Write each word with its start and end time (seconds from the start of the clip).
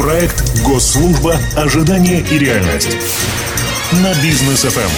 Проект 0.00 0.62
«Госслужба. 0.64 1.36
Ожидание 1.54 2.22
и 2.22 2.38
реальность» 2.38 2.96
на 3.92 4.14
Бизнес 4.22 4.62
FM. 4.62 4.88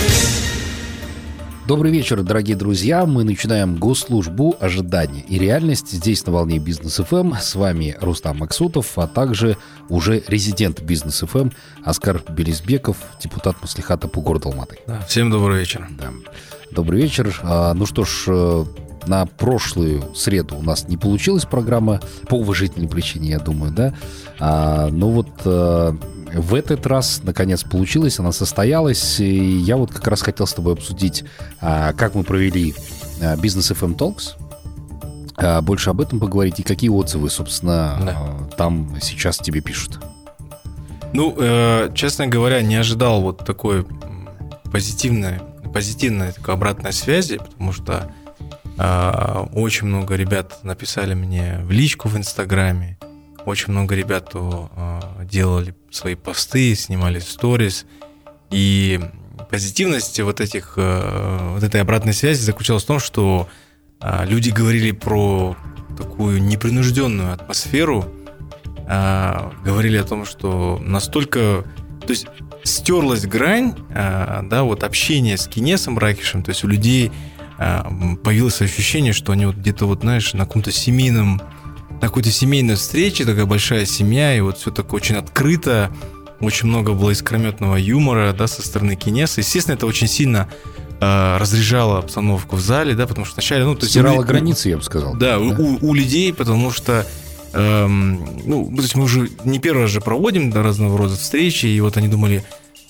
Добрый 1.66 1.90
вечер, 1.90 2.22
дорогие 2.22 2.54
друзья. 2.54 3.04
Мы 3.04 3.24
начинаем 3.24 3.78
госслужбу 3.78 4.54
ожидания 4.60 5.22
и 5.22 5.40
реальность 5.40 5.90
здесь 5.90 6.24
на 6.24 6.32
волне 6.32 6.60
Бизнес 6.60 6.98
FM. 7.04 7.34
С 7.34 7.56
вами 7.56 7.96
Рустам 8.00 8.38
Максутов, 8.38 8.96
а 8.96 9.08
также 9.08 9.56
уже 9.88 10.22
резидент 10.28 10.80
Бизнес 10.82 11.18
FM 11.28 11.50
Оскар 11.84 12.22
Белизбеков, 12.28 12.96
депутат 13.20 13.60
Маслихата 13.60 14.06
по 14.06 14.20
городу 14.20 14.50
Алматы. 14.50 14.78
Да, 14.86 15.00
всем 15.08 15.32
добрый 15.32 15.58
вечер. 15.58 15.88
Да. 15.98 16.12
Добрый 16.70 17.02
вечер. 17.02 17.40
А, 17.42 17.74
ну 17.74 17.86
что 17.86 18.04
ж, 18.04 18.24
э, 18.28 18.64
на 19.06 19.26
прошлую 19.26 20.14
среду 20.14 20.56
у 20.56 20.62
нас 20.62 20.88
не 20.88 20.96
получилась 20.96 21.44
программа 21.44 22.00
по 22.28 22.34
уважительной 22.34 22.88
причине, 22.88 23.30
я 23.30 23.38
думаю, 23.38 23.72
да. 23.72 23.94
А, 24.38 24.88
ну 24.90 25.10
вот 25.10 25.28
э, 25.44 25.92
в 26.34 26.54
этот 26.54 26.86
раз, 26.86 27.20
наконец, 27.22 27.62
получилось, 27.62 28.18
она 28.18 28.32
состоялась. 28.32 29.20
И 29.20 29.58
я 29.58 29.76
вот 29.76 29.92
как 29.92 30.06
раз 30.06 30.22
хотел 30.22 30.46
с 30.46 30.54
тобой 30.54 30.74
обсудить, 30.74 31.24
а, 31.60 31.92
как 31.92 32.14
мы 32.14 32.24
провели 32.24 32.74
а, 33.20 33.36
бизнес 33.36 33.70
FM 33.70 33.96
Talks. 33.96 34.34
А, 35.36 35.60
больше 35.60 35.90
об 35.90 36.00
этом 36.00 36.20
поговорить 36.20 36.60
и 36.60 36.62
какие 36.62 36.90
отзывы, 36.90 37.30
собственно, 37.30 37.98
да. 38.00 38.56
там 38.56 38.96
сейчас 39.00 39.38
тебе 39.38 39.60
пишут. 39.60 40.00
Ну, 41.12 41.34
э, 41.36 41.90
честно 41.94 42.26
говоря, 42.26 42.62
не 42.62 42.76
ожидал 42.76 43.20
вот 43.20 43.44
такой 43.44 43.86
позитивной, 44.72 45.40
позитивной 45.74 46.32
такой 46.32 46.54
обратной 46.54 46.94
связи, 46.94 47.36
потому 47.36 47.72
что 47.72 48.10
очень 48.76 49.86
много 49.86 50.16
ребят 50.16 50.64
написали 50.64 51.14
мне 51.14 51.60
в 51.62 51.70
личку 51.70 52.08
в 52.08 52.16
Инстаграме, 52.16 52.98
очень 53.44 53.72
много 53.72 53.94
ребят 53.94 54.30
э, 54.34 55.00
делали 55.24 55.74
свои 55.90 56.14
посты, 56.14 56.74
снимали 56.74 57.18
сторис. 57.18 57.86
И 58.50 59.00
позитивность 59.50 60.20
вот, 60.20 60.40
этих, 60.40 60.74
э, 60.76 61.50
вот 61.54 61.62
этой 61.62 61.80
обратной 61.80 62.12
связи 62.12 62.40
заключалась 62.40 62.84
в 62.84 62.86
том, 62.86 63.00
что 63.00 63.48
люди 64.24 64.50
говорили 64.50 64.90
про 64.90 65.56
такую 65.96 66.42
непринужденную 66.42 67.32
атмосферу, 67.32 68.04
говорили 68.84 69.96
о 69.96 70.02
том, 70.02 70.24
что 70.24 70.80
настолько... 70.82 71.64
То 72.00 72.08
есть 72.08 72.26
стерлась 72.64 73.26
грань, 73.26 73.76
да, 73.88 74.64
вот 74.64 74.82
общение 74.82 75.36
с 75.36 75.46
Кинесом 75.46 75.98
Ракишем, 75.98 76.42
то 76.42 76.48
есть 76.48 76.64
у 76.64 76.66
людей 76.66 77.12
появилось 77.58 78.60
ощущение, 78.60 79.12
что 79.12 79.32
они 79.32 79.46
вот 79.46 79.56
где-то 79.56 79.86
вот, 79.86 80.00
знаешь, 80.00 80.32
на 80.34 80.46
каком-то 80.46 80.72
семейном 80.72 81.40
на 82.00 82.08
какой-то 82.08 82.32
семейной 82.32 82.74
встрече, 82.74 83.24
такая 83.24 83.46
большая 83.46 83.86
семья, 83.86 84.36
и 84.36 84.40
вот 84.40 84.58
все 84.58 84.72
такое 84.72 85.00
очень 85.00 85.14
открыто, 85.14 85.92
очень 86.40 86.66
много 86.66 86.94
было 86.94 87.10
искрометного 87.10 87.76
юмора, 87.76 88.32
да, 88.32 88.48
со 88.48 88.60
стороны 88.62 88.96
Кинеса. 88.96 89.40
Естественно, 89.40 89.76
это 89.76 89.86
очень 89.86 90.08
сильно 90.08 90.48
э, 91.00 91.36
разряжало 91.38 91.98
обстановку 91.98 92.56
в 92.56 92.60
зале, 92.60 92.94
да, 92.94 93.06
потому 93.06 93.24
что 93.24 93.36
вначале, 93.36 93.64
ну, 93.64 93.76
то 93.76 93.82
есть... 93.82 93.92
Стирало 93.92 94.24
границы, 94.24 94.70
я 94.70 94.78
бы 94.78 94.82
сказал. 94.82 95.14
Да, 95.14 95.38
да? 95.38 95.40
У, 95.40 95.78
у 95.80 95.94
людей, 95.94 96.32
потому 96.34 96.72
что 96.72 97.06
эм, 97.52 98.42
ну, 98.44 98.72
то 98.74 98.82
есть 98.82 98.96
мы 98.96 99.04
уже 99.04 99.30
не 99.44 99.60
первый 99.60 99.82
раз 99.82 99.90
же 99.90 100.00
проводим 100.00 100.50
да, 100.50 100.62
разного 100.62 100.98
рода 100.98 101.16
встречи, 101.16 101.66
и 101.66 101.80
вот 101.80 101.96
они 101.96 102.08
думали, 102.08 102.44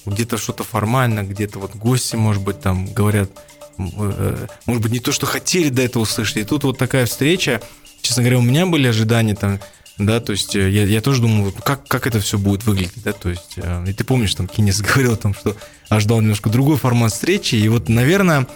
где-то 0.07 0.39
что-то 0.39 0.65
формально, 0.65 1.23
где-то 1.23 1.59
вот 1.59 1.75
гости, 1.77 2.17
может 2.17 2.43
быть, 2.43 2.61
там 2.61 2.87
говорят, 2.93 3.31
может 3.77 4.83
быть, 4.83 4.93
не 4.93 5.01
то, 5.01 5.13
что 5.13 5.27
хотели 5.27 5.69
до 5.69 5.83
этого 5.83 6.03
услышать. 6.03 6.37
И 6.39 6.45
тут 6.45 6.65
вот 6.65 6.79
такая 6.79 7.07
встреча, 7.07 7.61
честно 8.01 8.23
говоря, 8.23 8.39
у 8.39 8.43
меня 8.43 8.67
были 8.67 8.87
ожидания 8.87 9.35
там, 9.35 9.61
да, 9.99 10.21
то 10.21 10.33
есть 10.33 10.57
э, 10.57 10.71
я, 10.71 10.85
я 10.85 11.01
тоже 11.01 11.21
думал, 11.21 11.53
как, 11.53 11.87
как 11.87 12.07
это 12.07 12.21
все 12.21 12.39
будет 12.39 12.65
выглядеть, 12.65 13.03
да, 13.03 13.13
то 13.13 13.29
есть, 13.29 13.55
э, 13.57 13.85
и 13.89 13.93
ты 13.93 14.05
помнишь, 14.05 14.35
там 14.35 14.49
Кинес 14.49 14.81
говорил 14.95 15.13
о 15.13 15.17
том, 15.17 15.35
что 15.35 15.57
ожидал 15.89 16.21
немножко 16.21 16.51
другой 16.51 16.77
формат 16.77 17.13
встречи, 17.13 17.57
и 17.57 17.69
вот, 17.69 17.89
наверное, 17.89 18.47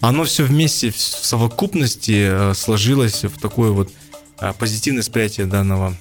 оно 0.00 0.24
все 0.24 0.44
вместе 0.44 0.90
в 0.90 0.98
совокупности 0.98 2.28
э, 2.28 2.54
сложилось 2.54 3.24
в 3.24 3.40
такое 3.40 3.70
вот 3.70 3.90
позитивное 4.58 5.02
восприятие 5.02 5.46
данного, 5.46 5.94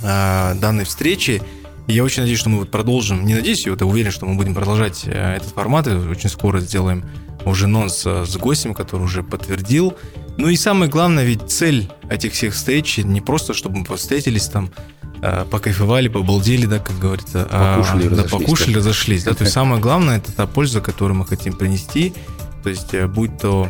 данной 0.00 0.84
встречи, 0.84 1.42
я 1.86 2.04
очень 2.04 2.22
надеюсь, 2.22 2.40
что 2.40 2.50
мы 2.50 2.58
вот 2.58 2.70
продолжим, 2.70 3.24
не 3.24 3.34
надеюсь, 3.34 3.66
я 3.66 3.72
вот 3.72 3.82
уверен, 3.82 4.10
что 4.10 4.26
мы 4.26 4.36
будем 4.36 4.54
продолжать 4.54 5.04
этот 5.04 5.48
формат, 5.48 5.86
и 5.88 5.90
очень 5.90 6.28
скоро 6.28 6.60
сделаем 6.60 7.04
уже 7.44 7.66
нонс 7.66 8.06
с 8.06 8.36
гостем, 8.36 8.74
который 8.74 9.02
уже 9.02 9.22
подтвердил, 9.22 9.96
ну 10.36 10.48
и 10.48 10.56
самое 10.56 10.90
главное, 10.90 11.24
ведь 11.24 11.50
цель 11.50 11.90
этих 12.08 12.32
всех 12.32 12.54
встреч 12.54 12.98
не 12.98 13.20
просто, 13.20 13.52
чтобы 13.54 13.80
мы 13.80 13.96
встретились 13.96 14.46
там, 14.46 14.70
э, 15.22 15.44
покайфовали, 15.50 16.08
побалдели, 16.08 16.66
да, 16.66 16.78
как 16.78 16.98
говорится, 16.98 17.46
а, 17.50 17.76
покушали, 17.76 18.06
а, 18.06 18.10
да, 18.10 18.22
покушали, 18.24 18.74
разошлись, 18.76 19.24
да, 19.24 19.34
то 19.34 19.42
есть 19.42 19.52
самое 19.52 19.80
главное 19.80 20.16
это 20.16 20.32
та 20.32 20.46
польза, 20.46 20.80
которую 20.80 21.18
мы 21.18 21.26
хотим 21.26 21.52
принести, 21.52 22.14
то 22.62 22.70
есть 22.70 22.94
э, 22.94 23.06
будь 23.06 23.38
то 23.38 23.68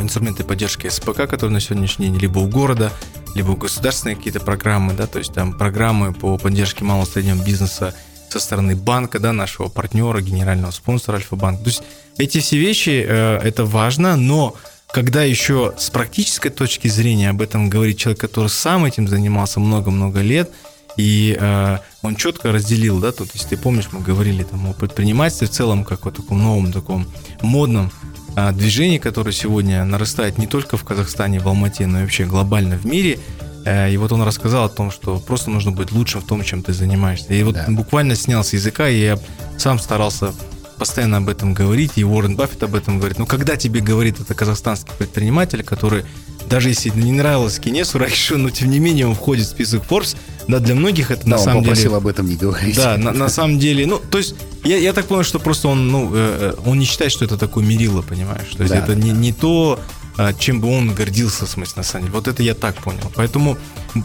инструменты 0.00 0.42
поддержки 0.42 0.88
СПК, 0.88 1.28
которые 1.28 1.52
на 1.52 1.60
сегодняшний 1.60 2.06
день 2.06 2.18
либо 2.18 2.38
у 2.38 2.48
города, 2.48 2.92
либо 3.34 3.56
государственные 3.56 4.16
какие-то 4.16 4.40
программы, 4.40 4.94
да, 4.94 5.06
то 5.06 5.18
есть 5.18 5.32
там 5.32 5.52
программы 5.52 6.12
по 6.12 6.38
поддержке 6.38 6.84
малого 6.84 7.06
и 7.06 7.08
среднего 7.08 7.44
бизнеса 7.44 7.94
со 8.28 8.40
стороны 8.40 8.76
банка, 8.76 9.18
да, 9.18 9.32
нашего 9.32 9.68
партнера, 9.68 10.20
генерального 10.20 10.70
спонсора 10.70 11.16
Альфа-банк. 11.16 11.60
То 11.60 11.66
есть 11.68 11.82
эти 12.16 12.38
все 12.40 12.58
вещи, 12.58 13.04
э, 13.06 13.38
это 13.42 13.64
важно, 13.64 14.16
но 14.16 14.54
когда 14.92 15.22
еще 15.22 15.74
с 15.78 15.90
практической 15.90 16.50
точки 16.50 16.88
зрения 16.88 17.30
об 17.30 17.42
этом 17.42 17.68
говорит 17.70 17.98
человек, 17.98 18.20
который 18.20 18.48
сам 18.48 18.84
этим 18.84 19.08
занимался 19.08 19.60
много-много 19.60 20.20
лет, 20.20 20.50
и 20.96 21.36
э, 21.40 21.78
он 22.02 22.16
четко 22.16 22.52
разделил, 22.52 22.98
да, 22.98 23.12
тут, 23.12 23.30
если 23.34 23.50
ты 23.50 23.56
помнишь, 23.56 23.88
мы 23.92 24.00
говорили 24.00 24.42
там 24.42 24.68
о 24.68 24.72
предпринимательстве 24.72 25.46
в 25.46 25.50
целом, 25.50 25.84
как 25.84 26.06
о 26.06 26.10
таком 26.10 26.42
новом, 26.42 26.72
таком 26.72 27.06
модном 27.42 27.90
э, 28.36 28.52
движении, 28.52 28.98
которое 28.98 29.32
сегодня 29.32 29.84
нарастает 29.84 30.38
не 30.38 30.46
только 30.46 30.76
в 30.76 30.84
Казахстане, 30.84 31.40
в 31.40 31.48
Алмате, 31.48 31.86
но 31.86 32.00
и 32.00 32.02
вообще 32.02 32.24
глобально 32.24 32.76
в 32.76 32.84
мире. 32.84 33.18
Э, 33.64 33.90
и 33.90 33.96
вот 33.96 34.12
он 34.12 34.22
рассказал 34.22 34.64
о 34.64 34.68
том, 34.68 34.90
что 34.90 35.18
просто 35.18 35.50
нужно 35.50 35.72
быть 35.72 35.92
лучшим 35.92 36.20
в 36.20 36.26
том, 36.26 36.42
чем 36.42 36.62
ты 36.62 36.72
занимаешься. 36.72 37.32
И 37.34 37.42
вот 37.42 37.54
да. 37.54 37.66
буквально 37.68 38.14
снял 38.14 38.44
с 38.44 38.52
языка, 38.52 38.88
и 38.88 39.00
я 39.00 39.18
сам 39.58 39.78
старался 39.78 40.32
постоянно 40.78 41.18
об 41.18 41.28
этом 41.28 41.52
говорить, 41.52 41.92
и 41.96 42.04
Уоррен 42.04 42.36
Баффет 42.36 42.62
об 42.62 42.74
этом 42.74 42.98
говорит. 42.98 43.18
Но 43.18 43.26
когда 43.26 43.56
тебе 43.56 43.80
говорит 43.80 44.18
это 44.18 44.34
казахстанский 44.34 44.92
предприниматель, 44.96 45.62
который 45.62 46.04
даже 46.50 46.68
если 46.68 46.90
не 46.90 47.12
нравилось 47.12 47.58
Кинесу 47.58 47.98
раньше, 47.98 48.36
но 48.36 48.50
тем 48.50 48.70
не 48.70 48.80
менее 48.80 49.06
он 49.06 49.14
входит 49.14 49.46
в 49.46 49.50
список 49.50 49.84
Forbes, 49.88 50.16
да, 50.48 50.58
для 50.58 50.74
многих 50.74 51.10
это 51.12 51.22
да, 51.22 51.30
на 51.30 51.38
самом 51.38 51.58
он 51.58 51.62
попросил 51.64 51.90
деле... 51.90 51.96
об 51.96 52.06
этом 52.08 52.28
не 52.28 52.36
говорить. 52.36 52.76
Да, 52.76 52.96
на, 52.96 53.12
на 53.12 53.28
самом 53.28 53.58
деле, 53.58 53.86
ну, 53.86 54.00
то 54.10 54.18
есть, 54.18 54.34
я, 54.64 54.76
я 54.76 54.92
так 54.92 55.06
понял, 55.06 55.22
что 55.22 55.38
просто 55.38 55.68
он, 55.68 55.88
ну, 55.88 56.10
э, 56.12 56.54
э 56.56 56.68
он 56.68 56.78
не 56.78 56.84
считает, 56.84 57.12
что 57.12 57.24
это 57.24 57.38
такое 57.38 57.64
мерило, 57.64 58.02
понимаешь? 58.02 58.48
То 58.56 58.64
есть, 58.64 58.74
да, 58.74 58.80
это 58.80 58.88
да. 58.88 58.94
Не, 58.94 59.12
не 59.12 59.32
то, 59.32 59.78
а, 60.16 60.34
чем 60.34 60.60
бы 60.60 60.76
он 60.76 60.92
гордился, 60.92 61.46
в 61.46 61.48
смысле, 61.50 61.74
на 61.76 61.82
самом 61.82 62.06
деле. 62.06 62.14
Вот 62.14 62.26
это 62.26 62.42
я 62.42 62.54
так 62.54 62.74
понял. 62.76 63.12
Поэтому 63.14 63.56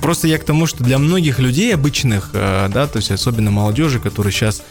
просто 0.01 0.27
я 0.27 0.37
к 0.37 0.43
тому, 0.43 0.67
что 0.67 0.83
для 0.83 0.99
многих 0.99 1.39
людей 1.39 1.73
обычных, 1.73 2.29
э, 2.33 2.69
да, 2.71 2.85
то 2.85 2.97
есть, 2.97 3.11
особенно 3.11 3.49
молодежи, 3.49 3.99
которые 3.99 4.31
сейчас 4.31 4.61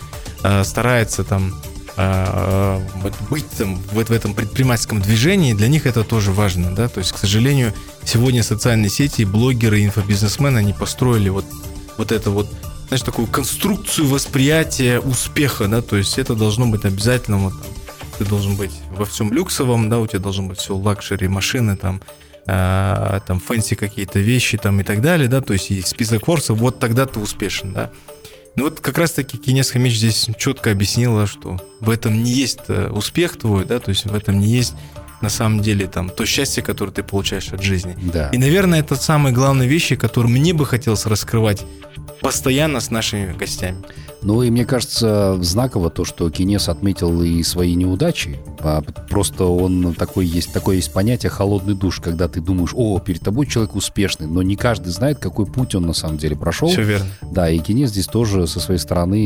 э, 0.43 0.65
старается 0.65 1.25
там 1.25 1.55
а, 1.97 2.83
быть 3.31 3.49
там, 3.51 3.77
в, 3.77 3.95
в 3.95 4.11
этом 4.11 4.35
предпринимательском 4.35 5.01
движении, 5.01 5.55
для 5.55 5.69
них 5.69 5.87
это 5.87 6.03
тоже 6.03 6.33
важно, 6.33 6.75
да, 6.75 6.89
то 6.89 6.99
есть, 6.99 7.13
к 7.13 7.19
сожалению, 7.19 7.73
сегодня 8.05 8.43
социальные 8.43 8.91
сети, 8.91 9.25
блогеры, 9.25 9.85
инфобизнесмены, 9.85 10.59
они 10.59 10.73
построили 10.73 11.29
вот, 11.29 11.45
вот 11.97 12.11
это 12.11 12.31
вот, 12.31 12.49
знаешь, 12.89 13.03
такую 13.03 13.29
конструкцию 13.29 14.09
восприятия 14.09 14.99
успеха, 14.99 15.69
да, 15.69 15.83
то 15.83 15.97
есть 15.97 16.19
это 16.19 16.35
должно 16.35 16.67
быть 16.67 16.85
обязательно, 16.85 17.39
вот, 17.39 17.55
ты 18.19 18.25
должен 18.25 18.57
быть 18.57 18.73
во 18.91 19.05
всем 19.05 19.33
люксовом, 19.33 19.89
да, 19.89 20.01
у 20.01 20.07
тебя 20.09 20.19
должно 20.19 20.49
быть 20.49 20.59
все 20.59 20.75
luxury, 20.75 21.29
машины, 21.29 21.77
там, 21.77 22.01
э, 22.47 23.21
там, 23.25 23.39
fancy 23.39 23.77
какие-то 23.77 24.19
вещи, 24.19 24.59
там, 24.59 24.81
и 24.81 24.83
так 24.83 25.01
далее, 25.01 25.29
да, 25.29 25.41
то 25.41 25.53
есть 25.53 25.71
и 25.71 25.81
список 25.83 26.27
Forbes, 26.27 26.59
вот 26.59 26.81
тогда 26.81 27.07
ты 27.07 27.21
успешен, 27.21 27.73
да, 27.73 27.91
ну 28.57 28.65
вот 28.65 28.81
как 28.81 28.99
раз-таки 28.99 29.37
Кинес 29.37 29.71
Хамич 29.71 29.97
здесь 29.97 30.29
четко 30.39 30.71
объяснила, 30.71 31.27
что 31.27 31.61
в 31.81 31.91
этом 31.91 32.23
не 32.23 32.31
есть 32.31 32.61
э, 32.69 32.89
успех 32.89 33.37
твой, 33.37 33.65
да, 33.65 33.79
то 33.81 33.91
есть 33.91 34.07
в 34.07 34.15
этом 34.15 34.39
не 34.39 34.47
есть 34.47 34.75
на 35.21 35.29
самом 35.29 35.61
деле 35.61 35.87
там 35.87 36.11
то 36.11 36.27
счастье, 36.27 36.63
которое 36.63 36.93
ты 36.93 37.03
получаешь 37.03 37.53
от 37.53 37.63
жизни. 37.63 37.97
Да. 38.13 38.29
И, 38.29 38.39
наверное, 38.39 38.81
это 38.81 38.95
самые 38.95 39.33
главные 39.33 39.69
вещи, 39.69 39.97
которые 39.97 40.31
мне 40.31 40.53
бы 40.53 40.67
хотелось 40.67 41.07
раскрывать 41.07 41.65
постоянно 42.21 42.81
с 42.81 42.91
нашими 42.91 43.33
гостями. 43.33 43.83
Ну 44.25 44.43
и 44.43 44.51
мне 44.51 44.65
кажется, 44.65 45.37
знаково 45.43 45.91
то, 45.91 46.07
что 46.07 46.29
Кинес 46.31 46.71
отметил 46.71 47.23
и 47.23 47.43
свои 47.43 47.75
неудачи. 47.75 48.39
А 48.61 48.83
просто 49.11 49.45
он 49.45 49.95
такой 49.95 50.25
есть, 50.25 50.53
такое 50.53 50.77
есть 50.77 50.93
понятие 50.93 51.29
холодный 51.29 51.75
душ, 51.75 52.01
когда 52.01 52.27
ты 52.27 52.41
думаешь, 52.41 52.71
о, 52.75 52.99
перед 53.01 53.21
тобой 53.21 53.47
человек 53.47 53.75
успешный, 53.75 54.27
но 54.27 54.43
не 54.43 54.57
каждый 54.57 54.89
знает, 54.89 55.19
какой 55.19 55.45
путь 55.45 55.75
он 55.75 55.87
на 55.87 55.93
самом 55.93 56.17
деле 56.17 56.37
прошел. 56.37 56.69
Все 56.69 56.83
верно. 56.83 57.07
Да, 57.21 57.51
и 57.51 57.59
Кинес 57.59 57.91
здесь 57.91 58.07
тоже 58.07 58.47
со 58.47 58.61
своей 58.61 58.81
стороны, 58.81 59.17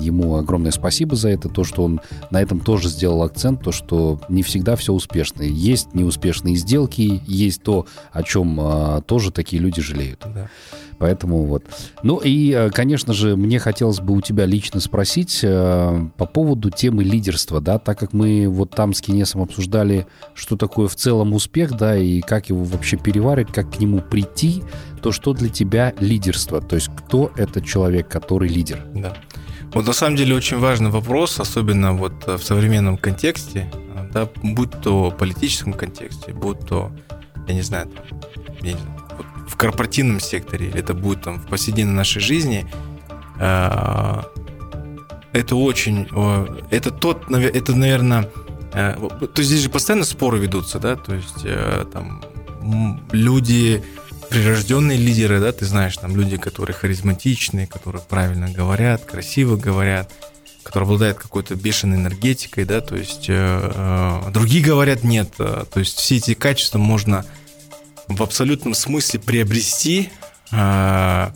ему 0.00 0.36
огромное 0.36 0.70
спасибо 0.70 1.16
за 1.16 1.30
это, 1.30 1.48
то, 1.48 1.64
что 1.64 1.82
он 1.82 2.00
на 2.30 2.40
этом 2.40 2.60
тоже 2.60 2.88
сделал 2.88 3.24
акцент, 3.24 3.62
то, 3.62 3.72
что 3.72 4.20
не 4.28 4.44
всегда 4.44 4.76
все 4.76 4.92
успешно. 4.92 5.42
Есть 5.42 5.94
неуспешные 5.94 6.54
сделки, 6.54 7.20
есть 7.26 7.62
то, 7.64 7.86
о 8.12 8.22
чем 8.22 8.58
а, 8.60 9.00
тоже 9.00 9.32
такие 9.32 9.60
люди 9.60 9.82
жалеют. 9.82 10.24
Да. 10.32 10.48
Поэтому 10.98 11.44
вот. 11.44 11.64
Ну 12.02 12.18
и, 12.18 12.52
э, 12.52 12.70
конечно 12.70 13.12
же, 13.12 13.36
мне 13.36 13.58
хотелось 13.58 14.00
бы 14.00 14.14
у 14.14 14.20
тебя 14.20 14.46
лично 14.46 14.80
спросить 14.80 15.40
э, 15.42 16.08
по 16.16 16.26
поводу 16.26 16.70
темы 16.70 17.04
лидерства, 17.04 17.60
да, 17.60 17.78
так 17.78 17.98
как 17.98 18.12
мы 18.12 18.48
вот 18.48 18.70
там 18.70 18.92
с 18.92 19.00
Кинесом 19.00 19.42
обсуждали, 19.42 20.06
что 20.34 20.56
такое 20.56 20.88
в 20.88 20.96
целом 20.96 21.34
успех, 21.34 21.76
да, 21.76 21.96
и 21.96 22.20
как 22.20 22.48
его 22.48 22.64
вообще 22.64 22.96
переваривать, 22.96 23.52
как 23.52 23.72
к 23.76 23.78
нему 23.78 24.00
прийти, 24.00 24.62
то 25.00 25.12
что 25.12 25.32
для 25.34 25.48
тебя 25.48 25.94
лидерство? 26.00 26.60
То 26.60 26.74
есть 26.74 26.90
кто 26.96 27.30
этот 27.36 27.64
человек, 27.64 28.08
который 28.08 28.48
лидер? 28.48 28.84
Да. 28.94 29.16
Вот 29.72 29.86
на 29.86 29.92
самом 29.92 30.16
деле 30.16 30.34
очень 30.34 30.58
важный 30.58 30.90
вопрос, 30.90 31.38
особенно 31.38 31.92
вот 31.92 32.14
э, 32.26 32.36
в 32.36 32.42
современном 32.42 32.96
контексте, 32.96 33.70
да, 34.12 34.28
будь 34.42 34.72
то 34.80 35.14
политическом 35.16 35.74
контексте, 35.74 36.32
будь 36.32 36.58
то, 36.60 36.90
я 37.46 37.54
не 37.54 37.62
знаю 37.62 37.88
в 39.48 39.56
корпоративном 39.56 40.20
секторе, 40.20 40.68
или 40.68 40.78
это 40.78 40.94
будет 40.94 41.22
там 41.22 41.38
в 41.40 41.46
повседневной 41.46 41.94
нашей 41.94 42.20
жизни, 42.20 42.70
э, 43.40 44.22
это 45.32 45.56
очень, 45.56 46.08
это 46.70 46.90
тот, 46.90 47.30
это, 47.30 47.74
наверное, 47.74 48.30
э, 48.72 48.94
то 48.94 49.28
есть 49.36 49.50
здесь 49.50 49.62
же 49.62 49.70
постоянно 49.70 50.04
споры 50.04 50.38
ведутся, 50.38 50.78
да, 50.78 50.96
то 50.96 51.14
есть 51.14 51.44
э, 51.44 51.84
там 51.92 52.24
люди, 53.12 53.82
прирожденные 54.30 54.98
лидеры, 54.98 55.40
да, 55.40 55.52
ты 55.52 55.64
знаешь, 55.64 55.96
там 55.96 56.16
люди, 56.16 56.36
которые 56.36 56.74
харизматичные, 56.74 57.66
которые 57.66 58.02
правильно 58.02 58.50
говорят, 58.50 59.04
красиво 59.04 59.56
говорят, 59.56 60.12
которые 60.62 60.86
обладают 60.86 61.18
какой-то 61.18 61.54
бешеной 61.54 61.98
энергетикой, 61.98 62.64
да, 62.64 62.80
то 62.80 62.96
есть 62.96 63.26
э, 63.28 64.22
другие 64.32 64.64
говорят 64.64 65.04
нет, 65.04 65.32
то 65.36 65.68
есть 65.76 65.98
все 65.98 66.16
эти 66.16 66.34
качества 66.34 66.78
можно 66.78 67.24
в 68.08 68.22
абсолютном 68.22 68.74
смысле 68.74 69.20
приобрести. 69.20 70.10
А, 70.50 71.32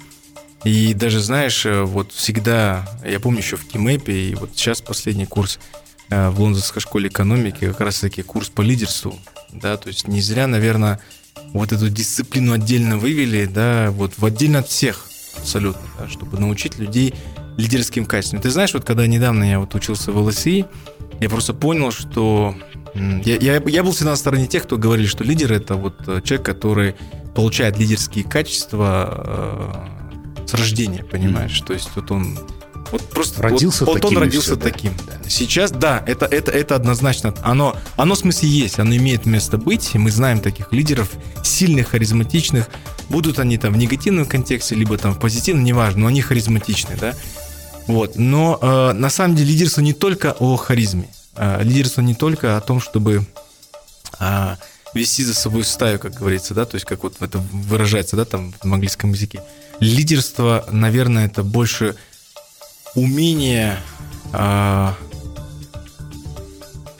и 0.64 0.94
даже, 0.94 1.20
знаешь, 1.20 1.66
э, 1.66 1.82
вот 1.82 2.12
всегда, 2.12 2.88
я 3.04 3.18
помню 3.18 3.40
еще 3.40 3.56
в 3.56 3.66
Кимэпе, 3.66 4.12
и 4.12 4.34
вот 4.34 4.50
сейчас 4.54 4.80
последний 4.80 5.26
курс 5.26 5.58
э, 6.08 6.28
в 6.30 6.40
Лондонской 6.40 6.80
школе 6.80 7.08
экономики, 7.08 7.66
как 7.66 7.80
раз 7.80 8.00
таки 8.00 8.22
курс 8.22 8.48
по 8.48 8.62
лидерству, 8.62 9.18
да, 9.50 9.76
то 9.76 9.88
есть 9.88 10.06
не 10.06 10.20
зря, 10.20 10.46
наверное, 10.46 11.00
вот 11.52 11.72
эту 11.72 11.88
дисциплину 11.88 12.52
отдельно 12.52 12.96
вывели, 12.96 13.46
да, 13.46 13.90
вот 13.90 14.12
в 14.16 14.24
отдельно 14.24 14.60
от 14.60 14.68
всех 14.68 15.08
абсолютно, 15.36 15.82
да, 15.98 16.08
чтобы 16.08 16.38
научить 16.38 16.78
людей 16.78 17.14
лидерским 17.56 18.06
качествам. 18.06 18.40
Ты 18.40 18.50
знаешь, 18.50 18.72
вот 18.74 18.84
когда 18.84 19.06
недавно 19.06 19.44
я 19.44 19.58
вот 19.58 19.74
учился 19.74 20.12
в 20.12 20.18
ЛСИ, 20.18 20.66
я 21.20 21.28
просто 21.28 21.54
понял, 21.54 21.90
что 21.90 22.54
я, 22.94 23.36
я, 23.36 23.62
я 23.64 23.82
был 23.82 23.92
всегда 23.92 24.10
на 24.10 24.16
стороне 24.16 24.46
тех, 24.46 24.64
кто 24.64 24.76
говорили, 24.76 25.06
что 25.06 25.24
лидер 25.24 25.52
это 25.52 25.76
вот 25.76 25.94
э, 26.06 26.20
человек, 26.22 26.44
который 26.44 26.94
получает 27.34 27.78
лидерские 27.78 28.24
качества 28.24 29.88
э, 30.38 30.46
с 30.46 30.54
рождения, 30.54 31.04
понимаешь? 31.04 31.60
Mm. 31.62 31.66
То 31.66 31.72
есть 31.72 31.90
вот 31.94 32.10
он 32.10 32.38
вот 32.92 33.08
просто 33.08 33.42
родился 33.42 33.86
вот, 33.86 33.94
таким. 33.94 34.10
Вот 34.10 34.16
он 34.16 34.22
родился 34.22 34.52
все, 34.52 34.56
таким. 34.56 34.92
Да. 35.06 35.28
Сейчас, 35.28 35.70
да, 35.72 36.04
это, 36.06 36.26
это, 36.26 36.52
это 36.52 36.74
однозначно. 36.74 37.34
Оно, 37.42 37.74
оно 37.96 38.14
в 38.14 38.18
смысле 38.18 38.50
есть, 38.50 38.78
оно 38.78 38.94
имеет 38.94 39.24
место 39.24 39.56
быть. 39.56 39.94
И 39.94 39.98
мы 39.98 40.10
знаем 40.10 40.40
таких 40.40 40.70
лидеров, 40.72 41.10
сильных, 41.42 41.88
харизматичных. 41.88 42.68
Будут 43.08 43.38
они 43.38 43.56
там 43.56 43.72
в 43.72 43.78
негативном 43.78 44.26
контексте, 44.26 44.74
либо 44.74 44.98
там 44.98 45.14
в 45.14 45.18
позитивном, 45.18 45.64
неважно, 45.64 46.02
но 46.02 46.06
они 46.08 46.20
харизматичны, 46.20 46.96
да. 47.00 47.14
Вот. 47.86 48.16
Но 48.16 48.58
э, 48.60 48.92
на 48.92 49.10
самом 49.10 49.36
деле 49.36 49.50
лидерство 49.52 49.80
не 49.80 49.92
только 49.92 50.32
о 50.38 50.56
харизме. 50.56 51.08
Э, 51.36 51.62
лидерство 51.62 52.00
не 52.00 52.14
только 52.14 52.56
о 52.56 52.60
том, 52.60 52.80
чтобы 52.80 53.26
э, 54.20 54.56
вести 54.94 55.24
за 55.24 55.34
собой 55.34 55.64
стаю, 55.64 55.98
как 55.98 56.14
говорится, 56.14 56.54
да, 56.54 56.64
то 56.64 56.76
есть 56.76 56.86
как 56.86 57.02
вот 57.02 57.16
это 57.20 57.38
выражается, 57.38 58.16
да, 58.16 58.24
там 58.24 58.52
в 58.62 58.72
английском 58.72 59.12
языке. 59.12 59.42
Лидерство, 59.80 60.64
наверное, 60.70 61.26
это 61.26 61.42
больше 61.42 61.96
умение, 62.94 63.78
э, 64.32 64.88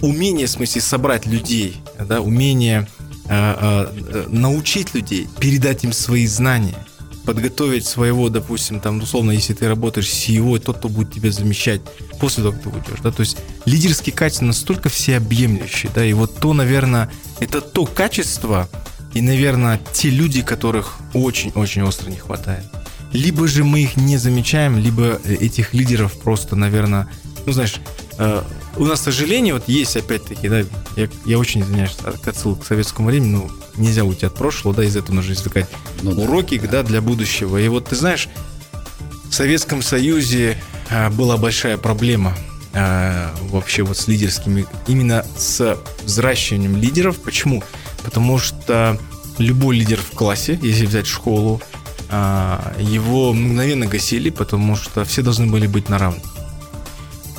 умение, 0.00 0.46
в 0.46 0.50
смысле, 0.50 0.80
собрать 0.80 1.26
людей, 1.26 1.76
да, 1.98 2.20
умение 2.20 2.88
э, 3.28 3.86
э, 3.88 4.26
научить 4.28 4.94
людей, 4.94 5.28
передать 5.38 5.84
им 5.84 5.92
свои 5.92 6.26
знания– 6.26 6.78
подготовить 7.24 7.86
своего, 7.86 8.28
допустим, 8.28 8.80
там, 8.80 9.00
условно, 9.00 9.30
если 9.30 9.54
ты 9.54 9.68
работаешь 9.68 10.08
CEO, 10.08 10.58
тот, 10.58 10.78
кто 10.78 10.88
будет 10.88 11.12
тебя 11.12 11.30
замещать 11.30 11.80
после 12.18 12.42
того, 12.42 12.54
как 12.54 12.62
ты 12.62 12.68
уйдешь, 12.68 13.00
да, 13.02 13.10
то 13.10 13.20
есть 13.20 13.38
лидерские 13.64 14.14
качества 14.14 14.46
настолько 14.46 14.88
всеобъемлющие, 14.88 15.90
да, 15.94 16.04
и 16.04 16.12
вот 16.12 16.38
то, 16.38 16.52
наверное, 16.52 17.10
это 17.40 17.60
то 17.60 17.86
качество, 17.86 18.68
и, 19.14 19.20
наверное, 19.20 19.80
те 19.92 20.10
люди, 20.10 20.42
которых 20.42 20.98
очень-очень 21.12 21.82
остро 21.82 22.10
не 22.10 22.16
хватает. 22.16 22.64
Либо 23.12 23.46
же 23.46 23.62
мы 23.62 23.82
их 23.82 23.96
не 23.96 24.16
замечаем, 24.16 24.78
либо 24.78 25.20
этих 25.24 25.74
лидеров 25.74 26.18
просто, 26.18 26.56
наверное, 26.56 27.08
ну, 27.44 27.52
знаешь, 27.52 27.76
э, 28.18 28.42
у 28.76 28.84
нас, 28.84 29.00
к 29.00 29.04
сожалению, 29.04 29.54
вот 29.54 29.64
есть 29.68 29.96
опять-таки, 29.96 30.48
да, 30.48 30.60
я, 30.96 31.08
я 31.24 31.38
очень 31.38 31.62
извиняюсь, 31.62 31.96
отсылка 32.24 32.62
к 32.62 32.66
советскому 32.66 33.08
времени, 33.08 33.32
ну, 33.32 33.50
нельзя 33.76 34.04
уйти 34.04 34.26
от 34.26 34.34
прошлого, 34.34 34.74
да, 34.74 34.84
из 34.84 34.96
этого 34.96 35.16
нужно 35.16 35.32
извлекать 35.32 35.68
ну, 36.02 36.12
уроки, 36.12 36.58
да. 36.58 36.68
да, 36.68 36.82
для 36.82 37.00
будущего. 37.00 37.58
И 37.58 37.68
вот 37.68 37.88
ты 37.88 37.96
знаешь, 37.96 38.28
в 39.28 39.34
Советском 39.34 39.82
Союзе 39.82 40.58
а, 40.90 41.10
была 41.10 41.36
большая 41.36 41.78
проблема 41.78 42.36
а, 42.74 43.34
вообще 43.50 43.82
вот 43.82 43.98
с 43.98 44.08
лидерскими, 44.08 44.66
именно 44.86 45.24
с 45.36 45.78
взращиванием 46.02 46.76
лидеров. 46.76 47.18
Почему? 47.18 47.62
Потому 48.02 48.38
что 48.38 48.98
любой 49.38 49.76
лидер 49.76 49.98
в 49.98 50.14
классе, 50.16 50.58
если 50.62 50.86
взять 50.86 51.06
школу, 51.06 51.60
а, 52.10 52.74
его 52.78 53.32
мгновенно 53.32 53.86
гасили, 53.86 54.30
потому 54.30 54.76
что 54.76 55.04
все 55.04 55.22
должны 55.22 55.46
были 55.46 55.66
быть 55.66 55.88
на 55.88 55.98
равных. 55.98 56.22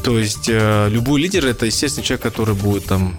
То 0.03 0.19
есть 0.19 0.49
э, 0.49 0.89
любой 0.89 1.21
лидер 1.21 1.45
это, 1.45 1.65
естественно, 1.65 2.05
человек, 2.05 2.23
который 2.23 2.55
будет 2.55 2.85
там 2.85 3.17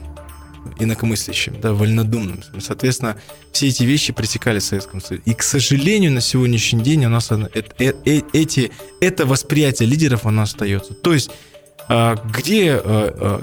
инакомыслящим, 0.78 1.60
да, 1.60 1.72
вольнодумным. 1.72 2.42
Соответственно, 2.60 3.16
все 3.52 3.68
эти 3.68 3.84
вещи 3.84 4.12
пресекали 4.12 4.58
в 4.58 4.64
Советском 4.64 5.00
Союзе. 5.00 5.22
И, 5.26 5.34
к 5.34 5.42
сожалению, 5.42 6.12
на 6.12 6.20
сегодняшний 6.20 6.82
день 6.82 7.04
у 7.06 7.08
нас 7.08 7.30
э, 7.30 7.48
э, 7.78 7.92
э, 8.04 8.20
эти, 8.32 8.72
это 9.00 9.26
восприятие 9.26 9.88
лидеров, 9.88 10.26
оно 10.26 10.42
остается. 10.42 10.94
То 10.94 11.14
есть 11.14 11.30
а, 11.86 12.16
где, 12.16 12.80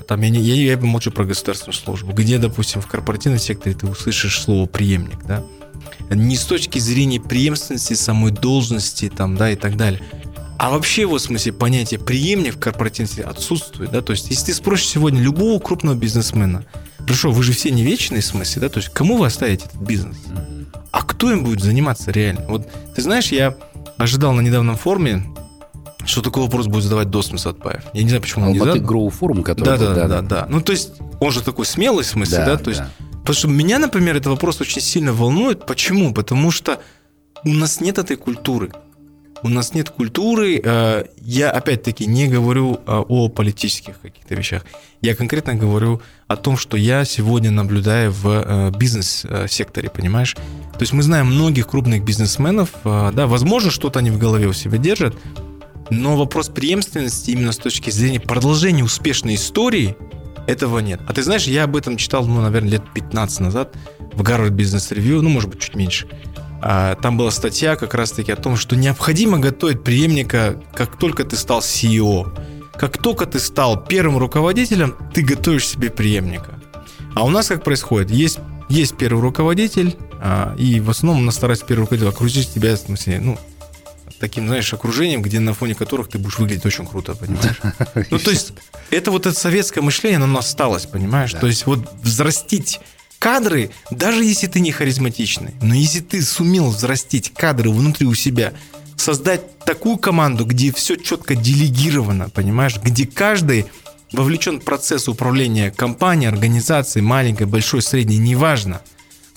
там, 0.07 0.21
я, 0.21 0.29
не, 0.29 0.39
я, 0.39 0.73
я 0.73 0.77
молчу 0.77 1.11
про 1.11 1.25
государственную 1.25 1.73
службу, 1.75 2.11
где, 2.11 2.39
допустим, 2.39 2.81
в 2.81 2.87
корпоративном 2.87 3.39
секторе 3.39 3.75
ты 3.75 3.85
услышишь 3.85 4.41
слово 4.41 4.65
«преемник», 4.65 5.23
да, 5.25 5.43
не 6.09 6.35
с 6.35 6.45
точки 6.45 6.79
зрения 6.79 7.21
преемственности 7.21 7.93
самой 7.93 8.31
должности, 8.31 9.11
там, 9.15 9.37
да, 9.37 9.51
и 9.51 9.55
так 9.55 9.77
далее, 9.77 10.01
а 10.61 10.69
вообще, 10.69 11.07
вот 11.07 11.21
в 11.21 11.23
смысле, 11.23 11.53
понятие 11.53 11.99
преемник 11.99 12.55
в 12.55 12.59
корпоративности 12.59 13.21
отсутствует, 13.21 13.89
да, 13.89 14.01
то 14.01 14.11
есть, 14.11 14.29
если 14.29 14.45
ты 14.45 14.53
спросишь 14.53 14.89
сегодня 14.89 15.19
любого 15.19 15.59
крупного 15.59 15.95
бизнесмена, 15.95 16.65
Хорошо, 16.99 17.31
вы 17.31 17.43
же 17.43 17.51
все 17.51 17.71
не 17.71 17.83
вечные 17.83 18.21
в 18.21 18.25
смысле, 18.25 18.61
да? 18.61 18.69
То 18.69 18.79
есть 18.79 18.89
кому 18.89 19.17
вы 19.17 19.25
оставите 19.25 19.65
этот 19.65 19.81
бизнес? 19.81 20.15
А 20.91 21.03
кто 21.03 21.29
им 21.31 21.43
будет 21.43 21.61
заниматься 21.61 22.09
реально? 22.11 22.45
Вот 22.47 22.69
ты 22.95 23.01
знаешь, 23.01 23.33
я 23.33 23.57
ожидал 23.97 24.31
на 24.33 24.41
недавнем 24.41 24.77
форуме, 24.77 25.25
что 26.05 26.21
такой 26.21 26.43
вопрос 26.43 26.67
будет 26.67 26.83
задавать 26.83 27.09
Досм 27.09 27.37
Сатпаев. 27.37 27.83
Я 27.93 28.03
не 28.03 28.09
знаю, 28.09 28.21
почему 28.21 28.45
он 28.45 28.53
не 28.53 28.59
задал. 28.59 28.77
Grow 28.77 29.09
форум, 29.09 29.43
который... 29.43 29.65
Да, 29.65 29.77
да, 29.77 29.93
да, 29.93 30.07
да, 30.07 30.21
да. 30.21 30.47
Ну, 30.49 30.61
то 30.61 30.71
есть, 30.71 30.93
он 31.19 31.31
же 31.31 31.41
такой 31.41 31.65
смелый 31.65 32.05
в 32.05 32.07
смысле, 32.07 32.37
да? 32.37 32.45
да? 32.45 32.57
То 32.57 32.69
есть, 32.69 32.81
потому 33.19 33.33
что 33.35 33.47
меня, 33.49 33.77
например, 33.77 34.15
этот 34.15 34.27
вопрос 34.27 34.61
очень 34.61 34.81
сильно 34.81 35.11
волнует. 35.11 35.65
Почему? 35.65 36.13
Потому 36.13 36.49
что 36.49 36.79
у 37.43 37.49
нас 37.49 37.81
нет 37.81 37.97
этой 37.97 38.15
культуры 38.15 38.71
у 39.43 39.49
нас 39.49 39.73
нет 39.73 39.89
культуры. 39.89 40.61
Э, 40.63 41.05
я, 41.21 41.51
опять-таки, 41.51 42.05
не 42.05 42.27
говорю 42.27 42.79
э, 42.85 43.03
о 43.07 43.29
политических 43.29 43.99
каких-то 43.99 44.35
вещах. 44.35 44.65
Я 45.01 45.15
конкретно 45.15 45.55
говорю 45.55 46.01
о 46.27 46.35
том, 46.35 46.57
что 46.57 46.77
я 46.77 47.05
сегодня 47.05 47.51
наблюдаю 47.51 48.11
в 48.11 48.27
э, 48.27 48.71
бизнес-секторе, 48.77 49.89
понимаешь? 49.89 50.35
То 50.35 50.81
есть 50.81 50.93
мы 50.93 51.03
знаем 51.03 51.27
многих 51.27 51.67
крупных 51.67 52.03
бизнесменов, 52.03 52.69
да, 52.83 53.27
возможно, 53.27 53.69
что-то 53.69 53.99
они 53.99 54.09
в 54.09 54.17
голове 54.17 54.47
у 54.47 54.53
себя 54.53 54.79
держат, 54.79 55.15
но 55.91 56.17
вопрос 56.17 56.49
преемственности 56.49 57.31
именно 57.31 57.51
с 57.51 57.57
точки 57.57 57.91
зрения 57.91 58.19
продолжения 58.19 58.83
успешной 58.83 59.35
истории 59.35 59.95
этого 60.47 60.79
нет. 60.79 61.01
А 61.07 61.13
ты 61.13 61.21
знаешь, 61.21 61.43
я 61.43 61.65
об 61.65 61.75
этом 61.75 61.97
читал, 61.97 62.25
ну, 62.25 62.41
наверное, 62.41 62.71
лет 62.71 62.83
15 62.95 63.39
назад 63.41 63.75
в 64.13 64.23
Гарвард 64.23 64.53
Бизнес 64.53 64.91
Ревью, 64.91 65.21
ну, 65.21 65.29
может 65.29 65.49
быть, 65.49 65.59
чуть 65.59 65.75
меньше. 65.75 66.07
А, 66.61 66.95
там 66.95 67.17
была 67.17 67.31
статья 67.31 67.75
как 67.75 67.93
раз-таки 67.93 68.31
о 68.31 68.35
том, 68.35 68.55
что 68.55 68.75
необходимо 68.75 69.39
готовить 69.39 69.83
преемника, 69.83 70.61
как 70.73 70.97
только 70.97 71.23
ты 71.23 71.35
стал 71.35 71.59
CEO. 71.59 72.31
Как 72.77 72.97
только 72.97 73.25
ты 73.25 73.39
стал 73.39 73.83
первым 73.83 74.17
руководителем, 74.17 74.95
ты 75.13 75.23
готовишь 75.23 75.67
себе 75.67 75.89
преемника. 75.89 76.59
А 77.15 77.25
у 77.25 77.29
нас 77.29 77.47
как 77.47 77.63
происходит? 77.63 78.11
Есть, 78.11 78.39
есть 78.69 78.95
первый 78.97 79.21
руководитель, 79.21 79.97
а, 80.19 80.55
и 80.57 80.79
в 80.79 80.89
основном 80.89 81.23
у 81.23 81.25
нас 81.25 81.35
старается 81.35 81.65
первый 81.65 81.81
руководитель 81.81 82.09
окружить 82.09 82.53
тебя, 82.53 82.75
в 82.75 82.79
смысле, 82.79 83.19
ну, 83.19 83.39
таким, 84.19 84.47
знаешь, 84.47 84.71
окружением, 84.71 85.23
где 85.23 85.39
на 85.39 85.53
фоне 85.53 85.73
которых 85.73 86.07
ты 86.09 86.19
будешь 86.19 86.37
выглядеть 86.37 86.65
очень 86.65 86.85
круто, 86.85 87.15
понимаешь? 87.15 87.59
Ну, 88.11 88.19
то 88.19 88.29
есть, 88.29 88.53
это 88.91 89.09
вот 89.09 89.25
это 89.25 89.37
советское 89.37 89.81
мышление, 89.81 90.23
оно 90.23 90.39
осталось, 90.39 90.85
понимаешь? 90.85 91.33
То 91.33 91.47
есть, 91.47 91.65
вот 91.65 91.79
взрастить 92.03 92.79
кадры, 93.21 93.69
даже 93.91 94.25
если 94.25 94.47
ты 94.47 94.59
не 94.59 94.71
харизматичный, 94.71 95.53
но 95.61 95.75
если 95.75 95.99
ты 95.99 96.23
сумел 96.23 96.71
взрастить 96.71 97.31
кадры 97.31 97.69
внутри 97.69 98.07
у 98.07 98.15
себя, 98.15 98.51
создать 98.97 99.59
такую 99.59 99.97
команду, 99.97 100.43
где 100.43 100.73
все 100.73 100.95
четко 100.95 101.35
делегировано, 101.35 102.29
понимаешь, 102.29 102.77
где 102.83 103.05
каждый 103.05 103.67
вовлечен 104.11 104.59
в 104.59 104.63
процесс 104.63 105.07
управления 105.07 105.69
компанией, 105.69 106.29
организацией, 106.29 107.03
маленькой, 107.03 107.45
большой, 107.45 107.83
средней, 107.83 108.17
неважно. 108.17 108.81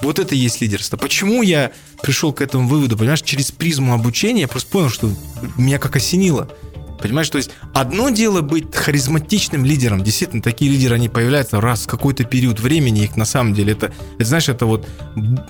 Вот 0.00 0.18
это 0.18 0.34
и 0.34 0.38
есть 0.38 0.62
лидерство. 0.62 0.96
Почему 0.96 1.42
я 1.42 1.70
пришел 2.00 2.32
к 2.32 2.40
этому 2.40 2.66
выводу, 2.66 2.96
понимаешь, 2.96 3.20
через 3.20 3.52
призму 3.52 3.92
обучения, 3.92 4.42
я 4.42 4.48
просто 4.48 4.70
понял, 4.70 4.88
что 4.88 5.12
меня 5.58 5.78
как 5.78 5.96
осенило– 5.96 6.48
Понимаешь, 7.04 7.28
то 7.28 7.36
есть 7.36 7.50
одно 7.74 8.08
дело 8.08 8.40
быть 8.40 8.74
харизматичным 8.74 9.62
лидером. 9.62 10.02
Действительно, 10.02 10.40
такие 10.40 10.70
лидеры, 10.70 10.94
они 10.94 11.10
появляются 11.10 11.60
раз 11.60 11.82
в 11.82 11.86
какой-то 11.86 12.24
период 12.24 12.60
времени. 12.60 13.00
Их 13.00 13.18
на 13.18 13.26
самом 13.26 13.52
деле, 13.52 13.74
это, 13.74 13.92
это 14.16 14.24
знаешь, 14.24 14.48
это 14.48 14.64
вот, 14.64 14.88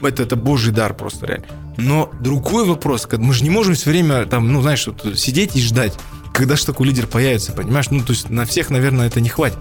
это, 0.01 0.25
это 0.25 0.35
божий 0.35 0.73
дар 0.73 0.95
просто 0.95 1.27
реально. 1.27 1.47
Но 1.77 2.11
другой 2.19 2.65
вопрос, 2.65 3.07
мы 3.19 3.33
же 3.33 3.45
не 3.45 3.51
можем 3.51 3.75
все 3.75 3.91
время 3.91 4.27
там, 4.27 4.53
ну, 4.53 4.63
знаешь, 4.63 4.85
вот, 4.89 5.17
сидеть 5.17 5.55
и 5.55 5.63
ждать, 5.63 5.95
когда 6.33 6.57
же 6.57 6.67
такой 6.67 6.89
лидер 6.89 7.07
появится, 7.07 7.53
понимаешь? 7.53 7.89
Ну, 7.89 8.01
то 8.01 8.15
есть 8.15 8.31
на 8.31 8.47
всех, 8.47 8.71
наверное, 8.71 9.07
это 9.07 9.21
не 9.21 9.29
хватит. 9.29 9.59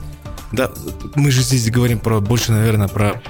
Да, 0.51 0.71
мы 1.13 1.29
же 1.29 1.43
здесь 1.43 1.69
говорим 1.69 1.99
про 1.99 2.21
больше, 2.21 2.53
наверное, 2.53 2.87
про 2.87 3.21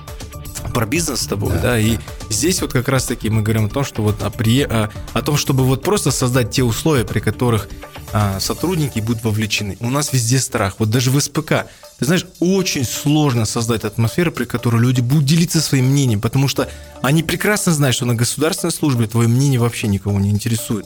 про 0.74 0.86
бизнес 0.86 1.22
с 1.22 1.28
тобой, 1.28 1.52
да, 1.56 1.62
да, 1.62 1.80
и 1.80 1.98
здесь 2.30 2.62
вот 2.62 2.72
как 2.72 2.88
раз-таки 2.88 3.30
мы 3.30 3.42
говорим 3.42 3.66
о 3.66 3.70
том, 3.70 3.84
что 3.84 4.02
вот 4.02 4.24
о, 4.24 4.30
при, 4.30 4.62
о, 4.62 4.90
о 5.12 5.22
том, 5.22 5.36
чтобы 5.36 5.66
вот 5.66 5.84
просто 5.84 6.12
создать 6.12 6.52
те 6.52 6.64
условия, 6.64 7.04
при 7.04 7.20
которых 7.20 7.68
а, 8.14 8.40
сотрудники 8.40 9.00
будут 9.00 9.24
вовлечены. 9.24 9.76
У 9.80 9.90
нас 9.90 10.14
везде 10.14 10.40
страх. 10.40 10.76
Вот 10.78 10.92
даже 10.92 11.10
в 11.10 11.20
СПК. 11.20 11.66
Ты 11.98 12.06
знаешь, 12.06 12.26
очень 12.40 12.86
сложно 12.86 13.46
создать 13.46 13.84
атмосферу, 13.84 14.32
при 14.32 14.46
которой 14.46 14.82
люди 14.82 15.02
будут 15.02 15.26
делиться 15.26 15.62
своим 15.62 15.86
мнением, 15.86 16.22
потому 16.22 16.48
что 16.48 16.70
они 17.02 17.24
прекрасно 17.24 17.74
знают, 17.74 17.96
что 17.96 18.06
на 18.06 18.14
государственной 18.14 18.72
службе 18.72 19.08
твое 19.08 19.28
мнение 19.28 19.60
вообще 19.60 19.88
никого 19.88 20.20
не 20.20 20.30
интересует. 20.30 20.86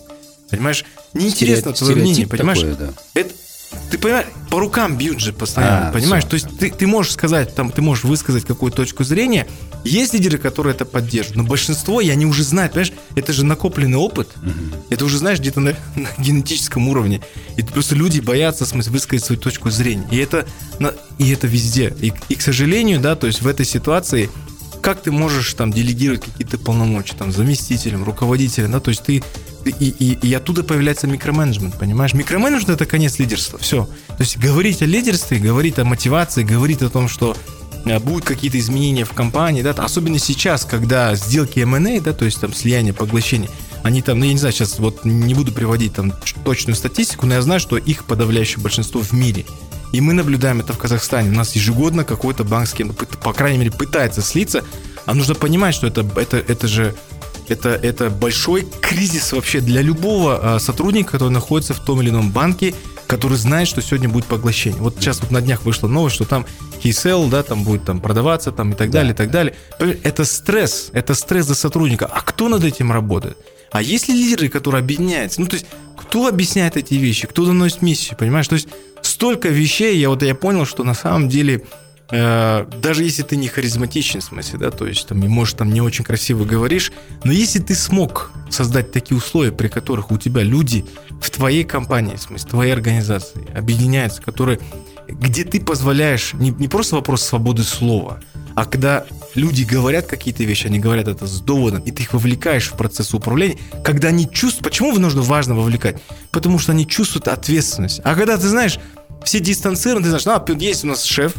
Понимаешь? 0.49 0.85
Неинтересно 1.13 1.73
твое 1.73 1.95
мнение, 1.97 2.27
понимаешь? 2.27 2.59
Такое, 2.59 2.75
да. 2.75 2.93
Это, 3.13 3.33
ты 3.91 3.97
понимаешь, 3.97 4.27
по 4.49 4.59
рукам 4.59 4.97
бьют 4.97 5.19
же 5.19 5.33
постоянно, 5.33 5.89
а, 5.89 5.91
понимаешь? 5.91 6.23
Все. 6.23 6.29
То 6.29 6.33
есть 6.35 6.57
ты, 6.57 6.71
ты 6.71 6.87
можешь 6.87 7.11
сказать, 7.11 7.53
там, 7.53 7.71
ты 7.71 7.81
можешь 7.81 8.05
высказать 8.05 8.45
какую-то 8.45 8.77
точку 8.77 9.03
зрения. 9.03 9.47
Есть 9.83 10.13
лидеры, 10.13 10.37
которые 10.37 10.73
это 10.73 10.85
поддерживают, 10.85 11.37
но 11.37 11.43
большинство, 11.43 12.01
и 12.01 12.09
они 12.09 12.25
уже 12.25 12.43
знают, 12.43 12.73
понимаешь, 12.73 12.93
это 13.15 13.33
же 13.33 13.45
накопленный 13.45 13.97
опыт. 13.97 14.29
Угу. 14.41 14.83
Это 14.89 15.05
уже, 15.05 15.17
знаешь, 15.17 15.39
где-то 15.39 15.59
на, 15.59 15.75
на 15.95 16.09
генетическом 16.17 16.87
уровне. 16.89 17.21
И 17.55 17.63
просто 17.63 17.95
люди 17.95 18.19
боятся, 18.19 18.65
в 18.65 18.67
смысле, 18.67 18.91
высказать 18.93 19.25
свою 19.25 19.39
точку 19.39 19.69
зрения. 19.69 20.07
И 20.11 20.17
это, 20.17 20.45
и 21.17 21.29
это 21.31 21.47
везде. 21.47 21.95
И, 22.01 22.13
и, 22.29 22.35
к 22.35 22.41
сожалению, 22.41 22.99
да, 22.99 23.15
то 23.15 23.27
есть 23.27 23.41
в 23.41 23.47
этой 23.47 23.65
ситуации 23.65 24.29
как 24.79 25.01
ты 25.01 25.11
можешь 25.11 25.53
там 25.53 25.73
делегировать 25.73 26.21
какие-то 26.23 26.57
полномочия 26.57 27.15
там 27.15 27.31
заместителям, 27.31 28.03
руководителям, 28.05 28.71
да, 28.71 28.79
то 28.79 28.89
есть 28.89 29.03
ты 29.03 29.23
и, 29.65 29.89
и, 29.89 30.27
и 30.27 30.33
оттуда 30.33 30.63
появляется 30.63 31.07
микроменеджмент, 31.07 31.77
понимаешь? 31.77 32.13
Микроменеджмент 32.13 32.69
это 32.69 32.85
конец 32.85 33.19
лидерства, 33.19 33.59
все. 33.59 33.85
То 34.07 34.19
есть 34.19 34.37
говорить 34.37 34.81
о 34.81 34.85
лидерстве, 34.85 35.39
говорить 35.39 35.77
о 35.79 35.83
мотивации, 35.83 36.43
говорить 36.43 36.81
о 36.81 36.89
том, 36.89 37.09
что 37.09 37.35
будут 37.85 38.25
какие-то 38.25 38.59
изменения 38.59 39.05
в 39.05 39.13
компании, 39.13 39.61
да, 39.61 39.71
особенно 39.71 40.19
сейчас, 40.19 40.65
когда 40.65 41.15
сделки 41.15 41.59
M&A, 41.59 42.01
да, 42.01 42.13
то 42.13 42.25
есть 42.25 42.39
там 42.39 42.53
слияние, 42.53 42.93
поглощение, 42.93 43.49
они 43.83 44.01
там, 44.01 44.19
ну 44.19 44.25
я 44.25 44.33
не 44.33 44.39
знаю, 44.39 44.53
сейчас 44.53 44.79
вот 44.79 45.05
не 45.05 45.33
буду 45.33 45.51
приводить 45.51 45.93
там 45.93 46.13
точную 46.43 46.75
статистику, 46.75 47.25
но 47.25 47.35
я 47.35 47.41
знаю, 47.41 47.59
что 47.59 47.77
их 47.77 48.05
подавляющее 48.05 48.59
большинство 48.59 49.01
в 49.01 49.13
мире. 49.13 49.45
И 49.93 50.01
мы 50.01 50.13
наблюдаем 50.13 50.59
это 50.59 50.73
в 50.73 50.77
Казахстане. 50.77 51.29
У 51.29 51.33
нас 51.33 51.55
ежегодно 51.55 52.03
какой-то 52.03 52.43
банк 52.43 52.67
с 52.67 52.73
кем 52.73 52.93
по 52.93 53.31
крайней 53.31 53.57
мере, 53.57 53.71
пытается 53.71 54.21
слиться. 54.21 54.63
А 55.05 55.13
нужно 55.13 55.33
понимать, 55.33 55.73
что 55.73 55.87
это, 55.87 56.05
это, 56.17 56.37
это 56.37 56.67
же 56.67 56.93
это, 57.47 57.69
это 57.69 58.09
большой 58.09 58.67
кризис 58.81 59.31
вообще 59.31 59.61
для 59.61 59.81
любого 59.81 60.55
а, 60.55 60.59
сотрудника, 60.59 61.13
который 61.13 61.29
находится 61.29 61.73
в 61.73 61.79
том 61.79 62.01
или 62.01 62.09
ином 62.09 62.31
банке, 62.31 62.75
который 63.07 63.37
знает, 63.37 63.69
что 63.69 63.81
сегодня 63.81 64.09
будет 64.09 64.25
поглощение. 64.25 64.81
Вот 64.81 64.95
сейчас 64.99 65.21
вот 65.21 65.31
на 65.31 65.41
днях 65.41 65.63
вышла 65.63 65.87
новость, 65.87 66.15
что 66.15 66.25
там 66.25 66.45
KSL, 66.77 67.29
да, 67.29 67.43
там 67.43 67.63
будет 67.63 67.85
там 67.85 67.99
продаваться, 67.99 68.51
там 68.51 68.71
и 68.71 68.75
так 68.75 68.89
далее, 68.89 69.13
и 69.13 69.15
так 69.15 69.31
далее. 69.31 69.55
Это 69.79 70.25
стресс, 70.25 70.89
это 70.93 71.13
стресс 71.15 71.45
за 71.45 71.55
сотрудника. 71.55 72.05
А 72.05 72.21
кто 72.21 72.49
над 72.49 72.63
этим 72.63 72.91
работает? 72.91 73.37
А 73.71 73.81
есть 73.81 74.07
ли 74.07 74.15
лидеры, 74.15 74.49
которые 74.49 74.79
объединяются? 74.79 75.41
Ну, 75.41 75.47
то 75.47 75.55
есть, 75.55 75.65
кто 75.97 76.27
объясняет 76.27 76.77
эти 76.77 76.93
вещи, 76.93 77.27
кто 77.27 77.45
доносит 77.45 77.81
миссию, 77.81 78.17
понимаешь? 78.17 78.47
То 78.47 78.55
есть, 78.55 78.67
столько 79.01 79.49
вещей, 79.49 79.97
я 79.97 80.09
вот 80.09 80.23
я 80.23 80.35
понял, 80.35 80.65
что 80.65 80.83
на 80.83 80.93
самом 80.93 81.27
деле 81.27 81.63
Э, 82.09 82.65
даже 82.81 83.03
если 83.03 83.23
ты 83.23 83.35
не 83.35 83.47
харизматичен, 83.47 84.21
в 84.21 84.23
смысле, 84.23 84.59
да, 84.59 84.71
то 84.71 84.87
есть 84.87 85.07
там, 85.07 85.23
и, 85.23 85.27
может, 85.27 85.57
там 85.57 85.73
не 85.73 85.81
очень 85.81 86.05
красиво 86.05 86.45
говоришь, 86.45 86.91
но 87.23 87.31
если 87.31 87.59
ты 87.59 87.75
смог 87.75 88.31
создать 88.49 88.91
такие 88.91 89.17
условия, 89.17 89.51
при 89.51 89.67
которых 89.67 90.11
у 90.11 90.17
тебя 90.17 90.41
люди 90.43 90.85
в 91.21 91.29
твоей 91.29 91.65
компании, 91.65 92.15
в 92.15 92.21
смысле, 92.21 92.49
твоей 92.49 92.71
организации 92.71 93.45
объединяются, 93.53 94.21
которые, 94.21 94.59
где 95.07 95.43
ты 95.43 95.59
позволяешь, 95.59 96.33
не, 96.33 96.51
не 96.51 96.67
просто 96.67 96.95
вопрос 96.95 97.23
свободы 97.23 97.63
слова, 97.63 98.19
а 98.55 98.65
когда 98.65 99.05
люди 99.35 99.63
говорят 99.63 100.07
какие-то 100.07 100.43
вещи, 100.43 100.67
они 100.67 100.79
говорят 100.79 101.07
это 101.07 101.27
с 101.27 101.39
доводом, 101.41 101.81
и 101.81 101.91
ты 101.91 102.03
их 102.03 102.13
вовлекаешь 102.13 102.69
в 102.69 102.73
процесс 102.73 103.13
управления, 103.13 103.57
когда 103.83 104.07
они 104.07 104.29
чувствуют... 104.29 104.63
Почему 104.63 104.97
нужно 104.97 105.21
важно 105.21 105.55
вовлекать? 105.55 106.01
Потому 106.31 106.57
что 106.57 106.71
они 106.71 106.87
чувствуют 106.87 107.27
ответственность. 107.27 108.01
А 108.03 108.15
когда 108.15 108.37
ты 108.37 108.47
знаешь, 108.47 108.79
все 109.23 109.39
дистанцированы, 109.39 110.03
ты 110.03 110.09
знаешь, 110.09 110.25
ну, 110.25 110.55
есть 110.55 110.83
у 110.83 110.87
нас 110.87 111.03
шеф, 111.03 111.33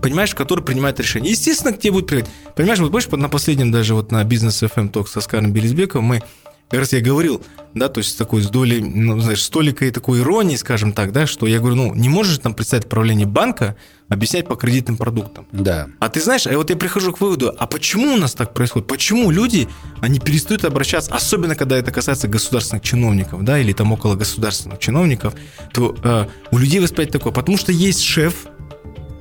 понимаешь, 0.00 0.34
который 0.34 0.62
принимает 0.62 1.00
решение. 1.00 1.32
Естественно, 1.32 1.72
к 1.72 1.80
тебе 1.80 1.92
будет 1.92 2.06
приходить. 2.06 2.30
Понимаешь, 2.54 2.78
вот 2.78 2.92
больше 2.92 3.14
на 3.16 3.28
последнем 3.28 3.72
даже 3.72 3.94
вот 3.94 4.12
на 4.12 4.22
бизнес 4.22 4.62
FM 4.62 4.92
Talk 4.92 5.08
со 5.08 5.20
Скаром 5.20 5.52
Белизбековым 5.52 6.04
мы 6.04 6.22
как 6.68 6.80
раз 6.80 6.92
я 6.92 7.00
говорил, 7.00 7.42
да, 7.74 7.88
то 7.88 7.98
есть 7.98 8.18
такой 8.18 8.42
с 8.42 8.48
долей, 8.48 8.80
ну, 8.80 9.20
знаешь, 9.20 9.42
столикой 9.42 9.90
такой 9.90 10.20
иронии, 10.20 10.56
скажем 10.56 10.92
так, 10.92 11.12
да, 11.12 11.26
что 11.26 11.46
я 11.46 11.58
говорю, 11.58 11.76
ну, 11.76 11.94
не 11.94 12.08
можешь 12.08 12.38
там 12.38 12.54
представить 12.54 12.88
правление 12.88 13.26
банка, 13.26 13.76
объяснять 14.08 14.46
по 14.46 14.56
кредитным 14.56 14.96
продуктам. 14.96 15.46
Да. 15.52 15.88
А 16.00 16.08
ты 16.08 16.20
знаешь, 16.20 16.46
а 16.46 16.56
вот 16.56 16.70
я 16.70 16.76
прихожу 16.76 17.12
к 17.12 17.20
выводу, 17.20 17.54
а 17.56 17.66
почему 17.66 18.14
у 18.14 18.16
нас 18.16 18.34
так 18.34 18.54
происходит? 18.54 18.88
Почему 18.88 19.30
люди, 19.30 19.68
они 20.00 20.18
перестают 20.18 20.64
обращаться, 20.64 21.14
особенно 21.14 21.54
когда 21.54 21.76
это 21.76 21.92
касается 21.92 22.28
государственных 22.28 22.82
чиновников, 22.82 23.44
да, 23.44 23.58
или 23.58 23.72
там 23.72 23.92
около 23.92 24.14
государственных 24.14 24.78
чиновников, 24.78 25.34
то 25.72 25.96
э, 26.02 26.26
у 26.50 26.58
людей 26.58 26.80
восприятие 26.80 27.18
такое, 27.18 27.32
потому 27.32 27.58
что 27.58 27.72
есть 27.72 28.02
шеф, 28.02 28.46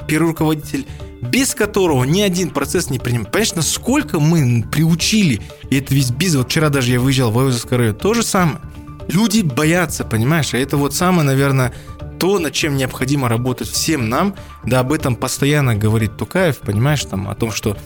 первый 0.07 0.27
руководитель, 0.29 0.85
без 1.21 1.55
которого 1.55 2.03
ни 2.03 2.21
один 2.21 2.49
процесс 2.49 2.89
не 2.89 2.99
принимает. 2.99 3.31
Понимаешь, 3.31 3.55
насколько 3.55 4.19
мы 4.19 4.63
приучили, 4.71 5.41
и 5.69 5.77
это 5.77 5.93
весь 5.93 6.11
бизнес, 6.11 6.43
вот 6.43 6.51
вчера 6.51 6.69
даже 6.69 6.91
я 6.91 6.99
выезжал 6.99 7.31
в 7.31 7.39
Айвазовский 7.39 7.77
район, 7.77 7.95
то 7.95 8.13
же 8.13 8.23
самое. 8.23 8.59
Люди 9.07 9.41
боятся, 9.41 10.03
понимаешь, 10.03 10.53
а 10.53 10.57
это 10.57 10.77
вот 10.77 10.95
самое, 10.95 11.23
наверное, 11.23 11.73
то, 12.19 12.39
над 12.39 12.53
чем 12.53 12.75
необходимо 12.75 13.29
работать 13.29 13.67
всем 13.67 14.09
нам, 14.09 14.35
да 14.63 14.79
об 14.79 14.91
этом 14.91 15.15
постоянно 15.15 15.75
говорит 15.75 16.17
Тукаев, 16.17 16.59
понимаешь, 16.59 17.03
там, 17.05 17.27
о 17.27 17.35
том, 17.35 17.51
что 17.51 17.77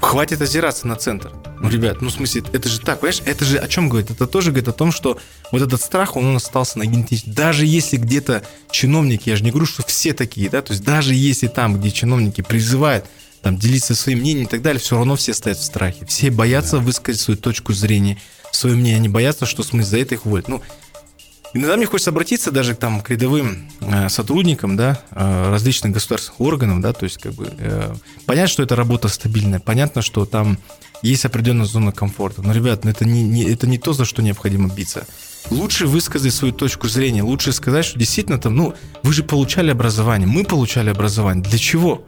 хватит 0.00 0.40
озираться 0.40 0.86
на 0.86 0.96
центр. 0.96 1.32
Ну, 1.60 1.68
ребят, 1.68 2.00
ну, 2.00 2.08
в 2.08 2.12
смысле, 2.12 2.42
это 2.52 2.68
же 2.68 2.80
так, 2.80 3.00
понимаешь, 3.00 3.22
это 3.24 3.44
же 3.44 3.58
о 3.58 3.68
чем 3.68 3.88
говорит? 3.88 4.10
Это 4.10 4.26
тоже 4.26 4.50
говорит 4.50 4.68
о 4.68 4.72
том, 4.72 4.92
что 4.92 5.18
вот 5.52 5.62
этот 5.62 5.80
страх, 5.80 6.16
он 6.16 6.24
у 6.24 6.32
нас 6.32 6.44
остался 6.44 6.78
на 6.78 6.86
генетически. 6.86 7.28
Даже 7.30 7.66
если 7.66 7.96
где-то 7.96 8.42
чиновники, 8.70 9.28
я 9.28 9.36
же 9.36 9.44
не 9.44 9.50
говорю, 9.50 9.66
что 9.66 9.82
все 9.86 10.12
такие, 10.12 10.48
да, 10.48 10.62
то 10.62 10.72
есть 10.72 10.84
даже 10.84 11.14
если 11.14 11.48
там, 11.48 11.78
где 11.78 11.90
чиновники 11.90 12.40
призывают 12.40 13.04
там, 13.42 13.56
делиться 13.56 13.94
своим 13.94 14.20
мнением 14.20 14.46
и 14.46 14.50
так 14.50 14.62
далее, 14.62 14.80
все 14.80 14.96
равно 14.96 15.16
все 15.16 15.34
стоят 15.34 15.58
в 15.58 15.64
страхе. 15.64 16.06
Все 16.06 16.30
боятся 16.30 16.78
высказать 16.78 17.20
свою 17.20 17.38
точку 17.38 17.72
зрения, 17.72 18.18
свое 18.52 18.76
мнение. 18.76 18.96
Они 18.96 19.08
боятся, 19.08 19.46
что 19.46 19.62
смысл 19.62 19.90
за 19.90 19.98
это 19.98 20.14
их 20.14 20.26
уволят. 20.26 20.48
Ну, 20.48 20.62
Иногда 21.52 21.76
мне 21.76 21.86
хочется 21.86 22.10
обратиться 22.10 22.52
даже 22.52 22.74
там, 22.74 23.00
к 23.00 23.10
рядовым 23.10 23.68
э, 23.80 24.08
сотрудникам 24.08 24.76
да, 24.76 25.00
э, 25.10 25.50
различных 25.50 25.92
государственных 25.92 26.40
органов, 26.40 26.80
да, 26.80 26.92
то 26.92 27.04
есть 27.04 27.18
как 27.18 27.32
бы 27.32 27.52
э, 27.58 27.92
понять, 28.24 28.50
что 28.50 28.62
это 28.62 28.76
работа 28.76 29.08
стабильная, 29.08 29.58
понятно, 29.58 30.00
что 30.00 30.26
там 30.26 30.58
есть 31.02 31.24
определенная 31.24 31.66
зона 31.66 31.90
комфорта. 31.90 32.42
Но, 32.42 32.52
ребят, 32.52 32.84
ну 32.84 32.90
это 32.90 33.04
не, 33.04 33.24
не, 33.24 33.44
это 33.44 33.66
не 33.66 33.78
то, 33.78 33.92
за 33.92 34.04
что 34.04 34.22
необходимо 34.22 34.68
биться. 34.68 35.06
Лучше 35.50 35.86
высказать 35.86 36.34
свою 36.34 36.52
точку 36.54 36.88
зрения, 36.88 37.22
лучше 37.22 37.52
сказать, 37.52 37.84
что 37.84 37.98
действительно 37.98 38.38
там, 38.38 38.54
ну, 38.54 38.74
вы 39.02 39.12
же 39.12 39.24
получали 39.24 39.70
образование, 39.70 40.28
мы 40.28 40.44
получали 40.44 40.90
образование. 40.90 41.42
Для 41.42 41.58
чего? 41.58 42.04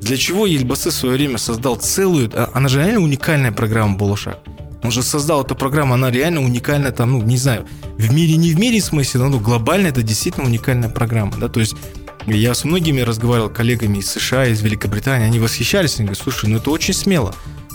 Для 0.00 0.16
чего 0.16 0.46
Ельбасы 0.46 0.90
в 0.90 0.94
свое 0.94 1.16
время 1.16 1.38
создал 1.38 1.76
целую, 1.76 2.30
а, 2.32 2.50
она 2.54 2.68
же 2.68 2.78
реально 2.78 3.00
уникальная 3.00 3.52
программа 3.52 3.96
Болошак. 3.96 4.38
Он 4.82 4.90
же 4.90 5.02
создал 5.02 5.42
эту 5.42 5.54
программу, 5.56 5.94
она 5.94 6.10
реально 6.10 6.42
уникальна, 6.42 6.92
там, 6.92 7.12
ну, 7.12 7.22
не 7.22 7.36
знаю, 7.36 7.66
в 7.96 8.12
мире, 8.12 8.36
не 8.36 8.52
в 8.52 8.58
мире 8.58 8.80
смысле, 8.80 9.20
но 9.20 9.28
ну, 9.28 9.40
глобально 9.40 9.88
это 9.88 10.02
действительно 10.02 10.46
уникальная 10.46 10.88
программа, 10.88 11.36
да, 11.36 11.48
то 11.48 11.60
есть 11.60 11.74
я 12.26 12.54
с 12.54 12.64
многими 12.64 13.00
разговаривал, 13.00 13.48
коллегами 13.48 13.98
из 13.98 14.10
США, 14.10 14.46
из 14.46 14.60
Великобритании, 14.60 15.26
они 15.26 15.40
восхищались, 15.40 15.96
они 15.96 16.06
говорят, 16.06 16.22
слушай, 16.22 16.48
ну 16.48 16.58
это 16.58 16.70
очень 16.70 16.94
смело, 16.94 17.34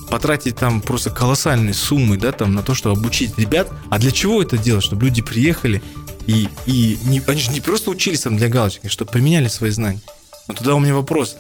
потратить 0.10 0.56
там 0.58 0.80
просто 0.82 1.10
колоссальные 1.10 1.74
суммы, 1.74 2.18
да, 2.18 2.32
там 2.32 2.54
на 2.54 2.62
то, 2.62 2.76
чтобы 2.76 3.00
обучить 3.00 3.38
ребят. 3.38 3.72
А 3.90 3.98
для 3.98 4.12
чего 4.12 4.44
это 4.44 4.58
делать? 4.58 4.84
Чтобы 4.84 5.06
люди 5.06 5.24
приехали 5.24 5.82
и, 6.28 6.50
и 6.68 7.00
не, 7.06 7.22
они 7.26 7.42
же 7.42 7.52
не 7.52 7.62
просто 7.62 7.90
учились 7.90 8.22
там 8.22 8.38
для 8.38 8.48
галочки, 8.48 8.88
чтобы 8.88 9.12
применяли 9.12 9.48
свои 9.48 9.72
знания. 9.72 10.02
Но 10.48 10.54
туда 10.54 10.76
у 10.76 10.80
меня 10.80 10.94
вопрос. 10.94 11.38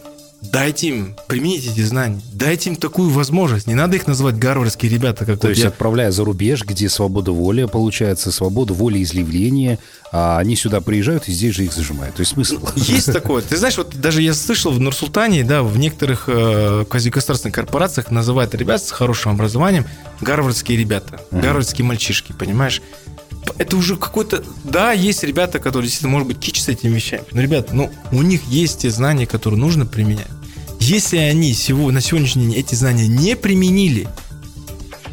Дайте 0.52 0.90
им, 0.90 1.16
примените 1.28 1.70
эти 1.72 1.82
знания, 1.82 2.22
дайте 2.34 2.70
им 2.70 2.76
такую 2.76 3.10
возможность. 3.10 3.66
Не 3.66 3.76
надо 3.76 3.96
их 3.96 4.08
называть 4.08 4.36
гарвардские 4.36 4.92
ребята, 4.92 5.26
как 5.26 5.40
То 5.40 5.48
вот 5.48 5.50
есть, 5.52 5.62
я. 5.62 5.70
отправляя 5.70 6.12
за 6.12 6.26
рубеж, 6.26 6.64
где 6.66 6.90
свобода 6.90 7.32
воли, 7.32 7.66
получается, 7.66 8.32
свобода 8.32 8.74
воли 8.74 9.02
изъявления, 9.02 9.80
а 10.12 10.38
они 10.40 10.56
сюда 10.56 10.82
приезжают 10.82 11.28
и 11.28 11.32
здесь 11.32 11.56
же 11.56 11.64
их 11.64 11.74
зажимают. 11.74 12.16
То 12.16 12.22
есть 12.22 12.34
смысл? 12.34 12.60
Есть 12.76 13.14
такое. 13.14 13.42
Ты 13.42 13.58
знаешь, 13.58 13.78
вот 13.78 13.96
даже 13.96 14.22
я 14.22 14.34
слышал 14.34 14.72
в 14.72 14.80
Нурсултане, 14.80 15.44
да, 15.44 15.64
в 15.64 15.78
некоторых 15.78 16.26
э, 16.28 16.86
корпорациях 16.90 18.12
называют 18.12 18.54
ребят 18.54 18.84
с 18.84 18.92
хорошим 18.92 19.32
образованием 19.32 19.86
гарвардские 20.22 20.78
ребята, 20.78 21.22
гарвардские 21.32 21.86
мальчишки, 21.86 22.34
понимаешь? 22.34 22.82
Это 23.58 23.78
уже 23.78 23.96
какой-то... 23.96 24.44
Да, 24.64 24.92
есть 24.92 25.24
ребята, 25.24 25.60
которые 25.60 25.88
действительно, 25.88 26.12
может 26.12 26.28
быть, 26.28 26.40
кичатся 26.40 26.72
этими 26.72 26.94
вещами. 26.94 27.24
Но, 27.32 27.42
ребята, 27.42 27.76
ну, 27.76 27.92
у 28.12 28.22
них 28.22 28.44
есть 28.48 28.80
те 28.82 28.90
знания, 28.90 29.26
которые 29.26 29.60
нужно 29.60 29.86
применять. 29.86 30.28
Если 30.80 31.18
они 31.18 31.54
всего, 31.54 31.92
на 31.92 32.02
сегодняшний 32.02 32.48
день 32.48 32.56
эти 32.56 32.76
знания 32.76 33.08
не 33.08 33.36
применили, 33.36 34.08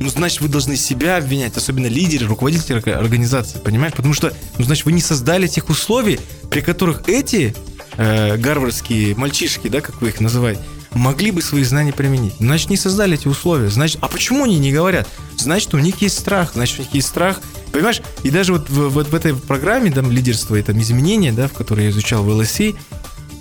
ну, 0.01 0.09
значит, 0.09 0.41
вы 0.41 0.49
должны 0.49 0.77
себя 0.77 1.19
обвинять, 1.19 1.57
особенно 1.57 1.87
лидеры, 1.87 2.27
руководители 2.27 2.81
организации, 2.91 3.59
понимаешь? 3.59 3.93
Потому 3.95 4.15
что, 4.15 4.33
ну, 4.59 4.65
значит, 4.65 4.87
вы 4.87 4.93
не 4.93 5.03
создали 5.03 5.47
тех 5.47 5.69
условий, 5.69 6.19
при 6.51 6.61
которых 6.61 7.09
эти 7.09 7.55
э, 7.97 8.37
гарвардские 8.39 9.15
мальчишки, 9.15 9.69
да, 9.69 9.81
как 9.83 10.01
вы 10.01 10.09
их 10.09 10.21
называете, 10.21 10.63
могли 10.95 11.31
бы 11.31 11.43
свои 11.43 11.65
знания 11.65 11.93
применить. 11.93 12.35
Значит, 12.39 12.71
не 12.71 12.77
создали 12.77 13.15
эти 13.15 13.29
условия. 13.29 13.69
Значит, 13.69 13.99
а 14.01 14.09
почему 14.09 14.45
они 14.45 14.59
не 14.59 14.73
говорят? 14.73 15.09
Значит, 15.37 15.75
у 15.75 15.79
них 15.79 16.03
есть 16.03 16.19
страх. 16.19 16.53
Значит, 16.55 16.81
у 16.81 16.83
них 16.83 16.95
есть 16.95 17.09
страх. 17.09 17.41
Понимаешь? 17.73 18.03
И 18.23 18.31
даже 18.31 18.53
вот 18.53 18.69
в, 18.69 18.89
вот 18.89 19.09
в 19.09 19.15
этой 19.15 19.35
программе 19.35 19.91
там 19.91 20.11
лидерство 20.11 20.57
и 20.57 20.63
там 20.63 20.81
изменения, 20.81 21.33
да, 21.33 21.49
в 21.49 21.53
которой 21.53 21.85
я 21.85 21.91
изучал 21.91 22.25
в 22.25 22.29
ЛСИ, 22.29 22.75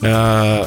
э, 0.02 0.66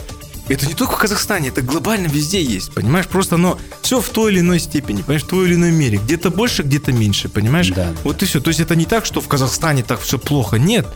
это 0.49 0.67
не 0.67 0.75
только 0.75 0.95
в 0.95 0.99
Казахстане, 0.99 1.49
это 1.49 1.63
глобально 1.63 2.09
везде 2.09 2.43
есть, 2.43 2.75
понимаешь? 2.75 3.07
Просто 3.07 3.37
оно 3.37 3.59
все 3.81 4.01
в 4.01 4.09
той 4.09 4.33
или 4.33 4.41
иной 4.41 4.59
степени, 4.59 5.03
понимаешь, 5.03 5.23
в 5.23 5.29
той 5.29 5.47
или 5.47 5.55
иной 5.55 5.71
мере. 5.71 5.99
Где-то 5.99 6.31
больше, 6.31 6.63
где-то 6.63 6.93
меньше, 6.93 7.29
понимаешь? 7.29 7.69
Да. 7.69 7.93
Вот 8.03 8.23
и 8.23 8.27
все. 8.27 8.41
То 8.41 8.49
есть 8.49 8.61
это 8.61 8.75
не 8.75 8.85
так, 8.85 9.07
что 9.07 9.21
в 9.21 9.29
Казахстане 9.29 9.85
так 9.85 10.01
все 10.01 10.19
плохо. 10.19 10.57
Нет. 10.57 10.87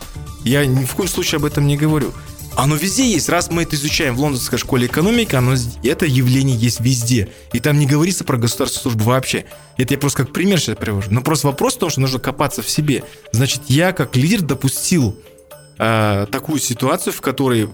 Я 0.43 0.65
ни 0.65 0.85
в 0.85 0.93
коем 0.93 1.09
случае 1.09 1.37
об 1.37 1.45
этом 1.45 1.65
не 1.65 1.77
говорю. 1.77 2.13
Оно 2.57 2.75
везде 2.75 3.07
есть. 3.07 3.29
Раз 3.29 3.51
мы 3.51 3.61
это 3.61 3.75
изучаем 3.75 4.15
в 4.15 4.19
Лондонской 4.19 4.57
школе 4.57 4.87
экономики, 4.87 5.35
оно, 5.35 5.53
это 5.83 6.07
явление 6.07 6.57
есть 6.57 6.79
везде. 6.79 7.29
И 7.53 7.59
там 7.59 7.77
не 7.77 7.85
говорится 7.85 8.23
про 8.23 8.37
государственную 8.37 8.81
службу 8.81 9.03
вообще. 9.03 9.45
Это 9.77 9.93
я 9.93 9.99
просто 9.99 10.23
как 10.23 10.33
пример 10.33 10.59
сейчас 10.59 10.75
привожу. 10.75 11.11
Но 11.11 11.21
просто 11.21 11.45
вопрос 11.45 11.75
в 11.75 11.79
том, 11.79 11.91
что 11.91 12.01
нужно 12.01 12.17
копаться 12.17 12.63
в 12.63 12.69
себе. 12.69 13.03
Значит, 13.31 13.61
я 13.67 13.91
как 13.91 14.15
лидер 14.15 14.41
допустил 14.41 15.15
э, 15.77 16.27
такую 16.31 16.59
ситуацию, 16.59 17.13
в 17.13 17.21
которой 17.21 17.69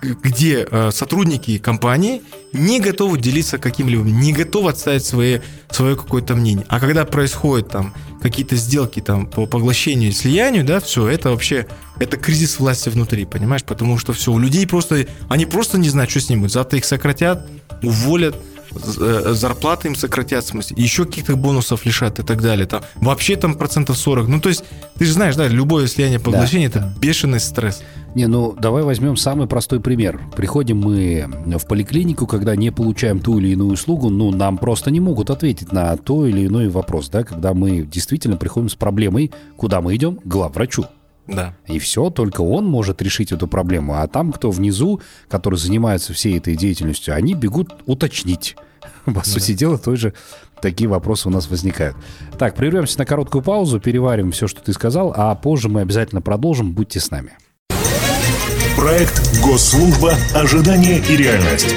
где 0.00 0.66
э, 0.70 0.90
сотрудники 0.92 1.58
компании 1.58 2.22
не 2.52 2.80
готовы 2.80 3.18
делиться 3.18 3.58
каким-либо, 3.58 4.04
не 4.04 4.32
готовы 4.32 4.70
отставить 4.70 5.04
свои, 5.04 5.40
свое 5.70 5.96
какое-то 5.96 6.34
мнение. 6.34 6.64
А 6.68 6.80
когда 6.80 7.04
происходят 7.04 7.68
там 7.70 7.94
какие-то 8.22 8.56
сделки 8.56 9.00
там 9.00 9.26
по 9.26 9.46
поглощению 9.46 10.10
и 10.10 10.12
слиянию, 10.12 10.64
да, 10.64 10.80
все, 10.80 11.08
это 11.08 11.30
вообще, 11.30 11.66
это 11.98 12.16
кризис 12.16 12.58
власти 12.58 12.88
внутри, 12.88 13.24
понимаешь? 13.24 13.64
Потому 13.64 13.98
что 13.98 14.12
все, 14.12 14.32
у 14.32 14.38
людей 14.38 14.66
просто, 14.66 15.06
они 15.28 15.46
просто 15.46 15.78
не 15.78 15.88
знают, 15.88 16.10
что 16.10 16.20
с 16.20 16.28
ним 16.28 16.42
будет. 16.42 16.52
Завтра 16.52 16.78
их 16.78 16.84
сократят, 16.84 17.48
уволят, 17.82 18.36
зарплаты 18.74 19.88
им 19.88 19.94
сократят, 19.94 20.44
в 20.44 20.48
смысле, 20.48 20.76
еще 20.78 21.04
каких-то 21.04 21.36
бонусов 21.36 21.84
лишат 21.86 22.18
и 22.18 22.22
так 22.22 22.42
далее. 22.42 22.66
Там, 22.66 22.82
вообще 22.96 23.36
там 23.36 23.54
процентов 23.54 23.96
40. 23.96 24.28
Ну, 24.28 24.40
то 24.40 24.48
есть, 24.48 24.64
ты 24.98 25.04
же 25.04 25.12
знаешь, 25.12 25.36
да, 25.36 25.48
любое 25.48 25.86
слияние 25.86 26.18
поглощение 26.18 26.68
да. 26.68 26.80
это 26.80 26.94
бешеный 27.00 27.40
стресс. 27.40 27.82
Не, 28.14 28.26
ну 28.26 28.54
давай 28.58 28.82
возьмем 28.82 29.16
самый 29.16 29.46
простой 29.46 29.80
пример. 29.80 30.20
Приходим 30.34 30.78
мы 30.78 31.28
в 31.58 31.66
поликлинику, 31.66 32.26
когда 32.26 32.56
не 32.56 32.70
получаем 32.70 33.20
ту 33.20 33.38
или 33.38 33.48
иную 33.48 33.72
услугу, 33.72 34.10
ну, 34.10 34.30
нам 34.30 34.58
просто 34.58 34.90
не 34.90 35.00
могут 35.00 35.30
ответить 35.30 35.72
на 35.72 35.96
то 35.96 36.26
или 36.26 36.46
иной 36.46 36.68
вопрос, 36.68 37.08
да, 37.10 37.22
когда 37.22 37.54
мы 37.54 37.82
действительно 37.82 38.36
приходим 38.36 38.68
с 38.68 38.74
проблемой, 38.74 39.30
куда 39.56 39.80
мы 39.80 39.94
идем? 39.94 40.16
К 40.16 40.26
главврачу. 40.26 40.86
Да. 41.28 41.54
И 41.66 41.78
все, 41.78 42.10
только 42.10 42.40
он 42.40 42.66
может 42.66 43.02
решить 43.02 43.32
эту 43.32 43.46
проблему. 43.46 43.94
А 43.94 44.08
там, 44.08 44.32
кто 44.32 44.50
внизу, 44.50 45.00
который 45.28 45.58
занимается 45.58 46.14
всей 46.14 46.38
этой 46.38 46.56
деятельностью, 46.56 47.14
они 47.14 47.34
бегут 47.34 47.68
уточнить. 47.86 48.56
По 49.04 49.12
да. 49.12 49.24
сути 49.24 49.52
дела, 49.52 49.78
той 49.78 49.96
же 49.96 50.14
такие 50.60 50.88
вопросы 50.88 51.28
у 51.28 51.30
нас 51.30 51.48
возникают. 51.48 51.96
Так, 52.38 52.56
прервемся 52.56 52.98
на 52.98 53.04
короткую 53.04 53.42
паузу, 53.42 53.78
переварим 53.78 54.32
все, 54.32 54.48
что 54.48 54.62
ты 54.62 54.72
сказал, 54.72 55.12
а 55.14 55.34
позже 55.34 55.68
мы 55.68 55.82
обязательно 55.82 56.22
продолжим. 56.22 56.72
Будьте 56.72 56.98
с 56.98 57.10
нами. 57.10 57.32
Проект 58.76 59.42
«Госслужба. 59.42 60.14
Ожидание 60.34 60.98
и 61.08 61.16
реальность» 61.16 61.74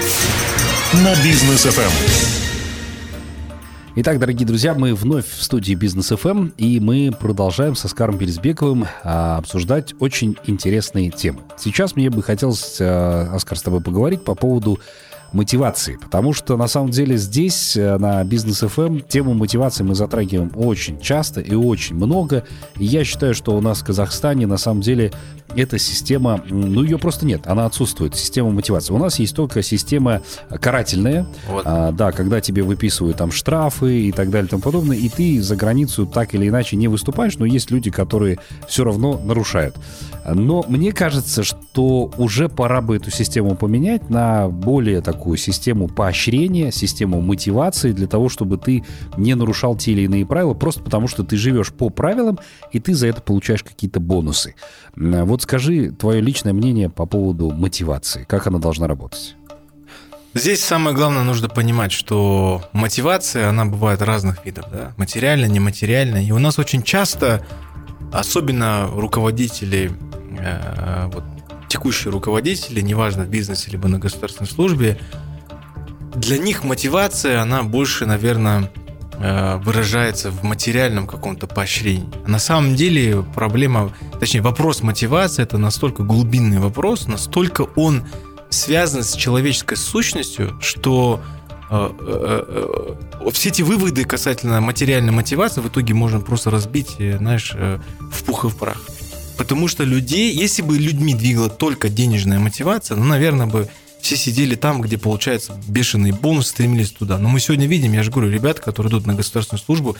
на 0.93 1.15
бизнес 1.23 1.63
ФМ. 1.63 2.30
Итак, 3.93 4.19
дорогие 4.19 4.47
друзья, 4.47 4.73
мы 4.73 4.95
вновь 4.95 5.27
в 5.27 5.43
студии 5.43 5.73
Бизнес 5.73 6.13
FM, 6.13 6.53
и 6.57 6.79
мы 6.79 7.11
продолжаем 7.11 7.75
со 7.75 7.89
Скаром 7.89 8.17
Белизбековым 8.17 8.85
а, 9.03 9.37
обсуждать 9.37 9.93
очень 9.99 10.37
интересные 10.45 11.09
темы. 11.09 11.41
Сейчас 11.57 11.97
мне 11.97 12.09
бы 12.09 12.23
хотелось, 12.23 12.77
а, 12.79 13.29
Оскар, 13.33 13.57
с 13.57 13.61
тобой 13.61 13.81
поговорить 13.81 14.23
по 14.23 14.33
поводу 14.33 14.79
мотивации, 15.33 15.97
потому 16.01 16.31
что 16.31 16.55
на 16.55 16.67
самом 16.67 16.91
деле 16.91 17.17
здесь, 17.17 17.75
э, 17.77 17.97
на 17.97 18.23
Бизнес 18.23 18.63
FM, 18.63 19.01
тему 19.07 19.33
мотивации 19.33 19.83
мы 19.83 19.95
затрагиваем 19.95 20.51
очень 20.55 20.99
часто 20.99 21.39
и 21.39 21.55
очень 21.55 21.95
много. 21.95 22.45
И 22.77 22.85
я 22.85 23.03
считаю, 23.03 23.33
что 23.33 23.55
у 23.55 23.61
нас 23.61 23.81
в 23.81 23.85
Казахстане 23.85 24.45
на 24.45 24.57
самом 24.57 24.81
деле 24.81 25.11
эта 25.55 25.77
система, 25.77 26.43
ну, 26.49 26.83
ее 26.83 26.97
просто 26.97 27.25
нет, 27.25 27.41
она 27.45 27.65
отсутствует, 27.65 28.15
система 28.15 28.51
мотивации. 28.51 28.93
У 28.93 28.97
нас 28.97 29.19
есть 29.19 29.35
только 29.35 29.61
система 29.61 30.21
карательная, 30.59 31.27
вот. 31.47 31.63
а, 31.65 31.91
да, 31.91 32.11
когда 32.11 32.41
тебе 32.41 32.63
выписывают 32.63 33.17
там 33.17 33.31
штрафы 33.31 34.01
и 34.01 34.11
так 34.11 34.29
далее 34.29 34.47
и 34.47 34.49
тому 34.49 34.61
подобное, 34.61 34.97
и 34.97 35.09
ты 35.09 35.41
за 35.41 35.55
границу 35.55 36.05
так 36.05 36.33
или 36.33 36.47
иначе 36.47 36.75
не 36.75 36.87
выступаешь, 36.87 37.37
но 37.37 37.45
есть 37.45 37.71
люди, 37.71 37.91
которые 37.91 38.39
все 38.67 38.83
равно 38.83 39.19
нарушают. 39.23 39.75
Но 40.25 40.63
мне 40.67 40.91
кажется, 40.91 41.43
что 41.43 42.11
уже 42.17 42.47
пора 42.47 42.81
бы 42.81 42.97
эту 42.97 43.09
систему 43.09 43.55
поменять 43.55 44.09
на 44.09 44.49
более 44.49 45.01
такую 45.01 45.37
систему 45.37 45.87
поощрения, 45.87 46.71
систему 46.71 47.21
мотивации 47.21 47.91
для 47.91 48.07
того, 48.07 48.29
чтобы 48.29 48.57
ты 48.57 48.83
не 49.17 49.33
нарушал 49.35 49.75
те 49.75 49.91
или 49.91 50.03
иные 50.03 50.25
правила, 50.25 50.53
просто 50.53 50.83
потому 50.83 51.07
что 51.07 51.23
ты 51.23 51.37
живешь 51.37 51.73
по 51.73 51.89
правилам, 51.89 52.39
и 52.71 52.79
ты 52.79 52.93
за 52.93 53.07
это 53.07 53.21
получаешь 53.21 53.63
какие-то 53.63 53.99
бонусы. 53.99 54.55
Вот 54.95 55.40
скажи 55.41 55.91
твое 55.91 56.21
личное 56.21 56.53
мнение 56.53 56.89
по 56.89 57.05
поводу 57.05 57.51
мотивации. 57.51 58.25
Как 58.27 58.47
она 58.47 58.59
должна 58.59 58.87
работать? 58.87 59.35
Здесь 60.33 60.63
самое 60.63 60.95
главное 60.95 61.23
нужно 61.23 61.49
понимать, 61.49 61.91
что 61.91 62.63
мотивация, 62.71 63.49
она 63.49 63.65
бывает 63.65 64.01
разных 64.01 64.45
видов, 64.45 64.65
да, 64.71 64.93
материальная, 64.95 65.49
нематериальная. 65.49 66.23
И 66.23 66.31
у 66.31 66.39
нас 66.39 66.57
очень 66.57 66.83
часто, 66.83 67.45
особенно 68.13 68.87
руководители, 68.87 69.91
э, 70.39 71.09
вот, 71.11 71.25
текущие 71.67 72.13
руководители, 72.13 72.79
неважно 72.79 73.23
в 73.23 73.29
бизнесе 73.29 73.71
либо 73.71 73.89
на 73.89 73.99
государственной 73.99 74.47
службе, 74.47 74.99
для 76.15 76.37
них 76.37 76.63
мотивация, 76.63 77.41
она 77.41 77.63
больше, 77.63 78.05
наверное, 78.05 78.71
выражается 79.21 80.31
в 80.31 80.43
материальном 80.43 81.05
каком-то 81.05 81.47
поощрении. 81.47 82.09
на 82.27 82.39
самом 82.39 82.75
деле 82.75 83.23
проблема, 83.35 83.93
точнее 84.19 84.41
вопрос 84.41 84.81
мотивации 84.81 85.43
это 85.43 85.57
настолько 85.57 86.03
глубинный 86.03 86.59
вопрос, 86.59 87.07
настолько 87.07 87.67
он 87.75 88.03
связан 88.51 89.03
с 89.03 89.13
человеческой 89.13 89.77
сущностью, 89.77 90.57
что 90.61 91.21
э, 91.69 91.89
э, 91.99 92.95
э, 93.25 93.31
все 93.31 93.49
эти 93.49 93.61
выводы 93.61 94.03
касательно 94.03 94.61
материальной 94.61 95.11
мотивации 95.11 95.61
в 95.61 95.67
итоге 95.67 95.93
можно 95.93 96.19
просто 96.19 96.51
разбить, 96.51 96.95
э, 96.99 97.17
знаешь, 97.17 97.53
э, 97.55 97.79
в 97.99 98.23
пух 98.23 98.45
и 98.45 98.49
в 98.49 98.57
прах. 98.57 98.77
Потому 99.37 99.67
что 99.67 99.83
людей, 99.83 100.33
если 100.33 100.61
бы 100.61 100.77
людьми 100.77 101.15
двигала 101.15 101.49
только 101.49 101.89
денежная 101.89 102.39
мотивация, 102.39 102.97
ну, 102.97 103.05
наверное, 103.05 103.47
бы 103.47 103.69
все 104.01 104.17
сидели 104.17 104.55
там, 104.55 104.81
где 104.81 104.97
получается 104.97 105.59
бешеный 105.67 106.11
бонус, 106.11 106.47
стремились 106.47 106.91
туда. 106.91 107.17
Но 107.17 107.29
мы 107.29 107.39
сегодня 107.39 107.67
видим, 107.67 107.93
я 107.93 108.03
же 108.03 108.11
говорю, 108.11 108.31
ребят, 108.31 108.59
которые 108.59 108.89
идут 108.89 109.05
на 109.05 109.13
государственную 109.13 109.63
службу, 109.63 109.95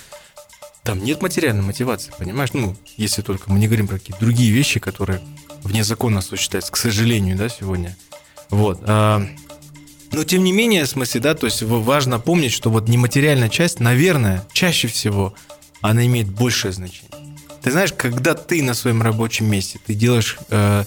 там 0.84 1.04
нет 1.04 1.22
материальной 1.22 1.62
мотивации, 1.62 2.12
понимаешь? 2.18 2.54
Ну, 2.54 2.76
если 2.98 3.22
только 3.22 3.52
мы 3.52 3.60
не 3.60 3.68
говорим 3.68 3.88
про 3.88 4.00
какие-то 4.00 4.20
другие 4.20 4.52
вещи, 4.52 4.80
которые 4.80 5.22
вне 5.64 5.84
закона 5.84 6.20
осуществляются, 6.20 6.72
к 6.72 6.78
сожалению, 6.78 7.38
да, 7.38 7.50
сегодня. 7.50 7.96
Вот. 8.50 8.80
А, 8.84 9.24
Но 10.12 10.24
тем 10.24 10.44
не 10.44 10.52
менее, 10.52 10.86
в 10.86 10.90
смысле, 10.90 11.22
да, 11.22 11.36
то 11.36 11.46
есть 11.46 11.62
важно 11.62 12.20
помнить, 12.20 12.52
что 12.52 12.72
вот 12.72 12.90
нематериальная 12.90 13.50
часть, 13.50 13.80
наверное, 13.80 14.44
чаще 14.54 14.88
всего 14.88 15.36
она 15.82 16.06
имеет 16.06 16.30
большее 16.30 16.72
значение. 16.72 17.12
Ты 17.62 17.72
знаешь, 17.72 17.94
когда 17.94 18.34
ты 18.34 18.64
на 18.64 18.74
своем 18.74 19.04
рабочем 19.04 19.46
месте, 19.46 19.80
ты 19.86 19.94
делаешь, 19.94 20.38
э, 20.50 20.84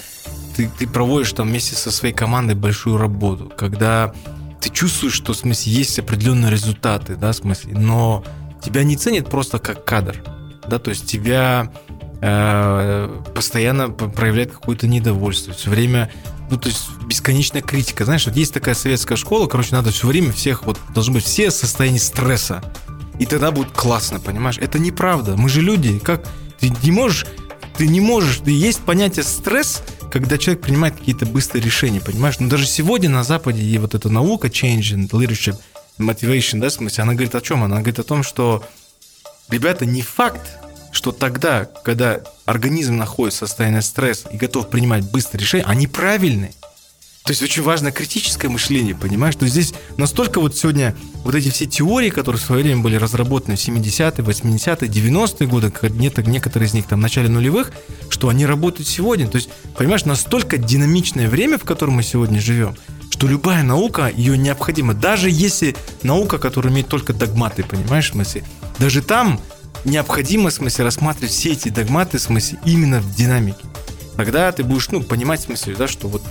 ты, 0.56 0.70
ты 0.78 0.86
проводишь 0.86 1.32
там 1.32 1.48
вместе 1.48 1.74
со 1.74 1.90
своей 1.90 2.14
командой 2.14 2.54
большую 2.54 2.96
работу, 2.98 3.52
когда 3.56 4.14
ты 4.60 4.70
чувствуешь, 4.70 5.14
что 5.14 5.32
в 5.32 5.36
смысле 5.36 5.72
есть 5.72 5.98
определенные 5.98 6.50
результаты, 6.50 7.16
да, 7.16 7.32
в 7.32 7.36
смысле, 7.36 7.74
но 7.74 8.24
тебя 8.62 8.82
не 8.82 8.96
ценят 8.96 9.28
просто 9.28 9.58
как 9.58 9.84
кадр, 9.84 10.22
да, 10.68 10.78
то 10.78 10.90
есть 10.90 11.06
тебя 11.06 11.72
э, 12.20 13.22
постоянно 13.34 13.90
проявляет 13.90 14.52
какое-то 14.52 14.86
недовольство, 14.86 15.52
все 15.52 15.70
время 15.70 16.10
ну, 16.50 16.58
то 16.58 16.68
есть 16.68 16.90
бесконечная 17.06 17.62
критика. 17.62 18.04
Знаешь, 18.04 18.26
вот 18.26 18.36
есть 18.36 18.52
такая 18.52 18.74
советская 18.74 19.16
школа, 19.16 19.46
короче, 19.46 19.74
надо 19.74 19.90
все 19.90 20.06
время 20.06 20.30
всех, 20.32 20.64
вот, 20.64 20.78
должны 20.94 21.14
быть 21.14 21.24
все 21.24 21.50
в 21.50 21.54
состоянии 21.54 21.98
стресса. 21.98 22.62
И 23.18 23.26
тогда 23.26 23.50
будет 23.50 23.70
классно, 23.70 24.20
понимаешь? 24.20 24.58
Это 24.58 24.78
неправда. 24.78 25.36
Мы 25.36 25.48
же 25.48 25.62
люди. 25.62 25.98
Как 25.98 26.26
ты 26.60 26.70
не 26.82 26.90
можешь, 26.90 27.26
ты 27.76 27.86
не 27.86 28.00
можешь, 28.00 28.38
ты 28.38 28.50
есть 28.50 28.80
понятие 28.80 29.24
стресс, 29.24 29.82
когда 30.14 30.38
человек 30.38 30.62
принимает 30.62 30.96
какие-то 30.96 31.26
быстрые 31.26 31.64
решения, 31.64 32.00
понимаешь? 32.00 32.38
Но 32.38 32.48
даже 32.48 32.66
сегодня 32.66 33.10
на 33.10 33.24
Западе 33.24 33.64
и 33.64 33.78
вот 33.78 33.96
эта 33.96 34.08
наука 34.08 34.46
change 34.46 35.10
leadership, 35.10 35.56
motivation, 35.98 36.60
да, 36.60 36.68
в 36.68 36.72
смысле, 36.72 37.02
она 37.02 37.14
говорит 37.14 37.34
о 37.34 37.40
чем? 37.40 37.64
Она 37.64 37.78
говорит 37.78 37.98
о 37.98 38.04
том, 38.04 38.22
что, 38.22 38.64
ребята, 39.48 39.86
не 39.86 40.02
факт, 40.02 40.56
что 40.92 41.10
тогда, 41.10 41.64
когда 41.64 42.20
организм 42.44 42.96
находится 42.96 43.46
в 43.46 43.48
состоянии 43.48 43.80
стресса 43.80 44.28
и 44.28 44.36
готов 44.36 44.70
принимать 44.70 45.02
быстрые 45.10 45.42
решения, 45.42 45.64
они 45.64 45.88
правильные. 45.88 46.52
То 47.24 47.30
есть 47.30 47.42
очень 47.42 47.62
важно 47.62 47.90
критическое 47.90 48.50
мышление, 48.50 48.94
понимаешь? 48.94 49.34
То 49.34 49.46
здесь 49.46 49.72
настолько 49.96 50.42
вот 50.42 50.58
сегодня 50.58 50.94
вот 51.24 51.34
эти 51.34 51.48
все 51.48 51.64
теории, 51.64 52.10
которые 52.10 52.38
в 52.38 52.44
свое 52.44 52.62
время 52.62 52.82
были 52.82 52.96
разработаны 52.96 53.56
в 53.56 53.58
70-е, 53.58 54.22
80-е, 54.22 54.90
90-е 54.90 55.48
годы, 55.48 55.72
некоторые 55.88 56.68
из 56.68 56.74
них 56.74 56.86
там 56.86 56.98
в 56.98 57.02
начале 57.02 57.30
нулевых, 57.30 57.72
что 58.10 58.28
они 58.28 58.44
работают 58.44 58.86
сегодня. 58.86 59.26
То 59.26 59.36
есть, 59.36 59.48
понимаешь, 59.74 60.04
настолько 60.04 60.58
динамичное 60.58 61.30
время, 61.30 61.56
в 61.56 61.64
котором 61.64 61.94
мы 61.94 62.02
сегодня 62.02 62.42
живем, 62.42 62.76
что 63.08 63.26
любая 63.26 63.62
наука, 63.62 64.12
ее 64.14 64.36
необходима. 64.36 64.92
Даже 64.92 65.30
если 65.30 65.74
наука, 66.02 66.36
которая 66.36 66.70
имеет 66.74 66.88
только 66.88 67.14
догматы, 67.14 67.64
понимаешь, 67.64 68.10
в 68.10 68.12
смысле, 68.12 68.44
даже 68.78 69.00
там 69.00 69.40
необходимо, 69.86 70.50
в 70.50 70.52
смысле, 70.52 70.84
рассматривать 70.84 71.32
все 71.32 71.52
эти 71.52 71.70
догматы, 71.70 72.18
в 72.18 72.20
смысле, 72.20 72.58
именно 72.66 73.00
в 73.00 73.14
динамике. 73.16 73.64
Тогда 74.18 74.52
ты 74.52 74.62
будешь, 74.62 74.90
ну, 74.90 75.02
понимать, 75.02 75.40
в 75.40 75.44
смысле, 75.44 75.74
да, 75.74 75.88
что 75.88 76.06
вот 76.08 76.22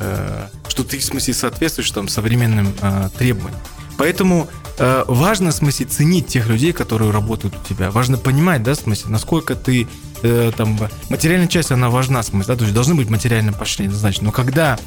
э, 0.00 0.48
что 0.68 0.84
ты, 0.84 0.98
в 0.98 1.04
смысле, 1.04 1.34
соответствуешь 1.34 1.90
там 1.90 2.08
современным 2.08 2.74
э, 2.80 3.08
требованиям. 3.16 3.60
Поэтому 3.96 4.48
э, 4.78 5.04
важно, 5.06 5.50
в 5.50 5.54
смысле, 5.54 5.86
ценить 5.86 6.26
тех 6.26 6.48
людей, 6.48 6.72
которые 6.72 7.10
работают 7.10 7.54
у 7.56 7.68
тебя. 7.68 7.90
Важно 7.90 8.18
понимать, 8.18 8.62
да, 8.62 8.74
в 8.74 8.78
смысле, 8.78 9.10
насколько 9.10 9.54
ты 9.54 9.86
э, 10.22 10.52
там... 10.56 10.78
Материальная 11.10 11.48
часть, 11.48 11.70
она 11.70 11.90
важна, 11.90 12.22
в 12.22 12.26
смысле, 12.26 12.54
да, 12.54 12.58
то 12.58 12.64
есть 12.64 12.74
должны 12.74 12.94
быть 12.94 13.08
материальные 13.08 13.52
поощрения, 13.52 13.94
значит. 13.94 14.22
Но 14.22 14.32
когда 14.32 14.78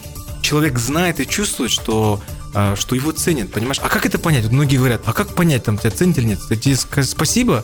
человек 0.42 0.78
знает 0.78 1.20
и 1.20 1.28
чувствует, 1.28 1.72
что 1.72 2.22
э, 2.54 2.76
что 2.78 2.96
его 2.96 3.12
ценят, 3.12 3.52
понимаешь? 3.52 3.80
А 3.82 3.90
как 3.90 4.06
это 4.06 4.20
понять? 4.20 4.44
Вот 4.44 4.52
многие 4.52 4.78
говорят, 4.78 5.02
а 5.06 5.14
как 5.14 5.30
понять, 5.36 5.64
там, 5.64 5.78
тебя 5.78 5.92
ценят 5.92 6.18
или 6.18 6.26
нет? 6.26 6.40
Тебе 6.50 6.76
спасибо, 6.76 7.64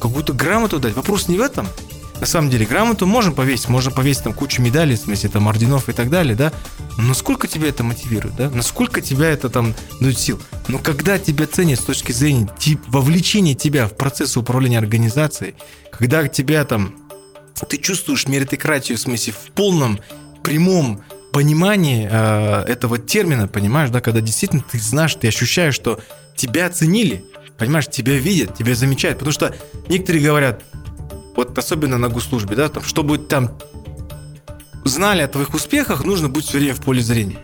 какую-то 0.00 0.32
грамоту 0.32 0.78
дать. 0.78 0.94
Вопрос 0.94 1.28
не 1.28 1.38
в 1.38 1.40
этом 1.40 1.66
на 2.24 2.26
самом 2.26 2.48
деле 2.48 2.64
грамоту 2.64 3.04
можем 3.04 3.34
повесить, 3.34 3.68
можно 3.68 3.90
повесить 3.90 4.22
там 4.22 4.32
кучу 4.32 4.62
медалей, 4.62 4.96
в 4.96 5.00
смысле 5.00 5.28
там 5.28 5.46
орденов 5.46 5.90
и 5.90 5.92
так 5.92 6.08
далее, 6.08 6.34
да, 6.34 6.54
но 6.96 7.08
насколько 7.08 7.46
тебя 7.46 7.68
это 7.68 7.84
мотивирует, 7.84 8.34
да, 8.34 8.48
насколько 8.48 9.02
тебя 9.02 9.28
это 9.28 9.50
там 9.50 9.74
дает 10.00 10.18
сил. 10.18 10.40
Но 10.66 10.78
когда 10.78 11.18
тебя 11.18 11.46
ценят 11.46 11.80
с 11.80 11.84
точки 11.84 12.12
зрения 12.12 12.48
тип, 12.58 12.80
вовлечения 12.86 13.54
тебя 13.54 13.86
в 13.86 13.94
процесс 13.94 14.38
управления 14.38 14.78
организацией, 14.78 15.54
когда 15.92 16.26
тебя 16.26 16.64
там, 16.64 16.94
ты 17.68 17.76
чувствуешь 17.76 18.26
меритократию, 18.26 18.96
в 18.96 19.02
смысле, 19.02 19.34
в 19.34 19.50
полном, 19.52 20.00
прямом 20.42 21.02
понимании 21.30 22.08
э, 22.10 22.62
этого 22.62 22.96
термина, 22.96 23.48
понимаешь, 23.48 23.90
да, 23.90 24.00
когда 24.00 24.22
действительно 24.22 24.62
ты 24.62 24.78
знаешь, 24.78 25.14
ты 25.14 25.28
ощущаешь, 25.28 25.74
что 25.74 26.00
тебя 26.36 26.66
оценили, 26.68 27.22
понимаешь, 27.58 27.88
тебя 27.88 28.14
видят, 28.14 28.56
тебя 28.56 28.74
замечают, 28.74 29.18
потому 29.18 29.32
что 29.34 29.54
некоторые 29.88 30.24
говорят, 30.24 30.62
вот 31.36 31.56
особенно 31.58 31.98
на 31.98 32.08
госслужбе, 32.08 32.56
да, 32.56 32.68
там, 32.68 32.82
чтобы 32.82 33.18
там 33.18 33.50
знали 34.84 35.22
о 35.22 35.28
твоих 35.28 35.54
успехах, 35.54 36.04
нужно 36.04 36.28
быть 36.28 36.44
все 36.44 36.58
время 36.58 36.74
в 36.74 36.80
поле 36.80 37.02
зрения. 37.02 37.38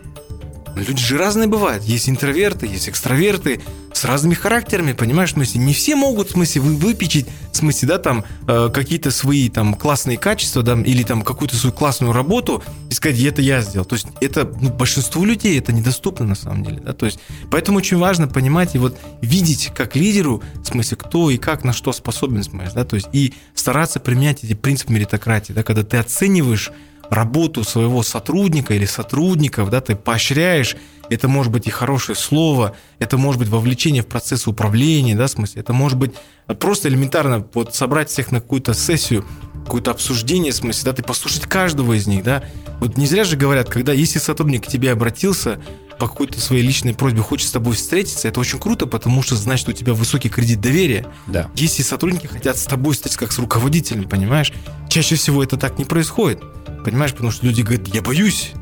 Люди 0.84 1.02
же 1.02 1.18
разные 1.18 1.48
бывают. 1.48 1.84
Есть 1.84 2.08
интроверты, 2.08 2.66
есть 2.66 2.88
экстраверты 2.88 3.60
с 3.92 4.04
разными 4.04 4.34
характерами, 4.34 4.92
понимаешь, 4.92 5.30
в 5.30 5.34
смысле, 5.34 5.60
не 5.60 5.74
все 5.74 5.96
могут, 5.96 6.28
в 6.28 6.32
смысле, 6.32 6.60
вы 6.62 6.76
выпечить, 6.76 7.26
в 7.52 7.56
смысле, 7.56 7.88
да, 7.88 7.98
там, 7.98 8.24
э, 8.46 8.70
какие-то 8.72 9.10
свои 9.10 9.48
там 9.48 9.74
классные 9.74 10.16
качества, 10.16 10.62
да, 10.62 10.80
или 10.80 11.02
там 11.02 11.22
какую-то 11.22 11.56
свою 11.56 11.74
классную 11.74 12.12
работу 12.12 12.62
и 12.88 12.94
сказать, 12.94 13.20
это 13.20 13.42
я 13.42 13.60
сделал. 13.62 13.84
То 13.84 13.96
есть 13.96 14.06
это, 14.20 14.50
ну, 14.60 14.70
большинству 14.70 15.24
людей 15.24 15.58
это 15.58 15.72
недоступно 15.72 16.24
на 16.24 16.34
самом 16.34 16.64
деле, 16.64 16.80
да, 16.80 16.92
то 16.92 17.06
есть 17.06 17.18
поэтому 17.50 17.78
очень 17.78 17.98
важно 17.98 18.28
понимать 18.28 18.74
и 18.74 18.78
вот 18.78 18.96
видеть 19.20 19.72
как 19.74 19.96
лидеру, 19.96 20.42
в 20.62 20.66
смысле, 20.66 20.96
кто 20.96 21.30
и 21.30 21.36
как 21.36 21.64
на 21.64 21.72
что 21.72 21.92
способен, 21.92 22.42
в 22.42 22.74
да, 22.74 22.84
то 22.84 22.96
есть 22.96 23.08
и 23.12 23.34
стараться 23.54 24.00
применять 24.00 24.44
эти 24.44 24.54
принципы 24.54 24.92
меритократии, 24.92 25.52
да, 25.52 25.62
когда 25.62 25.82
ты 25.82 25.96
оцениваешь 25.96 26.70
работу 27.10 27.64
своего 27.64 28.02
сотрудника 28.02 28.72
или 28.72 28.86
сотрудников, 28.86 29.68
да, 29.68 29.80
ты 29.80 29.96
поощряешь, 29.96 30.76
это 31.10 31.26
может 31.26 31.52
быть 31.52 31.66
и 31.66 31.70
хорошее 31.70 32.16
слово, 32.16 32.76
это 33.00 33.18
может 33.18 33.40
быть 33.40 33.48
вовлечение 33.48 34.02
в 34.02 34.06
процесс 34.06 34.46
управления, 34.46 35.16
да, 35.16 35.26
в 35.26 35.30
смысле, 35.30 35.60
это 35.60 35.72
может 35.72 35.98
быть 35.98 36.12
просто 36.60 36.88
элементарно 36.88 37.44
вот 37.52 37.74
собрать 37.74 38.08
всех 38.08 38.30
на 38.30 38.40
какую-то 38.40 38.74
сессию, 38.74 39.24
какое-то 39.64 39.90
обсуждение, 39.90 40.52
в 40.52 40.56
смысле, 40.56 40.84
да, 40.84 40.92
ты 40.92 41.02
послушать 41.02 41.42
каждого 41.42 41.92
из 41.94 42.06
них, 42.06 42.22
да. 42.22 42.44
Вот 42.78 42.96
не 42.96 43.06
зря 43.06 43.24
же 43.24 43.36
говорят, 43.36 43.68
когда 43.68 43.92
если 43.92 44.18
сотрудник 44.18 44.64
к 44.64 44.68
тебе 44.68 44.92
обратился 44.92 45.60
по 45.98 46.08
какой-то 46.08 46.40
своей 46.40 46.62
личной 46.62 46.94
просьбе, 46.94 47.20
хочет 47.20 47.48
с 47.48 47.52
тобой 47.52 47.74
встретиться, 47.74 48.28
это 48.28 48.40
очень 48.40 48.58
круто, 48.58 48.86
потому 48.86 49.22
что 49.22 49.36
значит, 49.36 49.68
у 49.68 49.72
тебя 49.72 49.92
высокий 49.92 50.30
кредит 50.30 50.60
доверия. 50.60 51.06
Да. 51.26 51.50
Если 51.54 51.82
сотрудники 51.82 52.26
хотят 52.26 52.56
с 52.56 52.64
тобой 52.64 52.94
встретиться 52.94 53.18
как 53.18 53.32
с 53.32 53.38
руководителем, 53.38 54.08
понимаешь, 54.08 54.52
чаще 54.88 55.16
всего 55.16 55.42
это 55.42 55.58
так 55.58 55.78
не 55.78 55.84
происходит. 55.84 56.42
Понимаешь, 56.84 57.12
потому 57.12 57.30
что 57.30 57.46
люди 57.46 57.62
говорят, 57.62 57.88
я 57.88 58.02
боюсь. 58.02 58.52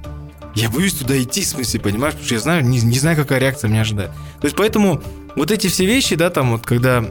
Я 0.55 0.71
боюсь 0.71 0.95
туда 0.95 1.21
идти, 1.21 1.43
в 1.43 1.47
смысле, 1.47 1.81
понимаешь? 1.81 2.15
Потому 2.15 2.27
что 2.27 2.35
я 2.35 2.41
знаю, 2.41 2.65
не, 2.65 2.81
не 2.81 2.99
знаю, 2.99 3.17
какая 3.17 3.39
реакция 3.39 3.69
меня 3.69 3.83
ожидает. 3.83 4.11
То 4.41 4.47
есть 4.47 4.57
поэтому 4.57 5.03
вот 5.37 5.51
эти 5.51 5.69
все 5.69 5.87
вещи, 5.87 6.17
да, 6.17 6.31
там 6.31 6.53
вот 6.53 6.67
когда 6.67 7.05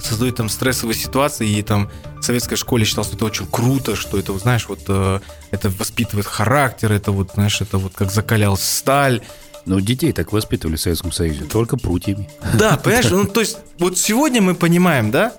создают 0.00 0.36
там 0.36 0.48
стрессовые 0.48 0.96
ситуации, 0.96 1.48
и 1.48 1.62
там 1.62 1.90
в 2.20 2.22
советской 2.22 2.56
школе 2.56 2.84
считалось, 2.84 3.08
что 3.08 3.16
это 3.16 3.24
очень 3.26 3.46
круто, 3.46 3.96
что 3.96 4.18
это, 4.18 4.36
знаешь, 4.38 4.68
вот 4.68 4.80
э, 4.88 5.20
это 5.50 5.70
воспитывает 5.70 6.26
характер, 6.26 6.92
это 6.92 7.12
вот, 7.12 7.32
знаешь, 7.34 7.60
это 7.60 7.78
вот 7.78 7.94
как 7.94 8.10
закалял 8.10 8.56
сталь. 8.56 9.22
Но 9.66 9.80
детей 9.80 10.12
так 10.12 10.32
воспитывали 10.32 10.76
в 10.76 10.80
Советском 10.80 11.12
Союзе, 11.12 11.44
только 11.44 11.76
прутьями. 11.76 12.28
Да, 12.54 12.76
понимаешь, 12.82 13.10
ну 13.10 13.24
то 13.26 13.40
есть 13.40 13.58
вот 13.78 13.98
сегодня 13.98 14.40
мы 14.40 14.54
понимаем, 14.54 15.10
да, 15.10 15.34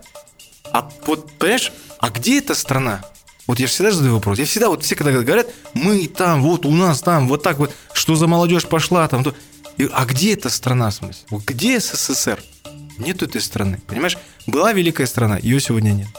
а 0.71 0.89
вот, 1.05 1.31
понимаешь, 1.33 1.71
а 1.99 2.09
где 2.09 2.37
эта 2.37 2.53
страна? 2.53 3.01
Вот 3.49 3.59
я 3.59 3.65
всегда 3.65 3.89
задаю 3.89 4.13
вопрос. 4.13 4.38
Я 4.38 4.45
всегда, 4.45 4.69
вот 4.69 4.83
все 4.83 4.95
когда 4.95 5.12
говорят, 5.12 5.47
мы 5.73 6.05
там, 6.05 6.43
вот 6.43 6.67
у 6.67 6.71
нас 6.71 7.01
там, 7.01 7.27
вот 7.27 7.41
так 7.41 7.57
вот, 7.57 7.73
что 7.93 8.13
за 8.13 8.27
молодежь 8.27 8.67
пошла 8.67 9.07
там, 9.07 9.23
то... 9.23 9.33
И, 9.77 9.89
а 9.91 10.05
где 10.05 10.33
эта 10.33 10.51
страна, 10.51 10.91
в 10.91 10.93
смысле? 10.93 11.23
Вот 11.31 11.45
где 11.45 11.79
СССР? 11.79 12.43
Нету 12.99 13.25
этой 13.25 13.41
страны, 13.41 13.81
понимаешь? 13.88 14.19
Была 14.45 14.71
великая 14.71 15.07
страна, 15.07 15.39
ее 15.39 15.59
сегодня 15.59 15.93
нет. 15.93 16.09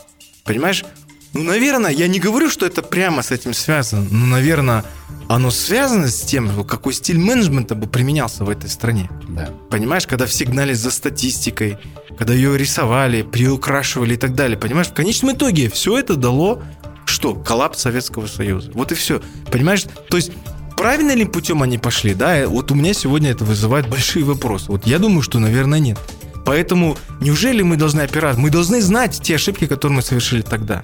Понимаешь? 0.43 0.85
Ну, 1.33 1.45
наверное, 1.45 1.93
я 1.93 2.09
не 2.09 2.19
говорю, 2.19 2.51
что 2.51 2.67
это 2.67 2.83
прямо 2.83 3.23
с 3.23 3.31
этим 3.31 3.55
связано, 3.55 4.09
но, 4.11 4.27
наверное, 4.27 4.85
оно 5.29 5.53
связано 5.53 6.09
с 6.09 6.23
тем, 6.23 6.65
какой 6.65 6.93
стиль 6.93 7.19
менеджмента 7.19 7.77
бы 7.77 7.87
применялся 7.87 8.45
в 8.45 8.51
этой 8.51 8.69
стране. 8.69 9.09
Да. 9.29 9.51
Понимаешь, 9.71 10.09
когда 10.09 10.27
все 10.27 10.47
гнались 10.47 10.79
за 10.79 10.91
статистикой, 10.91 11.79
когда 12.19 12.35
ее 12.35 12.59
рисовали, 12.59 13.23
приукрашивали 13.23 14.15
и 14.15 14.17
так 14.17 14.35
далее. 14.35 14.59
Понимаешь, 14.59 14.89
в 14.89 14.95
конечном 14.95 15.37
итоге 15.37 15.71
все 15.71 15.97
это 15.97 16.17
дало 16.17 16.61
что? 17.21 17.35
Коллапс 17.35 17.81
Советского 17.81 18.27
Союза. 18.27 18.71
Вот 18.73 18.93
и 18.93 18.95
все. 18.95 19.21
Понимаешь? 19.53 19.85
То 20.09 20.17
есть 20.17 20.33
правильно 20.77 21.15
ли 21.15 21.27
путем 21.27 21.63
они 21.63 21.77
пошли, 21.77 22.15
да? 22.15 22.49
Вот 22.49 22.73
у 22.73 22.75
меня 22.75 22.95
сегодня 22.95 23.31
это 23.31 23.45
вызывает 23.45 23.89
большие 23.89 24.25
вопросы. 24.25 24.67
Вот 24.69 24.87
я 24.87 24.99
думаю, 24.99 25.21
что, 25.21 25.39
наверное, 25.39 25.79
нет. 25.81 25.99
Поэтому 26.47 26.97
неужели 27.21 27.61
мы 27.61 27.77
должны 27.77 28.01
опираться? 28.01 28.41
Мы 28.41 28.49
должны 28.49 28.81
знать 28.81 29.21
те 29.23 29.35
ошибки, 29.35 29.67
которые 29.67 29.97
мы 29.97 30.03
совершили 30.03 30.41
тогда. 30.41 30.83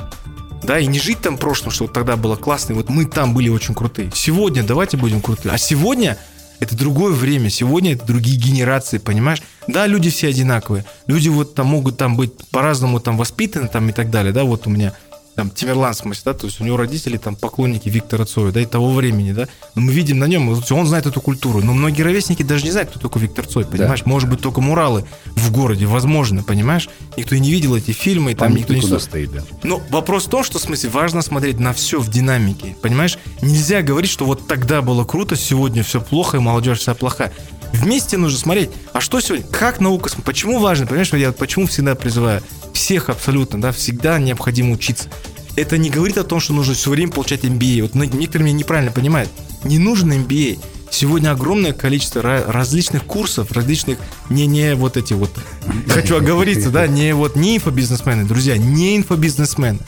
Да, 0.62 0.78
и 0.78 0.86
не 0.86 0.98
жить 0.98 1.20
там 1.22 1.38
прошлым, 1.38 1.70
что 1.70 1.84
вот 1.84 1.94
тогда 1.94 2.16
было 2.16 2.36
классно, 2.36 2.74
и 2.74 2.76
вот 2.76 2.90
мы 2.90 3.06
там 3.06 3.32
были 3.32 3.48
очень 3.48 3.74
крутые. 3.74 4.10
Сегодня 4.14 4.62
давайте 4.62 4.98
будем 4.98 5.22
крутые. 5.22 5.54
А 5.54 5.58
сегодня 5.58 6.18
это 6.60 6.76
другое 6.76 7.12
время, 7.12 7.48
сегодня 7.48 7.94
это 7.94 8.04
другие 8.06 8.38
генерации, 8.38 8.98
понимаешь? 8.98 9.42
Да, 9.68 9.86
люди 9.86 10.10
все 10.10 10.28
одинаковые. 10.28 10.84
Люди 11.06 11.28
вот 11.28 11.54
там 11.54 11.68
могут 11.68 11.96
там 11.96 12.16
быть 12.16 12.32
по-разному 12.50 13.00
там 13.00 13.16
воспитаны 13.16 13.68
там 13.68 13.88
и 13.88 13.92
так 13.92 14.10
далее, 14.10 14.32
да, 14.32 14.44
вот 14.44 14.66
у 14.66 14.70
меня 14.70 14.92
там, 15.36 15.50
Тимерлан, 15.50 15.92
в 15.92 15.96
смысле, 15.96 16.22
да, 16.24 16.34
то 16.34 16.46
есть 16.46 16.60
у 16.60 16.64
него 16.64 16.78
родители 16.78 17.18
там 17.18 17.36
поклонники 17.36 17.90
Виктора 17.90 18.24
Цоя, 18.24 18.52
да, 18.52 18.62
и 18.62 18.64
того 18.64 18.92
времени, 18.92 19.32
да, 19.32 19.46
но 19.74 19.82
мы 19.82 19.92
видим 19.92 20.18
на 20.18 20.24
нем, 20.24 20.48
он 20.48 20.86
знает 20.86 21.04
эту 21.06 21.20
культуру, 21.20 21.62
но 21.62 21.74
многие 21.74 22.02
ровесники 22.02 22.42
даже 22.42 22.64
не 22.64 22.70
знают, 22.70 22.88
кто 22.90 22.98
такой 22.98 23.22
Виктор 23.22 23.46
Цой, 23.46 23.66
понимаешь, 23.66 24.02
да. 24.02 24.10
может 24.10 24.30
быть, 24.30 24.40
только 24.40 24.62
муралы 24.62 25.04
в 25.26 25.52
городе, 25.52 25.84
возможно, 25.84 26.42
понимаешь, 26.42 26.88
никто 27.18 27.34
и 27.34 27.38
не 27.38 27.50
видел 27.50 27.76
эти 27.76 27.90
фильмы, 27.90 28.34
там 28.34 28.54
никто 28.54 28.72
не... 28.72 28.80
стоит, 28.98 29.30
да. 29.30 29.42
Но 29.62 29.82
вопрос 29.90 30.26
в 30.26 30.30
том, 30.30 30.42
что, 30.42 30.58
в 30.58 30.62
смысле, 30.62 30.88
важно 30.88 31.20
смотреть 31.20 31.60
на 31.60 31.74
все 31.74 32.00
в 32.00 32.08
динамике, 32.08 32.74
понимаешь, 32.80 33.18
нельзя 33.42 33.82
говорить, 33.82 34.10
что 34.10 34.24
вот 34.24 34.48
тогда 34.48 34.80
было 34.80 35.04
круто, 35.04 35.36
сегодня 35.36 35.82
все 35.82 36.00
плохо, 36.00 36.38
и 36.38 36.40
молодежь 36.40 36.78
вся 36.78 36.94
плохая. 36.94 37.32
Вместе 37.72 38.16
нужно 38.16 38.38
смотреть, 38.38 38.70
а 38.94 39.00
что 39.02 39.20
сегодня, 39.20 39.46
как 39.46 39.80
наука, 39.80 40.10
почему 40.24 40.60
важно, 40.60 40.86
понимаешь, 40.86 41.12
я 41.12 41.32
почему 41.32 41.66
всегда 41.66 41.94
призываю 41.94 42.42
всех 42.76 43.08
абсолютно, 43.08 43.60
да, 43.60 43.72
всегда 43.72 44.18
необходимо 44.18 44.72
учиться. 44.72 45.08
Это 45.56 45.78
не 45.78 45.88
говорит 45.88 46.18
о 46.18 46.24
том, 46.24 46.38
что 46.38 46.52
нужно 46.52 46.74
все 46.74 46.90
время 46.90 47.10
получать 47.10 47.44
MBA. 47.44 47.82
Вот 47.82 47.94
некоторые 47.94 48.46
меня 48.46 48.58
неправильно 48.58 48.92
понимают. 48.92 49.30
Не 49.64 49.78
нужен 49.78 50.12
MBA. 50.12 50.58
Сегодня 50.90 51.32
огромное 51.32 51.72
количество 51.72 52.22
различных 52.22 53.04
курсов, 53.04 53.52
различных, 53.52 53.98
не, 54.30 54.46
не 54.46 54.74
вот 54.74 54.96
эти 54.96 55.14
вот, 55.14 55.30
хочу 55.88 56.16
оговориться, 56.16 56.70
да, 56.70 56.86
не 56.86 57.12
вот, 57.12 57.34
не 57.34 57.56
инфобизнесмены, 57.56 58.24
друзья, 58.24 58.56
не 58.56 58.96
инфобизнесмены. 58.96 59.80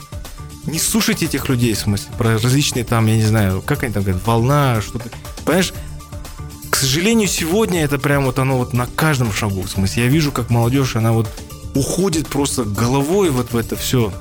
Не 0.65 0.77
слушайте 0.77 1.25
этих 1.25 1.47
людей, 1.47 1.73
в 1.73 1.79
смысле, 1.79 2.09
про 2.17 2.33
различные 2.33 2.83
там, 2.83 3.05
я 3.05 3.15
не 3.15 3.23
знаю, 3.23 3.61
как 3.65 3.83
они 3.83 3.93
там 3.93 4.03
говорят, 4.03 4.25
волна, 4.25 4.81
что-то. 4.81 5.09
Понимаешь, 5.45 5.73
к 6.69 6.75
сожалению, 6.75 7.27
сегодня 7.27 7.83
это 7.83 7.97
прям 7.97 8.25
вот 8.25 8.39
оно 8.39 8.57
вот 8.57 8.73
на 8.73 8.85
каждом 8.85 9.31
шагу. 9.31 9.61
В 9.61 9.69
смысле, 9.69 10.03
я 10.03 10.09
вижу, 10.09 10.31
как 10.31 10.49
молодежь, 10.49 10.95
она 10.95 11.13
вот 11.13 11.27
уходит 11.75 12.27
просто 12.27 12.63
головой 12.63 13.29
вот 13.29 13.51
в 13.51 13.57
это 13.57 13.75
все. 13.75 14.13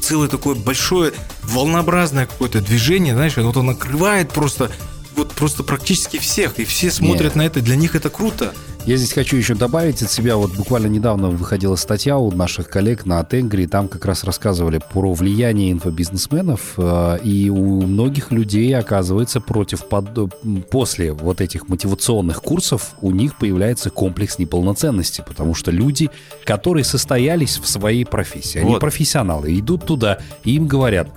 Целое 0.00 0.28
такое 0.28 0.54
большое 0.54 1.12
волнообразное 1.42 2.26
какое-то 2.26 2.60
движение, 2.60 3.14
знаешь, 3.14 3.36
вот 3.36 3.56
оно 3.56 3.72
накрывает 3.72 4.30
просто 4.30 4.70
вот 5.16 5.32
просто 5.32 5.62
практически 5.62 6.18
всех, 6.18 6.58
и 6.58 6.64
все 6.64 6.90
смотрят 6.90 7.34
Нет. 7.34 7.36
на 7.36 7.42
это, 7.42 7.60
для 7.60 7.76
них 7.76 7.94
это 7.94 8.10
круто. 8.10 8.54
Я 8.86 8.98
здесь 8.98 9.14
хочу 9.14 9.38
еще 9.38 9.54
добавить 9.54 10.02
от 10.02 10.10
себя, 10.10 10.36
вот 10.36 10.54
буквально 10.56 10.88
недавно 10.88 11.30
выходила 11.30 11.74
статья 11.74 12.18
у 12.18 12.30
наших 12.30 12.68
коллег 12.68 13.06
на 13.06 13.24
Тенгри, 13.24 13.64
там 13.64 13.88
как 13.88 14.04
раз 14.04 14.24
рассказывали 14.24 14.78
про 14.92 15.14
влияние 15.14 15.72
инфобизнесменов, 15.72 16.74
э, 16.76 17.18
и 17.24 17.48
у 17.48 17.80
многих 17.80 18.30
людей, 18.30 18.76
оказывается, 18.76 19.40
против, 19.40 19.88
под, 19.88 20.30
после 20.68 21.12
вот 21.12 21.40
этих 21.40 21.66
мотивационных 21.70 22.42
курсов 22.42 22.94
у 23.00 23.10
них 23.10 23.36
появляется 23.36 23.88
комплекс 23.88 24.38
неполноценности, 24.38 25.24
потому 25.26 25.54
что 25.54 25.70
люди, 25.70 26.10
которые 26.44 26.84
состоялись 26.84 27.56
в 27.56 27.66
своей 27.66 28.04
профессии, 28.04 28.58
они 28.58 28.72
вот. 28.72 28.80
профессионалы, 28.80 29.58
идут 29.58 29.86
туда, 29.86 30.18
и 30.44 30.56
им 30.56 30.66
говорят, 30.66 31.08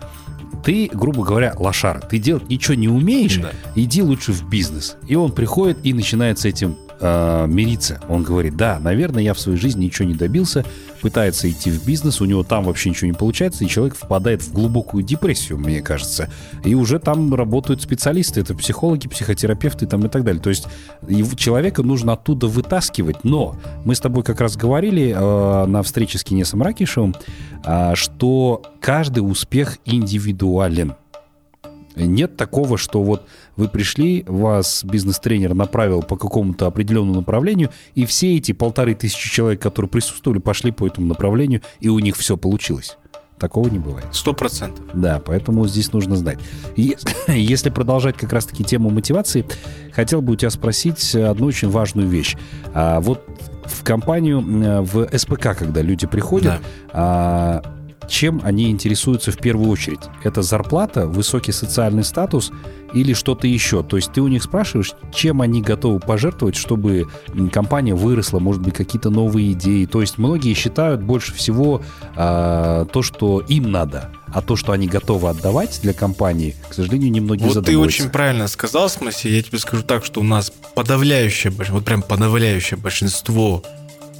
ты, 0.63 0.89
грубо 0.93 1.25
говоря, 1.25 1.53
лошара, 1.57 1.99
ты 1.99 2.17
делать 2.17 2.47
ничего 2.47 2.75
не 2.75 2.87
умеешь, 2.87 3.39
да. 3.39 3.51
иди 3.75 4.01
лучше 4.01 4.31
в 4.31 4.49
бизнес. 4.49 4.95
И 5.05 5.15
он 5.15 5.33
приходит 5.33 5.79
и 5.83 5.93
начинает 5.93 6.39
с 6.39 6.45
этим 6.45 6.77
э, 6.99 7.45
мириться. 7.47 7.99
Он 8.09 8.23
говорит, 8.23 8.55
да, 8.55 8.79
наверное, 8.79 9.23
я 9.23 9.33
в 9.33 9.39
своей 9.39 9.57
жизни 9.57 9.85
ничего 9.85 10.07
не 10.07 10.15
добился, 10.15 10.65
пытается 11.01 11.49
идти 11.49 11.71
в 11.71 11.85
бизнес, 11.85 12.21
у 12.21 12.25
него 12.25 12.43
там 12.43 12.65
вообще 12.65 12.89
ничего 12.89 13.07
не 13.07 13.13
получается, 13.13 13.63
и 13.63 13.67
человек 13.67 13.95
впадает 13.95 14.41
в 14.41 14.51
глубокую 14.51 15.03
депрессию, 15.03 15.57
мне 15.57 15.81
кажется. 15.81 16.29
И 16.63 16.75
уже 16.75 16.99
там 16.99 17.33
работают 17.33 17.81
специалисты, 17.81 18.41
это 18.41 18.55
психологи, 18.55 19.07
психотерапевты 19.07 19.85
там 19.85 20.05
и 20.05 20.09
так 20.09 20.23
далее. 20.23 20.41
То 20.41 20.49
есть 20.49 20.67
человека 21.37 21.83
нужно 21.83 22.13
оттуда 22.13 22.47
вытаскивать. 22.47 23.23
Но 23.23 23.55
мы 23.85 23.95
с 23.95 23.99
тобой 23.99 24.23
как 24.23 24.41
раз 24.41 24.55
говорили 24.57 25.15
э, 25.15 25.65
на 25.65 25.83
встрече 25.83 26.17
с 26.17 26.23
Кинесом 26.23 26.61
Ракишевым, 26.61 27.15
э, 27.65 27.95
что 27.95 28.63
каждый 28.81 29.19
успех 29.19 29.77
индивидуален. 29.85 30.95
Нет 32.05 32.37
такого, 32.37 32.77
что 32.77 33.03
вот 33.03 33.27
вы 33.55 33.67
пришли, 33.67 34.23
вас 34.27 34.83
бизнес-тренер 34.83 35.53
направил 35.53 36.03
по 36.03 36.15
какому-то 36.15 36.67
определенному 36.67 37.15
направлению, 37.15 37.71
и 37.95 38.05
все 38.05 38.35
эти 38.35 38.51
полторы 38.51 38.95
тысячи 38.95 39.29
человек, 39.29 39.61
которые 39.61 39.89
присутствовали, 39.89 40.39
пошли 40.39 40.71
по 40.71 40.87
этому 40.87 41.07
направлению, 41.07 41.61
и 41.79 41.89
у 41.89 41.99
них 41.99 42.15
все 42.15 42.37
получилось. 42.37 42.97
Такого 43.39 43.69
не 43.69 43.77
бывает. 43.77 44.07
Сто 44.11 44.33
процентов. 44.33 44.83
Да, 44.93 45.21
поэтому 45.23 45.67
здесь 45.67 45.93
нужно 45.93 46.15
знать. 46.15 46.39
И 46.75 46.97
если 47.27 47.69
продолжать 47.69 48.17
как 48.17 48.33
раз-таки 48.33 48.63
тему 48.63 48.89
мотивации, 48.89 49.45
хотел 49.93 50.21
бы 50.21 50.33
у 50.33 50.35
тебя 50.35 50.49
спросить 50.49 51.15
одну 51.15 51.47
очень 51.47 51.69
важную 51.69 52.07
вещь. 52.07 52.35
А 52.73 52.99
вот 52.99 53.23
в 53.65 53.83
компанию, 53.83 54.41
в 54.83 55.07
СПК, 55.15 55.55
когда 55.55 55.81
люди 55.81 56.07
приходят, 56.07 56.53
да. 56.53 56.61
а, 56.93 57.76
чем 58.07 58.41
они 58.43 58.69
интересуются 58.69 59.31
в 59.31 59.37
первую 59.37 59.69
очередь? 59.69 60.01
Это 60.23 60.41
зарплата, 60.41 61.07
высокий 61.07 61.51
социальный 61.51 62.03
статус 62.03 62.51
или 62.93 63.13
что-то 63.13 63.47
еще? 63.47 63.83
То 63.83 63.97
есть 63.97 64.13
ты 64.13 64.21
у 64.21 64.27
них 64.27 64.43
спрашиваешь, 64.43 64.93
чем 65.13 65.41
они 65.41 65.61
готовы 65.61 65.99
пожертвовать, 65.99 66.55
чтобы 66.55 67.07
компания 67.51 67.93
выросла, 67.93 68.39
может 68.39 68.61
быть, 68.61 68.73
какие-то 68.73 69.09
новые 69.09 69.51
идеи. 69.53 69.85
То 69.85 70.01
есть 70.01 70.17
многие 70.17 70.53
считают 70.53 71.01
больше 71.01 71.33
всего 71.33 71.81
э, 72.15 72.85
то, 72.91 73.01
что 73.01 73.41
им 73.41 73.71
надо, 73.71 74.11
а 74.27 74.41
то, 74.41 74.55
что 74.55 74.71
они 74.71 74.87
готовы 74.87 75.29
отдавать 75.29 75.79
для 75.81 75.93
компании, 75.93 76.55
к 76.69 76.73
сожалению, 76.73 77.11
немногие 77.11 77.47
Вот 77.49 77.65
ты 77.65 77.77
очень 77.77 78.09
правильно 78.09 78.47
сказал, 78.47 78.87
в 78.87 78.91
смысле, 78.91 79.35
я 79.35 79.43
тебе 79.43 79.59
скажу 79.59 79.83
так, 79.83 80.05
что 80.05 80.21
у 80.21 80.23
нас 80.23 80.51
подавляющее, 80.75 81.51
вот 81.51 81.85
прям 81.85 82.01
подавляющее 82.01 82.77
большинство 82.77 83.63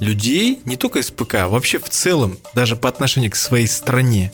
людей, 0.00 0.60
не 0.64 0.76
только 0.76 1.00
из 1.00 1.10
ПК, 1.10 1.36
а 1.36 1.48
вообще 1.48 1.78
в 1.78 1.88
целом, 1.88 2.38
даже 2.54 2.76
по 2.76 2.88
отношению 2.88 3.30
к 3.30 3.36
своей 3.36 3.66
стране, 3.66 4.32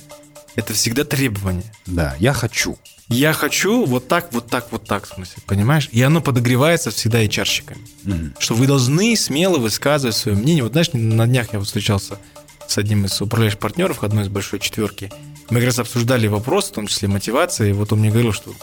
это 0.57 0.73
всегда 0.73 1.05
требование. 1.05 1.65
Да, 1.87 2.15
я 2.19 2.33
хочу. 2.33 2.79
Я 3.09 3.33
хочу 3.33 3.85
вот 3.85 4.09
так, 4.09 4.33
вот 4.33 4.49
так, 4.49 4.73
вот 4.73 4.85
так, 4.85 5.05
в 5.05 5.15
смысле, 5.15 5.43
понимаешь? 5.47 5.89
И 5.93 6.01
оно 6.01 6.23
подогревается 6.23 6.91
всегда 6.91 7.21
и 7.21 7.29
чарщиками. 7.29 7.81
Mm-hmm. 8.05 8.37
Что 8.39 8.55
вы 8.55 8.67
должны 8.67 9.15
смело 9.17 9.59
высказывать 9.59 10.17
свое 10.17 10.37
мнение. 10.37 10.63
Вот 10.63 10.73
знаешь, 10.73 10.91
на 10.93 11.27
днях 11.27 11.53
я 11.53 11.61
встречался 11.61 12.19
с 12.67 12.79
одним 12.79 13.05
из 13.05 13.21
управляющих 13.21 13.59
партнеров 13.59 14.03
одной 14.03 14.25
из 14.25 14.29
большой 14.29 14.59
четверки. 14.59 15.13
Мы 15.51 15.57
как 15.57 15.67
раз 15.67 15.79
обсуждали 15.81 16.29
вопрос, 16.29 16.71
в 16.71 16.73
том 16.73 16.87
числе 16.87 17.09
мотивации. 17.09 17.71
И 17.71 17.73
вот 17.73 17.93
он 17.93 18.01
мне 18.01 18.11
говорил, 18.11 18.33
что 18.33 18.55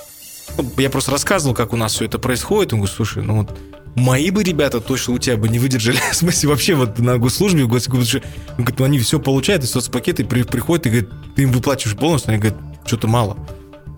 ну, 0.58 0.72
я 0.78 0.90
просто 0.90 1.12
рассказывал, 1.12 1.54
как 1.54 1.74
у 1.74 1.78
нас 1.78 1.94
все 1.94 2.06
это 2.06 2.18
происходит. 2.18 2.74
Он 2.74 2.80
говорит, 2.80 2.96
слушай, 2.96 3.22
ну 3.24 3.38
вот 3.38 3.58
мои 3.96 4.30
бы 4.30 4.44
ребята 4.44 4.80
точно 4.80 5.14
у 5.14 5.18
тебя 5.18 5.38
бы 5.38 5.50
не 5.50 5.60
выдержали. 5.60 5.98
В 6.12 6.16
смысле, 6.16 6.50
вообще 6.50 6.76
вот 6.76 7.00
на 7.00 7.18
госслужбе, 7.18 7.66
говорит, 7.66 8.22
ну, 8.80 8.86
они 8.86 9.00
все 9.00 9.20
получают, 9.20 9.64
и 9.64 9.68
соцпакеты 9.68 10.26
при, 10.26 10.44
приходят, 10.44 10.86
и 10.86 10.90
говорят, 10.90 11.10
ты 11.36 11.44
им 11.44 11.52
выплачиваешь 11.52 11.98
полностью, 11.98 12.32
они 12.32 12.40
говорят, 12.40 12.60
что-то 12.86 13.08
мало. 13.08 13.38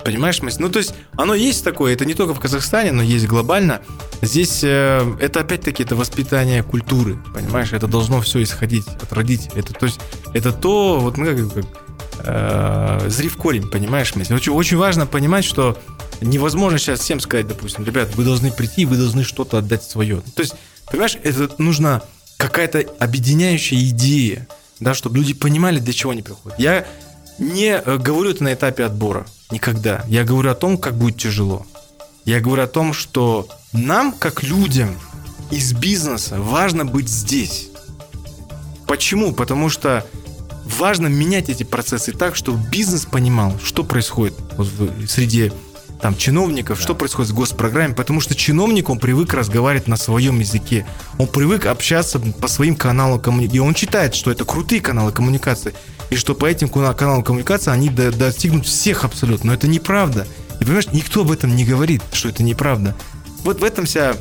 Понимаешь, 0.03 0.37
смысл? 0.37 0.63
Ну, 0.63 0.69
то 0.69 0.79
есть, 0.79 0.93
оно 1.13 1.33
есть 1.33 1.63
такое, 1.63 1.93
это 1.93 2.05
не 2.05 2.13
только 2.13 2.33
в 2.33 2.39
Казахстане, 2.39 2.91
но 2.91 3.01
есть 3.01 3.25
глобально. 3.25 3.81
Здесь 4.21 4.61
э, 4.63 5.15
это 5.21 5.39
опять-таки 5.39 5.83
это 5.83 5.95
воспитание 5.95 6.61
культуры, 6.61 7.17
понимаешь? 7.33 7.71
Это 7.71 7.87
должно 7.87 8.19
все 8.19 8.43
исходить 8.43 8.85
от 8.87 9.13
родителей. 9.13 9.51
Это, 9.55 9.73
то 9.73 9.85
есть, 9.85 10.01
это 10.33 10.51
то, 10.51 10.99
вот 10.99 11.17
мы 11.17 11.33
как, 11.33 11.53
как 11.53 11.65
э, 12.25 13.09
зри 13.09 13.29
в 13.29 13.37
корень, 13.37 13.69
понимаешь? 13.69 14.13
Очень, 14.13 14.51
очень 14.51 14.77
важно 14.77 15.05
понимать, 15.05 15.45
что 15.45 15.77
невозможно 16.23 16.77
сейчас 16.79 16.99
всем 16.99 17.19
сказать, 17.19 17.47
допустим, 17.47 17.85
ребят, 17.85 18.15
вы 18.15 18.23
должны 18.23 18.51
прийти, 18.51 18.85
вы 18.85 18.97
должны 18.97 19.23
что-то 19.23 19.57
отдать 19.57 19.83
свое. 19.83 20.21
То 20.35 20.41
есть, 20.41 20.55
понимаешь, 20.89 21.17
это 21.23 21.53
нужна 21.57 22.01
какая-то 22.37 22.85
объединяющая 22.99 23.79
идея, 23.89 24.47
да, 24.79 24.93
чтобы 24.93 25.17
люди 25.17 25.33
понимали, 25.33 25.79
для 25.79 25.93
чего 25.93 26.11
они 26.11 26.21
приходят. 26.21 26.59
Я 26.59 26.85
не 27.39 27.77
э, 27.77 27.97
говорю 27.97 28.31
это 28.31 28.43
на 28.43 28.53
этапе 28.53 28.85
отбора, 28.85 29.25
никогда. 29.51 30.03
Я 30.07 30.23
говорю 30.23 30.51
о 30.51 30.55
том, 30.55 30.77
как 30.77 30.95
будет 30.95 31.17
тяжело. 31.17 31.65
Я 32.25 32.39
говорю 32.39 32.63
о 32.63 32.67
том, 32.67 32.93
что 32.93 33.47
нам, 33.73 34.13
как 34.13 34.43
людям 34.43 34.97
из 35.51 35.73
бизнеса, 35.73 36.39
важно 36.39 36.85
быть 36.85 37.09
здесь. 37.09 37.69
Почему? 38.87 39.33
Потому 39.33 39.69
что 39.69 40.05
важно 40.65 41.07
менять 41.07 41.49
эти 41.49 41.63
процессы 41.63 42.11
так, 42.11 42.35
чтобы 42.35 42.59
бизнес 42.69 43.05
понимал, 43.05 43.57
что 43.63 43.83
происходит 43.83 44.35
среди 45.07 45.51
там 46.03 46.17
чиновников, 46.17 46.79
да. 46.79 46.83
что 46.83 46.95
происходит 46.95 47.31
в 47.31 47.33
госпрограмме, 47.33 47.93
потому 47.95 48.19
что 48.19 48.35
чиновник, 48.35 48.89
он 48.89 48.99
привык 48.99 49.33
разговаривать 49.33 49.87
на 49.87 49.95
своем 49.95 50.37
языке, 50.41 50.85
он 51.17 51.27
привык 51.27 51.65
общаться 51.65 52.19
по 52.19 52.49
своим 52.49 52.75
каналам 52.75 53.21
коммуникации, 53.21 53.55
и 53.55 53.59
он 53.61 53.73
считает, 53.73 54.13
что 54.13 54.29
это 54.29 54.43
крутые 54.43 54.81
каналы 54.81 55.13
коммуникации, 55.13 55.73
и 56.09 56.17
что 56.17 56.35
по 56.35 56.45
этим 56.45 56.67
каналам 56.67 57.23
коммуникации 57.23 57.71
они 57.71 57.89
достигнут 57.89 58.65
всех 58.65 59.05
абсолютно, 59.05 59.47
но 59.47 59.53
это 59.53 59.69
неправда. 59.69 60.27
И 60.59 60.65
понимаешь, 60.65 60.87
никто 60.91 61.21
об 61.21 61.31
этом 61.31 61.55
не 61.55 61.63
говорит, 61.63 62.01
что 62.11 62.27
это 62.27 62.43
неправда. 62.43 62.95
Вот 63.45 63.61
в 63.61 63.63
этом 63.63 63.85
вся, 63.85 64.17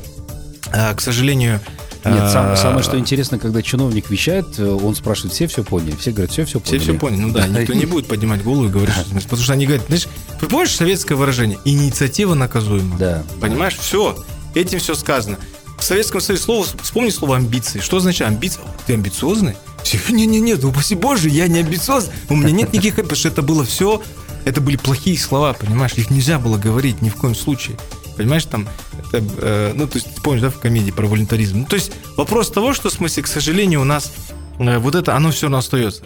а, 0.72 0.94
к 0.94 1.00
сожалению, 1.00 1.60
нет, 2.04 2.30
сам, 2.30 2.56
самое 2.56 2.82
что 2.82 2.98
интересно, 2.98 3.38
когда 3.38 3.62
чиновник 3.62 4.10
вещает, 4.10 4.58
э, 4.58 4.68
он 4.68 4.94
спрашивает, 4.96 5.34
все 5.34 5.46
все 5.46 5.62
поняли? 5.62 5.94
Все 5.96 6.10
говорят, 6.10 6.32
все 6.32 6.44
все 6.44 6.58
поняли. 6.58 6.78
Все 6.78 6.92
все 6.92 6.98
поняли, 6.98 7.20
ну 7.20 7.32
да, 7.32 7.46
никто 7.46 7.74
не 7.74 7.86
будет 7.86 8.06
поднимать 8.06 8.42
голову 8.42 8.66
и 8.66 8.68
говорить, 8.68 8.94
что, 8.94 9.14
потому 9.14 9.42
что 9.42 9.52
они 9.52 9.66
говорят, 9.66 9.86
знаешь, 9.86 10.08
вы 10.42 10.48
помнишь 10.48 10.74
советское 10.74 11.14
выражение? 11.14 11.58
Инициатива 11.64 12.34
наказуема. 12.34 12.98
Да. 12.98 13.24
Понимаешь, 13.40 13.76
все, 13.76 14.22
этим 14.54 14.80
все 14.80 14.94
сказано. 14.94 15.38
В 15.78 15.84
Советском 15.84 16.20
Союзе 16.20 16.42
слово, 16.42 16.66
вспомни 16.82 17.10
слово 17.10 17.36
амбиции. 17.36 17.80
Что 17.80 17.98
означает 17.98 18.32
амбиция? 18.32 18.64
Ты 18.86 18.94
амбициозный? 18.94 19.56
Не-не-не, 20.08 20.54
упаси 20.54 20.94
боже, 20.94 21.28
я 21.28 21.48
не 21.48 21.60
амбициозный. 21.60 22.12
У 22.28 22.36
меня 22.36 22.50
нет 22.50 22.72
никаких, 22.72 22.96
потому 22.96 23.16
что 23.16 23.28
это 23.28 23.42
было 23.42 23.64
все, 23.64 24.02
это 24.44 24.60
были 24.60 24.76
плохие 24.76 25.18
слова, 25.18 25.52
понимаешь, 25.52 25.92
их 25.94 26.10
нельзя 26.10 26.38
было 26.38 26.58
говорить 26.58 27.02
ни 27.02 27.08
в 27.08 27.16
коем 27.16 27.34
случае. 27.34 27.76
Понимаешь, 28.16 28.44
там, 28.44 28.68
э, 29.12 29.72
ну, 29.74 29.86
то 29.86 29.96
есть, 29.96 30.14
ты 30.14 30.20
помнишь, 30.20 30.42
да, 30.42 30.50
в 30.50 30.58
комедии 30.58 30.90
про 30.90 31.06
волонтаризм. 31.06 31.60
Ну, 31.60 31.64
то 31.66 31.76
есть, 31.76 31.92
вопрос 32.16 32.50
того, 32.50 32.74
что, 32.74 32.90
в 32.90 32.92
смысле, 32.92 33.22
к 33.22 33.26
сожалению, 33.26 33.80
у 33.80 33.84
нас 33.84 34.12
э, 34.58 34.78
вот 34.78 34.94
это, 34.94 35.16
оно 35.16 35.30
все 35.30 35.46
равно 35.46 35.58
остается. 35.58 36.02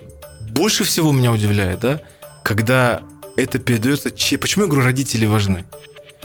Больше 0.51 0.85
всего 0.85 1.11
меня 1.11 1.33
удивляет, 1.33 1.81
да, 1.81 2.01
когда 2.44 3.03
это 3.37 3.59
передается... 3.59 4.11
Почему 4.38 4.64
я 4.64 4.70
говорю, 4.70 4.85
родители 4.85 5.27
важны? 5.27 5.64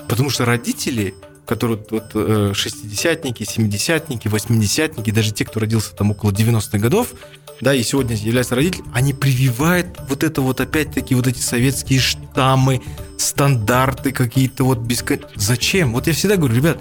Потому 0.08 0.30
что 0.30 0.46
родители, 0.46 1.14
которые 1.46 1.80
вот, 1.90 2.12
э, 2.14 2.54
шестидесятники, 2.56 3.44
семидесятники, 3.44 4.28
восьмидесятники, 4.28 5.12
даже 5.12 5.32
те, 5.32 5.46
кто 5.46 5.60
родился 5.60 5.96
там 5.96 6.12
около 6.12 6.32
90-х 6.32 6.78
годов, 6.78 7.14
да, 7.60 7.74
и 7.76 7.84
сегодня 7.84 8.16
являются 8.16 8.56
родителями, 8.56 8.90
они 8.94 9.14
прививают 9.14 9.88
вот 10.10 10.24
это 10.24 10.42
вот 10.42 10.60
опять-таки 10.62 11.14
вот 11.14 11.28
эти 11.28 11.40
советские 11.40 12.00
штаммы, 12.00 12.82
стандарты 13.18 14.12
какие-то 14.12 14.64
вот 14.64 14.80
бескон... 14.80 15.20
Зачем? 15.36 15.94
Вот 15.94 16.08
я 16.08 16.14
всегда 16.14 16.38
говорю, 16.38 16.56
ребят, 16.56 16.80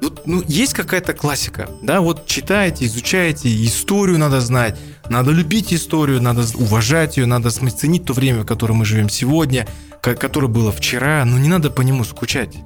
вот, 0.00 0.26
ну, 0.26 0.42
есть 0.46 0.72
какая-то 0.72 1.12
классика, 1.12 1.68
да, 1.82 2.00
вот 2.00 2.26
читаете, 2.26 2.86
изучаете, 2.86 3.52
историю 3.64 4.18
надо 4.18 4.40
знать, 4.40 4.78
надо 5.10 5.32
любить 5.32 5.74
историю, 5.74 6.22
надо 6.22 6.44
уважать 6.54 7.16
ее, 7.16 7.26
надо 7.26 7.50
ценить 7.50 8.04
то 8.04 8.12
время, 8.12 8.42
в 8.42 8.46
котором 8.46 8.76
мы 8.76 8.84
живем 8.84 9.08
сегодня, 9.08 9.66
которое 10.00 10.46
было 10.46 10.72
вчера, 10.72 11.24
но 11.24 11.36
не 11.38 11.48
надо 11.48 11.70
по 11.70 11.82
нему 11.82 12.04
скучать. 12.04 12.56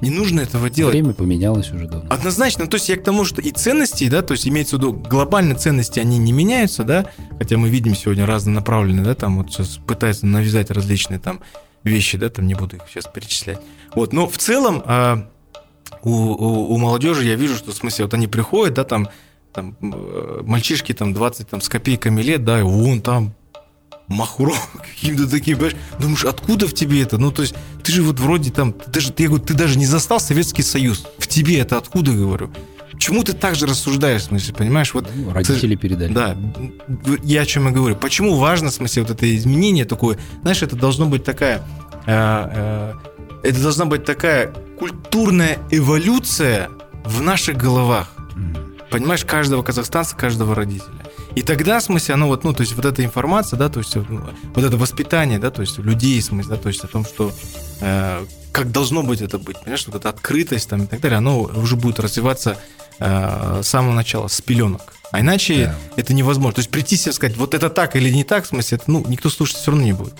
Не 0.00 0.10
нужно 0.10 0.40
этого 0.40 0.70
делать. 0.70 0.94
Время 0.94 1.12
поменялось 1.12 1.72
уже 1.72 1.88
давно. 1.88 2.08
Однозначно. 2.08 2.68
То 2.68 2.76
есть 2.76 2.88
я 2.88 2.96
к 2.96 3.02
тому, 3.02 3.24
что 3.24 3.42
и 3.42 3.50
ценности, 3.50 4.08
да, 4.08 4.22
то 4.22 4.32
есть 4.32 4.46
имеется 4.46 4.76
в 4.76 4.78
виду 4.78 4.92
глобальные 4.92 5.56
ценности, 5.56 5.98
они 5.98 6.18
не 6.18 6.30
меняются, 6.30 6.84
да, 6.84 7.06
хотя 7.36 7.58
мы 7.58 7.68
видим 7.68 7.96
сегодня 7.96 8.24
разнонаправленные, 8.24 9.04
да, 9.04 9.16
там 9.16 9.38
вот 9.38 9.52
сейчас 9.52 9.80
пытаются 9.84 10.24
навязать 10.24 10.70
различные 10.70 11.18
там 11.18 11.40
вещи, 11.82 12.16
да, 12.16 12.28
там 12.28 12.46
не 12.46 12.54
буду 12.54 12.76
их 12.76 12.82
сейчас 12.88 13.06
перечислять. 13.12 13.58
Вот, 13.92 14.12
но 14.12 14.28
в 14.28 14.38
целом 14.38 14.84
а, 14.86 15.28
у, 16.02 16.10
у, 16.10 16.74
у 16.74 16.78
молодежи 16.78 17.24
я 17.24 17.34
вижу, 17.34 17.56
что 17.56 17.72
в 17.72 17.74
смысле 17.74 18.04
вот 18.04 18.14
они 18.14 18.28
приходят, 18.28 18.74
да, 18.74 18.84
там, 18.84 19.08
там 19.58 19.76
э, 19.80 20.40
мальчишки 20.44 20.92
там 20.92 21.12
20 21.12 21.48
там 21.48 21.60
с 21.60 21.68
копейками 21.68 22.22
лет, 22.22 22.44
да, 22.44 22.60
и 22.60 22.62
вон 22.62 23.00
там 23.00 23.34
махуро 24.06 24.54
каким-то 24.74 25.28
таким, 25.28 25.56
понимаешь? 25.56 25.76
Думаешь, 26.00 26.24
откуда 26.24 26.66
в 26.66 26.74
тебе 26.74 27.02
это? 27.02 27.18
Ну, 27.18 27.30
то 27.30 27.42
есть, 27.42 27.54
ты 27.82 27.92
же 27.92 28.02
вот 28.02 28.20
вроде 28.20 28.50
там, 28.50 28.72
ты 28.72 28.90
даже, 28.90 29.12
ты, 29.12 29.28
ты 29.38 29.54
даже 29.54 29.78
не 29.78 29.86
застал 29.86 30.20
Советский 30.20 30.62
Союз. 30.62 31.06
В 31.18 31.26
тебе 31.26 31.58
это 31.58 31.76
откуда, 31.76 32.12
говорю? 32.12 32.50
Почему 32.92 33.22
ты 33.22 33.32
так 33.32 33.54
же 33.54 33.66
рассуждаешь, 33.66 34.22
в 34.22 34.24
смысле, 34.26 34.54
понимаешь? 34.54 34.92
Вот, 34.94 35.08
ну, 35.14 35.32
родители 35.32 35.74
ты, 35.74 35.80
передали. 35.80 36.12
Да, 36.12 36.36
я 37.22 37.42
о 37.42 37.46
чем 37.46 37.68
и 37.68 37.70
говорю. 37.70 37.96
Почему 37.96 38.36
важно, 38.36 38.70
в 38.70 38.74
смысле, 38.74 39.02
вот 39.02 39.12
это 39.12 39.36
изменение 39.36 39.84
такое? 39.84 40.18
Знаешь, 40.42 40.62
это 40.62 40.74
должно 40.74 41.06
быть 41.06 41.22
такая... 41.22 41.62
Э, 42.06 42.92
э, 43.42 43.48
это 43.48 43.62
должна 43.62 43.84
быть 43.84 44.04
такая 44.04 44.52
культурная 44.78 45.58
эволюция 45.70 46.70
в 47.04 47.22
наших 47.22 47.56
головах. 47.56 48.12
Понимаешь, 48.90 49.24
каждого 49.24 49.62
казахстанца, 49.62 50.16
каждого 50.16 50.54
родителя. 50.54 50.88
И 51.34 51.42
тогда, 51.42 51.78
в 51.78 51.82
смысле, 51.82 52.14
оно 52.14 52.28
вот, 52.28 52.44
ну, 52.44 52.52
то 52.52 52.62
есть 52.62 52.74
вот 52.74 52.84
эта 52.84 53.04
информация, 53.04 53.58
да, 53.58 53.68
то 53.68 53.80
есть 53.80 53.94
ну, 53.94 54.28
вот 54.54 54.64
это 54.64 54.76
воспитание, 54.76 55.38
да, 55.38 55.50
то 55.50 55.60
есть 55.60 55.78
людей, 55.78 56.20
в 56.20 56.24
смысле, 56.24 56.56
да, 56.56 56.56
то 56.56 56.68
есть 56.68 56.82
о 56.82 56.88
том, 56.88 57.04
что 57.04 57.32
э, 57.80 58.24
как 58.52 58.72
должно 58.72 59.02
быть 59.02 59.20
это 59.20 59.38
быть, 59.38 59.58
понимаешь, 59.60 59.86
вот 59.86 59.96
эта 59.96 60.08
открытость 60.08 60.68
там 60.68 60.84
и 60.84 60.86
так 60.86 61.00
далее, 61.00 61.18
оно 61.18 61.42
уже 61.42 61.76
будет 61.76 62.00
развиваться 62.00 62.58
э, 62.98 63.60
с 63.62 63.68
самого 63.68 63.92
начала, 63.92 64.28
с 64.28 64.40
пеленок. 64.40 64.94
А 65.10 65.20
иначе 65.20 65.66
да. 65.66 65.74
это 65.96 66.12
невозможно. 66.12 66.54
То 66.54 66.60
есть 66.60 66.70
прийти 66.70 66.96
себе 66.96 67.12
сказать, 67.12 67.36
вот 67.36 67.54
это 67.54 67.70
так 67.70 67.96
или 67.96 68.10
не 68.10 68.24
так, 68.24 68.44
в 68.44 68.48
смысле, 68.48 68.76
это, 68.76 68.90
ну, 68.90 69.04
никто 69.08 69.30
слушать 69.30 69.56
все 69.56 69.70
равно 69.70 69.84
не 69.84 69.92
будет. 69.92 70.14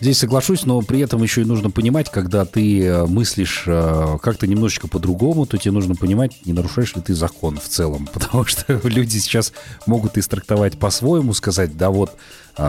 Здесь 0.00 0.18
соглашусь, 0.18 0.64
но 0.64 0.80
при 0.80 1.00
этом 1.00 1.22
еще 1.22 1.42
и 1.42 1.44
нужно 1.44 1.70
понимать, 1.70 2.10
когда 2.10 2.46
ты 2.46 2.84
э, 2.84 3.06
мыслишь 3.06 3.64
э, 3.66 4.16
как-то 4.22 4.46
немножечко 4.46 4.88
по-другому, 4.88 5.44
то 5.44 5.58
тебе 5.58 5.72
нужно 5.72 5.94
понимать, 5.94 6.46
не 6.46 6.54
нарушаешь 6.54 6.96
ли 6.96 7.02
ты 7.02 7.14
закон 7.14 7.58
в 7.58 7.68
целом. 7.68 8.08
Потому 8.12 8.46
что 8.46 8.80
люди 8.84 9.18
сейчас 9.18 9.52
могут 9.86 10.16
истрактовать 10.16 10.78
по-своему, 10.78 11.34
сказать, 11.34 11.76
да 11.76 11.90
вот 11.90 12.16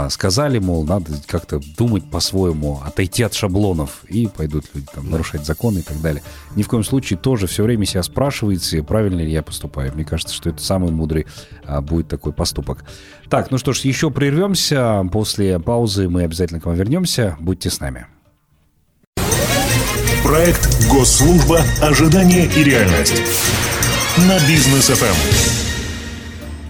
сказали, 0.09 0.59
мол, 0.59 0.85
надо 0.85 1.11
как-то 1.27 1.59
думать 1.77 2.09
по-своему, 2.09 2.81
отойти 2.85 3.23
от 3.23 3.33
шаблонов, 3.33 4.03
и 4.07 4.27
пойдут 4.27 4.65
люди 4.73 4.87
там 4.93 5.09
нарушать 5.09 5.45
законы 5.45 5.79
и 5.79 5.81
так 5.81 5.99
далее. 6.01 6.23
Ни 6.55 6.63
в 6.63 6.67
коем 6.67 6.83
случае 6.83 7.19
тоже 7.19 7.47
все 7.47 7.63
время 7.63 7.85
себя 7.85 8.03
спрашиваете, 8.03 8.83
правильно 8.83 9.21
ли 9.21 9.31
я 9.31 9.43
поступаю. 9.43 9.91
Мне 9.93 10.05
кажется, 10.05 10.33
что 10.33 10.49
это 10.49 10.63
самый 10.63 10.91
мудрый 10.91 11.27
а, 11.65 11.81
будет 11.81 12.07
такой 12.07 12.33
поступок. 12.33 12.85
Так, 13.29 13.51
ну 13.51 13.57
что 13.57 13.73
ж, 13.73 13.79
еще 13.79 14.11
прервемся. 14.11 15.05
После 15.11 15.59
паузы 15.59 16.09
мы 16.09 16.23
обязательно 16.23 16.59
к 16.59 16.65
вам 16.65 16.75
вернемся. 16.75 17.37
Будьте 17.39 17.69
с 17.69 17.79
нами. 17.79 18.05
Проект 20.23 20.87
«Госслужба. 20.89 21.61
Ожидание 21.81 22.45
и 22.45 22.63
реальность» 22.63 23.21
на 24.17 24.39
бизнес 24.47 24.87
ФМ. 24.87 25.50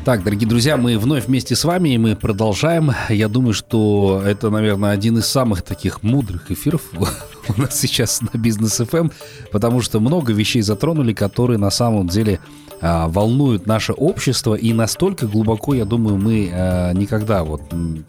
Так, 0.04 0.24
дорогие 0.24 0.50
друзья, 0.50 0.78
мы 0.78 0.98
вновь 0.98 1.28
вместе 1.28 1.56
с 1.56 1.64
вами, 1.64 1.90
и 1.90 1.98
мы 2.00 2.16
продолжаем. 2.16 2.92
Я 3.10 3.28
думаю, 3.28 3.54
что 3.54 4.24
это, 4.26 4.50
наверное, 4.50 4.90
один 4.90 5.20
из 5.20 5.28
самых 5.28 5.62
таких 5.62 6.02
мудрых 6.02 6.50
эфиров 6.50 6.82
у 7.48 7.62
нас 7.62 7.80
сейчас 7.80 8.20
на 8.22 8.36
Бизнес 8.36 8.78
ФМ, 8.78 8.98
эм, 8.98 9.12
потому 9.52 9.82
что 9.82 10.00
много 10.00 10.34
вещей 10.34 10.64
затронули, 10.64 11.14
которые 11.14 11.60
на 11.60 11.70
самом 11.70 12.08
деле 12.08 12.40
а, 12.82 13.10
волнуют 13.10 13.68
наше 13.68 13.94
общество, 13.94 14.56
и 14.56 14.74
настолько 14.74 15.28
глубоко, 15.28 15.76
я 15.76 15.86
думаю, 15.86 16.18
мы 16.18 16.50
а, 16.52 16.94
никогда 16.94 17.44
вот 17.44 17.62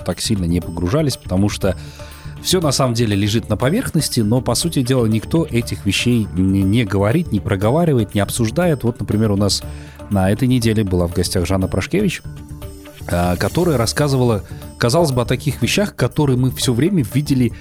так 0.02 0.18
сильно 0.22 0.46
не 0.46 0.62
погружались, 0.62 1.18
потому 1.18 1.50
что 1.50 1.76
все 2.42 2.60
на 2.60 2.72
самом 2.72 2.94
деле 2.94 3.14
лежит 3.14 3.48
на 3.48 3.56
поверхности, 3.56 4.20
но, 4.20 4.40
по 4.40 4.54
сути 4.54 4.82
дела, 4.82 5.06
никто 5.06 5.46
этих 5.48 5.86
вещей 5.86 6.26
не 6.34 6.84
говорит, 6.84 7.30
не 7.30 7.38
проговаривает, 7.38 8.14
не 8.14 8.20
обсуждает. 8.20 8.82
Вот, 8.82 8.98
например, 8.98 9.30
у 9.30 9.36
нас 9.36 9.62
на 10.12 10.30
этой 10.30 10.46
неделе 10.46 10.84
была 10.84 11.06
в 11.06 11.14
гостях 11.14 11.46
Жанна 11.46 11.68
Прошкевич, 11.68 12.22
а, 13.08 13.36
которая 13.36 13.76
рассказывала, 13.76 14.44
казалось 14.78 15.10
бы, 15.10 15.22
о 15.22 15.24
таких 15.24 15.62
вещах, 15.62 15.96
которые 15.96 16.36
мы 16.36 16.50
все 16.50 16.72
время 16.72 17.04
видели 17.14 17.52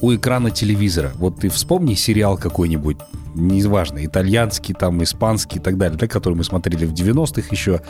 у 0.00 0.14
экрана 0.14 0.50
телевизора. 0.50 1.12
Вот 1.16 1.40
ты 1.40 1.50
вспомни 1.50 1.94
сериал 1.94 2.38
какой-нибудь, 2.38 2.96
неважно, 3.34 4.04
итальянский, 4.04 4.74
там, 4.74 5.02
испанский 5.02 5.58
и 5.58 5.60
так 5.60 5.76
далее, 5.76 5.98
да, 5.98 6.08
который 6.08 6.34
мы 6.34 6.44
смотрели 6.44 6.86
в 6.86 6.94
90-х 6.94 7.48
еще. 7.50 7.82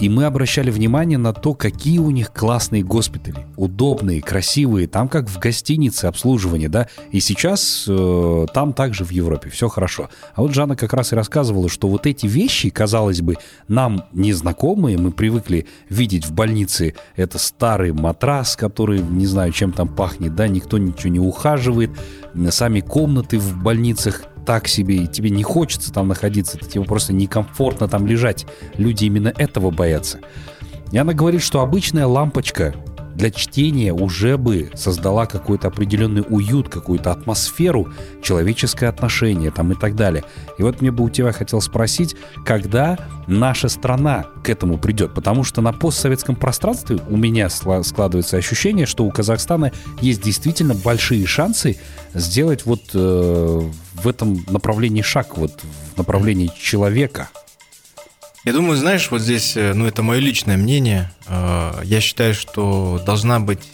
И 0.00 0.08
мы 0.08 0.24
обращали 0.24 0.70
внимание 0.70 1.18
на 1.18 1.32
то, 1.32 1.54
какие 1.54 1.98
у 1.98 2.10
них 2.10 2.32
классные 2.32 2.84
госпитали. 2.84 3.46
Удобные, 3.56 4.22
красивые, 4.22 4.86
там 4.86 5.08
как 5.08 5.28
в 5.28 5.38
гостинице 5.38 6.04
обслуживание, 6.06 6.68
да. 6.68 6.88
И 7.10 7.18
сейчас 7.18 7.86
э, 7.88 8.46
там 8.54 8.72
также 8.72 9.04
в 9.04 9.10
Европе 9.10 9.50
все 9.50 9.68
хорошо. 9.68 10.08
А 10.34 10.42
вот 10.42 10.54
Жанна 10.54 10.76
как 10.76 10.92
раз 10.92 11.12
и 11.12 11.16
рассказывала, 11.16 11.68
что 11.68 11.88
вот 11.88 12.06
эти 12.06 12.26
вещи, 12.26 12.70
казалось 12.70 13.22
бы, 13.22 13.36
нам 13.66 14.04
незнакомые, 14.12 14.98
мы 14.98 15.10
привыкли 15.10 15.66
видеть 15.88 16.26
в 16.26 16.32
больнице 16.32 16.94
это 17.16 17.38
старый 17.38 17.92
матрас, 17.92 18.54
который, 18.54 19.00
не 19.00 19.26
знаю, 19.26 19.50
чем 19.52 19.72
там 19.72 19.88
пахнет, 19.88 20.36
да, 20.36 20.46
никто 20.46 20.78
ничего 20.78 21.10
не 21.10 21.20
ухаживает, 21.20 21.90
сами 22.50 22.80
комнаты 22.80 23.38
в 23.38 23.62
больницах 23.62 24.22
так 24.48 24.66
себе, 24.66 25.04
и 25.04 25.06
тебе 25.06 25.28
не 25.28 25.42
хочется 25.42 25.92
там 25.92 26.08
находиться, 26.08 26.56
тебе 26.56 26.82
просто 26.82 27.12
некомфортно 27.12 27.86
там 27.86 28.06
лежать. 28.06 28.46
Люди 28.78 29.04
именно 29.04 29.30
этого 29.36 29.70
боятся. 29.70 30.20
И 30.90 30.96
она 30.96 31.12
говорит, 31.12 31.42
что 31.42 31.60
обычная 31.60 32.06
лампочка 32.06 32.74
для 33.18 33.32
чтения 33.32 33.92
уже 33.92 34.38
бы 34.38 34.70
создала 34.74 35.26
какой-то 35.26 35.68
определенный 35.68 36.24
уют, 36.28 36.68
какую-то 36.68 37.10
атмосферу, 37.10 37.92
человеческое 38.22 38.86
отношение 38.86 39.50
там 39.50 39.72
и 39.72 39.74
так 39.74 39.96
далее. 39.96 40.22
И 40.56 40.62
вот 40.62 40.80
мне 40.80 40.92
бы 40.92 41.02
у 41.02 41.10
тебя 41.10 41.32
хотел 41.32 41.60
спросить, 41.60 42.14
когда 42.46 42.96
наша 43.26 43.68
страна 43.68 44.26
к 44.44 44.48
этому 44.48 44.78
придет? 44.78 45.14
Потому 45.14 45.42
что 45.42 45.60
на 45.60 45.72
постсоветском 45.72 46.36
пространстве 46.36 47.00
у 47.10 47.16
меня 47.16 47.48
складывается 47.50 48.36
ощущение, 48.36 48.86
что 48.86 49.04
у 49.04 49.10
Казахстана 49.10 49.72
есть 50.00 50.22
действительно 50.22 50.76
большие 50.76 51.26
шансы 51.26 51.76
сделать 52.14 52.66
вот 52.66 52.82
э, 52.94 53.60
в 53.94 54.06
этом 54.06 54.44
направлении 54.48 55.02
шаг, 55.02 55.36
вот 55.36 55.60
в 55.94 55.98
направлении 55.98 56.52
человека. 56.56 57.30
Я 58.44 58.52
думаю, 58.52 58.76
знаешь, 58.76 59.10
вот 59.10 59.20
здесь, 59.20 59.56
э, 59.56 59.74
ну, 59.74 59.86
это 59.86 60.02
мое 60.02 60.20
личное 60.20 60.56
мнение. 60.56 61.10
Э, 61.26 61.80
я 61.84 62.00
считаю, 62.00 62.34
что 62.34 63.02
должна 63.04 63.40
быть 63.40 63.68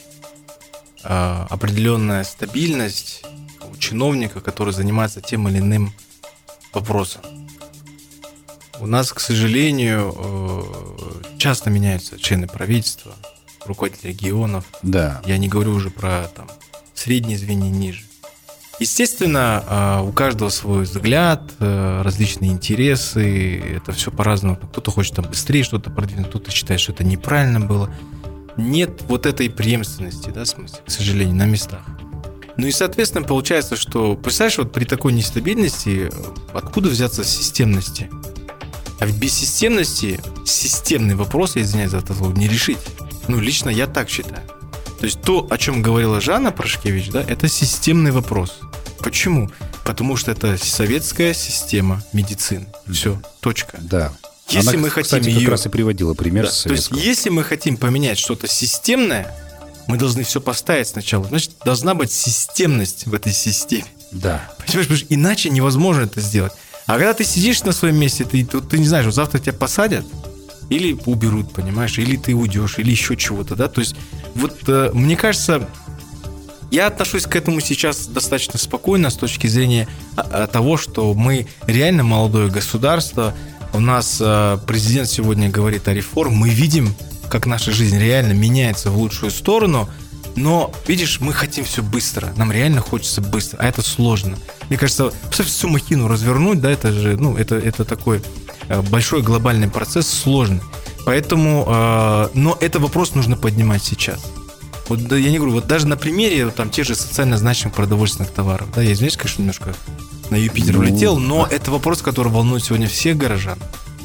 э, 1.03 1.47
определенная 1.51 2.25
стабильность 2.25 3.25
у 3.71 3.77
чиновника, 3.77 4.41
который 4.41 4.73
занимается 4.73 5.21
тем 5.21 5.49
или 5.49 5.59
иным 5.59 5.93
вопросом. 6.73 7.21
У 8.81 8.87
нас, 8.87 9.13
к 9.13 9.21
сожалению, 9.21 10.67
часто 11.39 11.71
меняются 11.71 12.19
члены 12.19 12.49
правительства, 12.49 13.13
руководители 13.65 14.09
регионов. 14.09 14.65
Да. 14.83 15.23
Я 15.27 15.39
не 15.39 15.49
говорю 15.49 15.75
уже 15.75 15.91
про 15.91 16.29
там 16.35 16.49
средние 16.93 17.39
звенья 17.39 17.71
ниже. 17.71 18.03
Естественно, 18.81 19.65
а, 19.67 20.03
у 20.03 20.13
каждого 20.13 20.49
свой 20.49 20.83
взгляд, 20.83 21.43
э, 21.61 22.03
различные 22.03 22.51
интересы, 22.51 23.61
это 23.77 23.93
все 23.93 24.11
по-разному. 24.11 24.57
Кто-то 24.57 24.91
хочет 24.91 25.15
там 25.15 25.27
быстрее 25.27 25.63
что-то 25.63 25.91
продвинуть, 25.91 26.29
кто-то 26.29 26.51
считает, 26.51 26.81
что 26.81 26.93
это 26.93 27.05
неправильно 27.05 27.61
было. 27.61 27.91
нет 28.57 29.03
вот 29.09 29.27
этой 29.27 29.51
преемственности, 29.51 30.31
да, 30.31 30.45
в 30.45 30.49
смысле, 30.49 30.79
к 30.87 30.91
сожалению, 30.91 31.35
на 31.35 31.45
местах. 31.45 31.83
Ну 32.57 32.69
и, 32.69 32.71
соответственно, 32.71 33.27
получается, 33.27 33.75
что, 33.75 34.15
представляешь, 34.15 34.59
вот 34.59 34.73
при 34.73 34.85
такой 34.85 35.13
нестабильности 35.13 36.11
откуда 36.53 36.89
взяться 36.89 37.25
системности? 37.25 38.11
А 39.01 39.07
ведь 39.07 39.17
без 39.17 39.33
системности 39.35 40.21
системный 40.47 41.17
вопрос, 41.17 41.57
я 41.57 41.63
извиняюсь 41.63 41.91
за 41.91 41.99
это 41.99 42.15
слово, 42.15 42.33
не 42.33 42.47
решить. 42.47 42.79
Ну, 43.27 43.41
лично 43.41 43.71
я 43.71 43.87
так 43.87 44.09
считаю. 44.09 44.43
То 44.99 45.07
есть 45.07 45.21
то, 45.21 45.47
о 45.51 45.59
чем 45.59 45.83
говорила 45.83 46.21
Жанна 46.21 46.53
Прошкевич, 46.53 47.11
да, 47.11 47.23
это 47.23 47.49
системный 47.49 48.13
вопрос. 48.13 48.61
Почему? 49.05 49.51
Потому 49.85 50.17
что 50.17 50.33
это 50.33 50.57
советская 50.57 51.35
система 51.35 52.03
медицины. 52.15 52.67
Все, 52.91 53.21
точка. 53.41 53.79
Да. 53.81 54.13
Если 54.49 54.71
Она, 54.71 54.79
мы 54.79 54.89
кстати, 54.89 55.09
хотим 55.11 55.25
как 55.35 55.43
ее... 55.43 55.49
раз 55.49 55.67
и 55.67 55.69
приводила 55.69 56.15
пример 56.15 56.47
Да, 56.47 56.51
с 56.51 56.63
То 56.63 56.73
есть, 56.73 56.91
если 56.93 57.29
мы 57.29 57.45
хотим 57.45 57.77
поменять 57.77 58.19
что-то 58.19 58.47
системное, 58.47 59.35
мы 59.87 59.99
должны 59.99 60.25
все 60.25 60.41
поставить 60.41 60.89
сначала. 60.89 61.25
Значит, 61.27 61.53
должна 61.65 61.95
быть 61.95 62.13
системность 62.13 63.07
в 63.07 63.15
этой 63.15 63.33
системе. 63.33 63.87
Да. 64.11 64.51
Понимаешь, 64.67 64.87
потому 64.89 64.97
что 64.97 65.07
иначе 65.11 65.51
невозможно 65.51 66.03
это 66.03 66.21
сделать. 66.21 66.53
А 66.87 66.93
когда 66.93 67.13
ты 67.13 67.25
сидишь 67.25 67.63
на 67.63 67.73
своем 67.73 67.97
месте, 67.97 68.25
ты, 68.25 68.45
тут, 68.45 68.71
ты 68.71 68.79
не 68.79 68.87
знаешь, 68.87 69.07
вот 69.07 69.15
завтра 69.15 69.39
тебя 69.39 69.53
посадят, 69.53 70.07
или 70.71 70.99
уберут, 71.05 71.53
понимаешь, 71.53 71.99
или 71.99 72.17
ты 72.17 72.35
уйдешь, 72.35 72.79
или 72.79 72.91
еще 72.91 73.17
чего-то, 73.17 73.55
да. 73.55 73.69
То 73.69 73.81
есть, 73.81 73.97
вот 74.35 74.57
э, 74.67 74.91
мне 74.95 75.17
кажется, 75.17 75.69
я 76.75 76.89
отношусь 76.89 77.23
к 77.23 77.37
этому 77.37 77.61
сейчас 77.61 78.09
достаточно 78.09 78.59
спокойно 78.59 79.09
с 79.09 79.15
точки 79.15 79.47
зрения 79.47 79.87
а, 80.17 80.29
а, 80.33 80.47
того, 80.49 80.77
что 80.77 81.15
мы 81.15 81.47
реально 81.69 82.03
молодое 82.03 82.51
государство. 82.51 83.33
У 83.73 83.79
нас 83.79 84.19
э, 84.21 84.59
президент 84.67 85.09
сегодня 85.09 85.49
говорит 85.49 85.87
о 85.87 85.95
реформ. 85.95 86.35
Мы 86.35 86.49
видим, 86.49 86.95
как 87.29 87.47
наша 87.47 87.71
жизнь 87.71 87.99
реально 87.99 88.33
меняется 88.33 88.91
в 88.91 88.99
лучшую 88.99 89.31
сторону. 89.31 89.89
Но, 90.35 90.73
видишь, 90.89 91.21
мы 91.21 91.33
хотим 91.33 91.65
все 91.65 91.81
быстро. 91.81 92.33
Нам 92.37 92.51
реально 92.51 92.81
хочется 92.81 93.21
быстро, 93.21 93.59
а 93.59 93.67
это 93.67 93.83
сложно. 93.83 94.37
Мне 94.69 94.77
кажется, 94.77 95.13
всю 95.31 95.69
махину 95.69 96.09
развернуть, 96.09 96.61
да, 96.61 96.71
это 96.73 96.93
же, 96.93 97.17
ну, 97.17 97.37
это, 97.37 97.55
это 97.55 97.85
такой 97.85 98.21
большой 98.91 99.23
глобальный 99.23 99.69
процесс, 99.69 100.09
сложный. 100.09 100.61
Поэтому, 101.07 101.65
э, 101.69 102.29
но 102.35 102.59
это 102.61 102.81
вопрос 102.81 103.15
нужно 103.15 103.37
поднимать 103.37 103.85
сейчас. 103.85 104.25
Вот 104.89 105.03
да, 105.05 105.17
я 105.17 105.31
не 105.31 105.39
говорю, 105.39 105.55
вот 105.55 105.67
даже 105.67 105.87
на 105.87 105.97
примере 105.97 106.51
там 106.51 106.71
тех 106.71 106.87
же 106.87 106.95
социально 106.95 107.39
значимых 107.39 107.75
продовольственных 107.75 108.31
товаров, 108.31 108.69
да, 108.75 108.83
я 108.83 108.93
извиняюсь, 108.93 109.17
конечно, 109.17 109.41
немножко 109.43 109.75
на 110.31 110.37
Юпитер 110.37 110.75
Ну, 110.75 110.81
улетел, 110.81 111.19
но 111.19 111.47
это 111.51 111.71
вопрос, 111.71 112.03
который 112.03 112.31
волнует 112.31 112.65
сегодня 112.65 112.87
всех 112.89 113.17
горожан, 113.17 113.59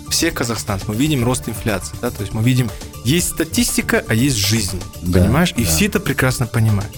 всех 0.10 0.34
казахстанцев. 0.36 0.88
Мы 0.88 0.96
видим 0.96 1.24
рост 1.24 1.50
инфляции, 1.50 1.96
да, 2.02 2.10
то 2.12 2.22
есть 2.22 2.34
мы 2.34 2.44
видим, 2.44 2.70
есть 3.04 3.30
статистика, 3.30 4.04
а 4.08 4.14
есть 4.14 4.38
жизнь, 4.38 4.82
Да, 5.02 5.22
понимаешь, 5.22 5.54
и 5.58 5.64
да. 5.64 5.70
все 5.70 5.88
это 5.88 6.00
прекрасно 6.00 6.48
понимают. 6.48 6.92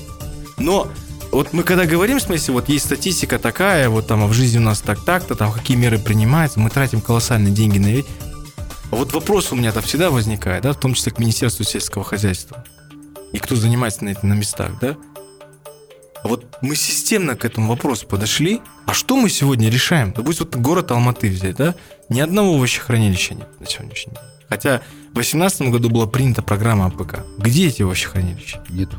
Но 0.57 0.87
вот 1.31 1.53
мы 1.53 1.63
когда 1.63 1.85
говорим, 1.85 2.19
в 2.19 2.21
смысле, 2.21 2.53
вот 2.53 2.69
есть 2.69 2.85
статистика 2.85 3.39
такая, 3.39 3.89
вот 3.89 4.05
там 4.05 4.23
а 4.23 4.27
в 4.27 4.33
жизни 4.33 4.57
у 4.57 4.61
нас 4.61 4.81
так 4.81 5.03
так-то, 5.03 5.35
там 5.35 5.51
какие 5.51 5.77
меры 5.77 5.97
принимаются, 5.97 6.59
мы 6.59 6.69
тратим 6.69 7.01
колоссальные 7.01 7.53
деньги 7.53 7.79
на 7.79 7.87
вещь. 7.87 8.05
А 8.91 8.95
вот 8.97 9.13
вопрос 9.13 9.51
у 9.51 9.55
меня 9.55 9.71
там 9.71 9.81
всегда 9.83 10.09
возникает, 10.11 10.63
да, 10.63 10.73
в 10.73 10.79
том 10.79 10.93
числе 10.93 11.13
к 11.13 11.19
Министерству 11.19 11.63
сельского 11.63 12.03
хозяйства. 12.03 12.63
И 13.31 13.39
кто 13.39 13.55
занимается 13.55 14.03
на 14.03 14.09
этих 14.09 14.23
на 14.23 14.33
местах, 14.33 14.71
да? 14.79 14.97
А 16.23 16.27
вот 16.27 16.45
мы 16.61 16.75
системно 16.75 17.35
к 17.35 17.45
этому 17.45 17.69
вопросу 17.69 18.05
подошли. 18.05 18.61
А 18.85 18.93
что 18.93 19.15
мы 19.15 19.29
сегодня 19.29 19.69
решаем? 19.69 20.13
Допустим, 20.13 20.45
вот 20.45 20.55
город 20.61 20.91
Алматы 20.91 21.29
взять, 21.29 21.55
да? 21.55 21.75
Ни 22.09 22.19
одного 22.19 22.55
овощехранилища 22.55 23.33
нет 23.33 23.47
на 23.59 23.65
сегодняшний 23.65 24.13
день. 24.13 24.23
Хотя 24.47 24.81
в 25.11 25.13
2018 25.13 25.61
году 25.69 25.89
была 25.89 26.07
принята 26.07 26.41
программа 26.41 26.87
АПК. 26.87 27.25
Где 27.37 27.67
эти 27.67 27.81
овощехранилища? 27.81 28.63
Нет. 28.69 28.89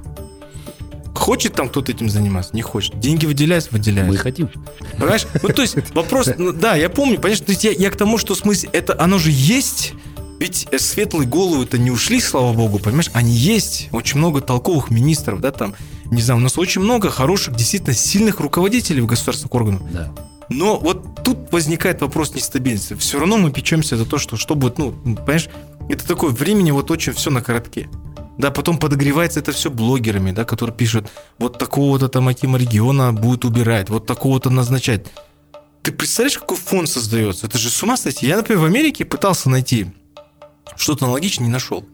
Хочет 1.14 1.52
там 1.52 1.68
кто-то 1.68 1.92
этим 1.92 2.08
заниматься? 2.08 2.56
Не 2.56 2.62
хочет. 2.62 2.98
Деньги 2.98 3.26
выделяются? 3.26 3.70
Выделяются. 3.70 4.12
Мы 4.12 4.18
хотим. 4.18 4.50
Понимаешь? 4.98 5.26
Ну, 5.42 5.48
то 5.50 5.62
есть 5.62 5.76
вопрос, 5.94 6.30
ну, 6.38 6.52
да, 6.52 6.74
я 6.74 6.88
помню, 6.88 7.16
понимаешь, 7.16 7.40
то 7.40 7.52
есть 7.52 7.62
я, 7.62 7.70
я 7.70 7.90
к 7.90 7.96
тому, 7.96 8.18
что 8.18 8.34
в 8.34 8.38
смысле, 8.38 8.70
это 8.72 8.98
оно 9.00 9.18
же 9.18 9.30
есть, 9.30 9.92
ведь 10.42 10.66
э, 10.72 10.78
светлые 10.80 11.28
головы-то 11.28 11.78
не 11.78 11.92
ушли, 11.92 12.20
слава 12.20 12.52
богу, 12.52 12.80
понимаешь, 12.80 13.10
они 13.12 13.32
есть, 13.32 13.88
очень 13.92 14.18
много 14.18 14.40
толковых 14.40 14.90
министров, 14.90 15.40
да, 15.40 15.52
там, 15.52 15.74
не 16.06 16.20
знаю, 16.20 16.40
у 16.40 16.42
нас 16.42 16.58
очень 16.58 16.80
много 16.80 17.10
хороших, 17.10 17.54
действительно 17.54 17.94
сильных 17.94 18.40
руководителей 18.40 19.02
в 19.02 19.06
государственных 19.06 19.54
органах, 19.54 19.82
Да. 19.92 20.12
но 20.48 20.80
вот 20.80 21.22
тут 21.22 21.52
возникает 21.52 22.00
вопрос 22.00 22.34
нестабильности. 22.34 22.94
Все 22.94 23.20
равно 23.20 23.38
мы 23.38 23.52
печемся 23.52 23.96
за 23.96 24.04
то, 24.04 24.18
что, 24.18 24.36
что 24.36 24.56
будет, 24.56 24.78
ну, 24.78 24.90
понимаешь, 24.90 25.48
это 25.88 26.04
такое 26.08 26.30
времени 26.32 26.72
вот 26.72 26.90
очень 26.90 27.12
все 27.12 27.30
на 27.30 27.40
коротке. 27.40 27.88
Да, 28.36 28.50
потом 28.50 28.78
подогревается 28.78 29.38
это 29.38 29.52
все 29.52 29.70
блогерами, 29.70 30.32
да, 30.32 30.44
которые 30.44 30.74
пишут, 30.74 31.06
вот 31.38 31.56
такого-то 31.56 32.08
там 32.08 32.26
Акима 32.26 32.58
региона 32.58 33.12
будет 33.12 33.44
убирать, 33.44 33.90
вот 33.90 34.06
такого-то 34.06 34.50
назначать. 34.50 35.06
Ты 35.82 35.92
представляешь, 35.92 36.38
какой 36.38 36.56
фон 36.56 36.88
создается? 36.88 37.46
Это 37.46 37.58
же 37.58 37.68
с 37.68 37.80
ума 37.82 37.96
сойти. 37.96 38.26
Я, 38.26 38.38
например, 38.38 38.62
в 38.62 38.64
Америке 38.64 39.04
пытался 39.04 39.48
найти 39.48 39.86
что-то 40.76 41.04
аналогичное, 41.06 41.46
не 41.46 41.52
нашел. 41.52 41.84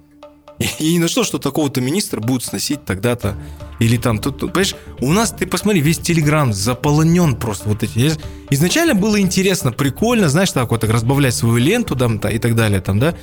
И 0.81 0.93
не 0.93 0.99
нашел, 0.99 1.25
что 1.25 1.39
такого-то 1.39 1.81
министра 1.81 2.21
будут 2.21 2.45
сносить 2.45 2.85
тогда-то. 2.85 3.37
Или 3.79 3.97
там, 3.97 4.19
тут, 4.19 4.39
тут, 4.39 4.53
понимаешь, 4.53 4.75
у 5.01 5.13
нас, 5.13 5.31
ты 5.31 5.47
посмотри, 5.47 5.81
весь 5.81 5.99
Телеграм 5.99 6.53
заполонен 6.53 7.37
просто 7.37 7.69
вот 7.69 7.83
эти. 7.85 8.13
Изначально 8.51 8.95
было 8.95 9.21
интересно, 9.21 9.71
прикольно, 9.71 10.29
знаешь, 10.29 10.51
так 10.51 10.71
вот 10.71 10.81
так 10.81 10.91
разбавлять 10.91 11.35
свою 11.35 11.59
ленту 11.59 11.95
там, 11.95 12.19
та- 12.19 12.31
и 12.31 12.39
так 12.39 12.57
далее, 12.57 12.81
там, 12.81 12.99
да. 12.99 13.15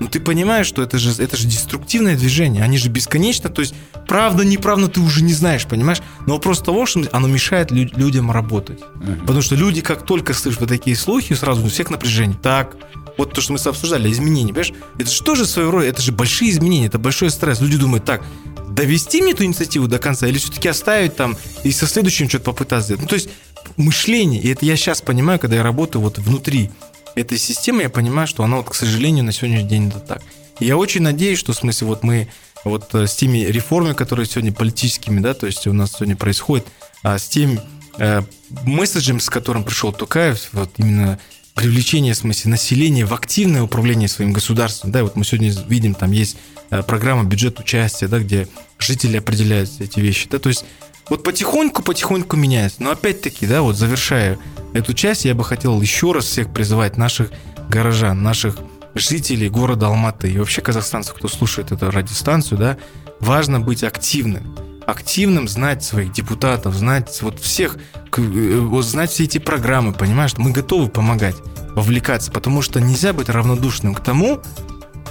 Но 0.00 0.08
ты 0.08 0.20
понимаешь, 0.20 0.66
что 0.66 0.82
это 0.82 0.98
же, 0.98 1.10
это 1.22 1.36
же 1.36 1.46
деструктивное 1.46 2.16
движение, 2.16 2.64
они 2.64 2.76
же 2.76 2.88
бесконечно, 2.88 3.50
то 3.50 3.60
есть 3.60 3.74
правда, 4.08 4.42
неправда, 4.44 4.88
ты 4.88 5.00
уже 5.00 5.22
не 5.22 5.32
знаешь, 5.34 5.66
понимаешь? 5.66 6.00
Но 6.26 6.34
вопрос 6.34 6.60
того, 6.60 6.86
что 6.86 7.04
оно 7.12 7.28
мешает 7.28 7.70
лю- 7.70 7.90
людям 7.96 8.30
работать. 8.30 8.80
Потому 9.20 9.42
что 9.42 9.54
люди, 9.54 9.80
как 9.80 10.04
только 10.04 10.34
слышат 10.34 10.60
вот 10.60 10.68
такие 10.70 10.96
слухи, 10.96 11.34
сразу 11.34 11.64
у 11.64 11.68
всех 11.68 11.90
напряжение. 11.90 12.36
Так, 12.42 12.76
вот 13.18 13.32
то, 13.32 13.40
что 13.40 13.52
мы 13.52 13.58
с 13.58 13.66
обсуждали, 13.66 14.10
изменения, 14.10 14.48
понимаешь? 14.48 14.72
Это 14.98 15.10
же 15.10 15.22
тоже 15.22 15.46
своего 15.46 15.72
рода, 15.72 15.86
это 15.86 16.02
же 16.02 16.12
большие 16.12 16.50
изменения, 16.50 16.86
это 16.86 16.98
большой 16.98 17.30
стресс. 17.30 17.60
Люди 17.60 17.76
думают, 17.76 18.04
так, 18.04 18.22
довести 18.70 19.22
мне 19.22 19.32
эту 19.32 19.44
инициативу 19.44 19.88
до 19.88 19.98
конца 19.98 20.26
или 20.26 20.38
все-таки 20.38 20.68
оставить 20.68 21.16
там 21.16 21.36
и 21.64 21.72
со 21.72 21.86
следующим 21.86 22.28
что-то 22.28 22.44
попытаться 22.46 22.86
сделать? 22.86 23.02
Ну, 23.02 23.08
то 23.08 23.14
есть 23.14 23.28
мышление, 23.76 24.40
и 24.40 24.48
это 24.48 24.64
я 24.64 24.76
сейчас 24.76 25.00
понимаю, 25.00 25.38
когда 25.38 25.56
я 25.56 25.62
работаю 25.62 26.02
вот 26.02 26.18
внутри 26.18 26.70
этой 27.14 27.38
системы, 27.38 27.82
я 27.82 27.90
понимаю, 27.90 28.26
что 28.26 28.44
она 28.44 28.56
вот, 28.56 28.70
к 28.70 28.74
сожалению, 28.74 29.24
на 29.24 29.32
сегодняшний 29.32 29.68
день 29.68 29.88
это 29.88 30.00
так. 30.00 30.22
И 30.60 30.66
я 30.66 30.76
очень 30.76 31.02
надеюсь, 31.02 31.38
что 31.38 31.52
в 31.52 31.56
смысле 31.56 31.88
вот 31.88 32.02
мы 32.02 32.28
вот 32.64 32.94
э, 32.94 33.06
с 33.06 33.14
теми 33.14 33.38
реформами, 33.38 33.94
которые 33.94 34.26
сегодня 34.26 34.52
политическими, 34.52 35.20
да, 35.20 35.34
то 35.34 35.46
есть 35.46 35.66
у 35.66 35.72
нас 35.72 35.92
сегодня 35.92 36.16
происходит, 36.16 36.66
а 37.02 37.18
с 37.18 37.28
тем 37.28 37.60
э, 37.98 38.22
месседжем, 38.64 39.20
с 39.20 39.28
которым 39.28 39.64
пришел 39.64 39.92
Тукаев, 39.92 40.48
вот 40.52 40.70
именно 40.78 41.18
привлечение, 41.54 42.14
в 42.14 42.16
смысле, 42.16 42.50
населения 42.50 43.04
в 43.04 43.14
активное 43.14 43.62
управление 43.62 44.08
своим 44.08 44.32
государством. 44.32 44.90
Да, 44.90 45.02
вот 45.02 45.16
мы 45.16 45.24
сегодня 45.24 45.52
видим, 45.68 45.94
там 45.94 46.12
есть 46.12 46.36
э, 46.70 46.82
программа 46.82 47.24
бюджет 47.24 47.60
участия, 47.60 48.08
да, 48.08 48.18
где 48.18 48.48
жители 48.78 49.18
определяют 49.18 49.70
эти 49.80 50.00
вещи. 50.00 50.28
Да, 50.30 50.38
то 50.38 50.48
есть 50.48 50.64
вот 51.08 51.22
потихоньку-потихоньку 51.24 52.36
меняется. 52.36 52.82
Но 52.82 52.90
опять-таки, 52.90 53.46
да, 53.46 53.62
вот 53.62 53.76
завершая 53.76 54.38
эту 54.72 54.94
часть, 54.94 55.24
я 55.24 55.34
бы 55.34 55.44
хотел 55.44 55.80
еще 55.80 56.12
раз 56.12 56.24
всех 56.24 56.52
призывать, 56.52 56.96
наших 56.96 57.30
горожан, 57.68 58.22
наших 58.22 58.56
жителей 58.94 59.48
города 59.48 59.86
Алматы 59.86 60.30
и 60.30 60.38
вообще 60.38 60.60
казахстанцев, 60.60 61.14
кто 61.14 61.28
слушает 61.28 61.72
эту 61.72 61.90
радиостанцию, 61.90 62.58
да, 62.58 62.78
важно 63.20 63.60
быть 63.60 63.82
активным. 63.84 64.56
Активным 64.86 65.48
знать 65.48 65.82
своих 65.84 66.12
депутатов, 66.12 66.74
знать 66.74 67.20
вот 67.22 67.40
всех, 67.40 67.76
э, 68.16 68.80
знать 68.82 69.10
все 69.10 69.24
эти 69.24 69.38
программы, 69.38 69.92
понимаешь, 69.92 70.34
мы 70.36 70.50
готовы 70.50 70.88
помогать, 70.88 71.36
вовлекаться, 71.74 72.30
потому 72.30 72.62
что 72.62 72.80
нельзя 72.80 73.12
быть 73.12 73.28
равнодушным 73.28 73.94
к 73.94 74.00
тому, 74.00 74.40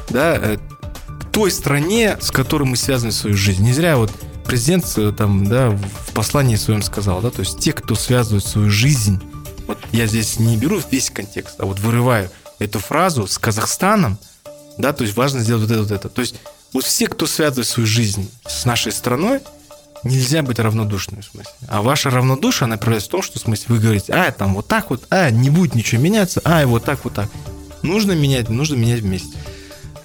да, 0.10 0.36
э, 0.36 0.58
к 1.20 1.32
той 1.32 1.52
стране, 1.52 2.18
с 2.20 2.32
которой 2.32 2.64
мы 2.64 2.76
связаны 2.76 3.12
свою 3.12 3.38
жизнь. 3.38 3.64
Не 3.64 3.74
зря 3.74 3.98
вот 3.98 4.12
президент 4.46 4.86
э, 4.98 5.14
там, 5.18 5.48
да, 5.48 5.70
в 5.70 6.14
послании 6.14 6.56
своем 6.56 6.82
сказал, 6.82 7.22
да, 7.22 7.30
то 7.30 7.40
есть 7.40 7.60
те, 7.60 7.74
кто 7.74 7.96
связывает 7.96 8.46
свою 8.46 8.70
жизнь, 8.70 9.22
вот 9.68 9.78
я 9.92 10.06
здесь 10.08 10.40
не 10.40 10.58
беру 10.58 10.82
весь 10.92 11.10
контекст, 11.10 11.56
а 11.60 11.66
вот 11.66 11.80
вырываю 11.80 12.30
эту 12.60 12.80
фразу 12.80 13.28
с 13.28 13.38
Казахстаном, 13.38 14.18
да, 14.78 14.94
то 14.94 15.04
есть 15.04 15.16
важно 15.16 15.40
сделать 15.42 15.64
вот 15.64 15.72
это, 15.72 15.82
вот 15.82 15.92
это. 15.92 16.10
То 16.10 16.22
есть 16.22 16.36
вот 16.74 16.84
все, 16.84 17.08
кто 17.08 17.26
связывает 17.26 17.68
свою 17.68 17.88
жизнь 17.88 18.30
с 18.48 18.66
нашей 18.66 18.92
страной, 18.92 19.40
нельзя 20.04 20.42
быть 20.42 20.60
равнодушным 20.60 21.22
в 21.22 21.26
смысле. 21.26 21.52
А 21.68 21.82
ваше 21.82 22.10
равнодушие, 22.10 22.66
оно 22.66 22.78
проявляется 22.78 23.10
в 23.10 23.12
том, 23.12 23.22
что 23.22 23.40
в 23.40 23.42
смысле 23.42 23.66
вы 23.70 23.80
говорите, 23.80 24.14
а, 24.14 24.32
там 24.32 24.56
вот 24.56 24.68
так 24.68 24.90
вот, 24.90 25.04
а, 25.10 25.30
не 25.30 25.50
будет 25.50 25.76
ничего 25.76 26.02
меняться, 26.02 26.42
а, 26.44 26.62
и 26.62 26.66
вот 26.66 26.84
так, 26.84 27.04
вот 27.04 27.14
так. 27.14 27.30
Нужно 27.82 28.12
менять, 28.14 28.50
нужно 28.50 28.76
менять 28.76 29.02
вместе. 29.02 29.38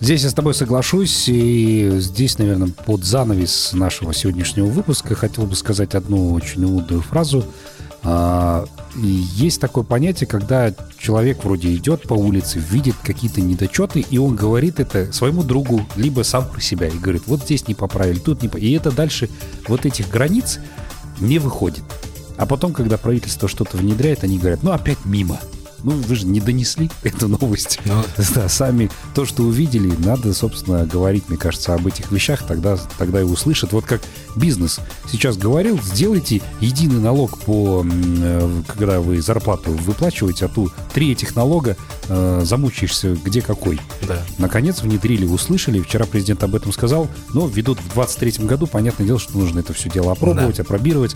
Здесь 0.00 0.24
я 0.24 0.30
с 0.30 0.34
тобой 0.34 0.54
соглашусь, 0.54 1.24
и 1.26 1.90
здесь, 1.98 2.38
наверное, 2.38 2.68
под 2.68 3.04
занавес 3.04 3.72
нашего 3.72 4.12
сегодняшнего 4.12 4.66
выпуска 4.66 5.14
хотел 5.14 5.44
бы 5.46 5.56
сказать 5.56 5.94
одну 5.94 6.32
очень 6.32 6.64
умную 6.64 7.00
фразу. 7.00 7.44
А, 8.08 8.64
есть 8.94 9.60
такое 9.60 9.82
понятие, 9.82 10.28
когда 10.28 10.72
человек 10.96 11.42
вроде 11.42 11.74
идет 11.74 12.02
по 12.02 12.14
улице, 12.14 12.60
видит 12.60 12.94
какие-то 13.02 13.40
недочеты, 13.40 13.98
и 13.98 14.16
он 14.16 14.36
говорит 14.36 14.78
это 14.78 15.12
своему 15.12 15.42
другу, 15.42 15.84
либо 15.96 16.22
сам 16.22 16.46
про 16.48 16.60
себя, 16.60 16.86
и 16.86 16.96
говорит, 16.96 17.24
вот 17.26 17.42
здесь 17.42 17.66
не 17.66 17.74
поправили, 17.74 18.20
тут 18.20 18.42
не 18.42 18.48
поправили. 18.48 18.70
И 18.70 18.76
это 18.76 18.92
дальше 18.92 19.28
вот 19.66 19.86
этих 19.86 20.08
границ 20.08 20.60
не 21.18 21.40
выходит. 21.40 21.82
А 22.36 22.46
потом, 22.46 22.72
когда 22.72 22.96
правительство 22.96 23.48
что-то 23.48 23.76
внедряет, 23.76 24.22
они 24.22 24.38
говорят, 24.38 24.62
ну 24.62 24.70
опять 24.70 25.04
мимо. 25.04 25.40
Ну, 25.86 25.92
вы 25.92 26.16
же 26.16 26.26
не 26.26 26.40
донесли 26.40 26.90
эту 27.04 27.28
новость. 27.28 27.78
Ну, 27.84 28.02
Да, 28.34 28.48
сами 28.48 28.90
то, 29.14 29.24
что 29.24 29.44
увидели, 29.44 29.92
надо, 30.04 30.34
собственно, 30.34 30.84
говорить, 30.84 31.28
мне 31.28 31.38
кажется, 31.38 31.74
об 31.74 31.86
этих 31.86 32.10
вещах, 32.10 32.44
тогда, 32.44 32.76
тогда 32.98 33.20
и 33.20 33.24
услышат. 33.24 33.72
Вот 33.72 33.84
как 33.84 34.02
бизнес 34.34 34.80
сейчас 35.10 35.36
говорил, 35.36 35.80
сделайте 35.80 36.42
единый 36.60 37.00
налог 37.00 37.38
по, 37.38 37.86
э, 37.86 38.62
когда 38.66 39.00
вы 39.00 39.22
зарплату 39.22 39.70
выплачиваете, 39.70 40.46
а 40.46 40.48
то 40.48 40.68
три 40.92 41.12
этих 41.12 41.36
налога 41.36 41.76
э, 42.08 42.40
замучаешься 42.44 43.14
где 43.14 43.40
какой. 43.40 43.78
да. 44.02 44.20
Наконец 44.38 44.82
внедрили, 44.82 45.24
услышали. 45.24 45.80
Вчера 45.80 46.04
президент 46.04 46.42
об 46.42 46.56
этом 46.56 46.72
сказал. 46.72 47.08
Но 47.32 47.46
ведут 47.46 47.78
в 47.80 47.92
23 47.94 48.44
году, 48.44 48.66
понятное 48.66 49.06
дело, 49.06 49.20
что 49.20 49.38
нужно 49.38 49.60
это 49.60 49.72
все 49.72 49.88
дело 49.88 50.10
опробовать, 50.10 50.58
опробировать. 50.58 51.14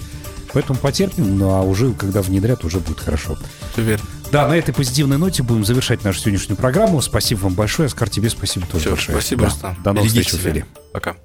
Поэтому 0.53 0.78
потерпим, 0.78 1.38
ну 1.38 1.51
а 1.51 1.62
уже, 1.62 1.92
когда 1.92 2.22
внедрят, 2.22 2.64
уже 2.64 2.78
будет 2.80 3.01
хорошо. 3.01 3.38
Все 3.72 3.82
верно. 3.82 4.05
Да, 4.32 4.46
на 4.46 4.55
этой 4.57 4.72
позитивной 4.72 5.18
ноте 5.18 5.42
будем 5.42 5.64
завершать 5.64 6.05
нашу 6.05 6.20
сегодняшнюю 6.20 6.57
программу. 6.57 7.01
Спасибо 7.03 7.40
вам 7.40 7.55
большое. 7.55 7.86
Оскар, 7.88 8.09
тебе 8.09 8.30
спасибо 8.30 8.66
тоже 8.66 8.82
Всё, 8.84 8.90
большое. 8.90 9.18
спасибо, 9.18 9.42
Да. 9.42 9.48
Рустам. 9.48 9.76
До 9.82 9.92
новых 9.92 10.12
Берегите 10.12 10.30
встреч 10.36 10.40
в 10.40 10.46
эфире. 10.46 10.66
Пока. 10.92 11.16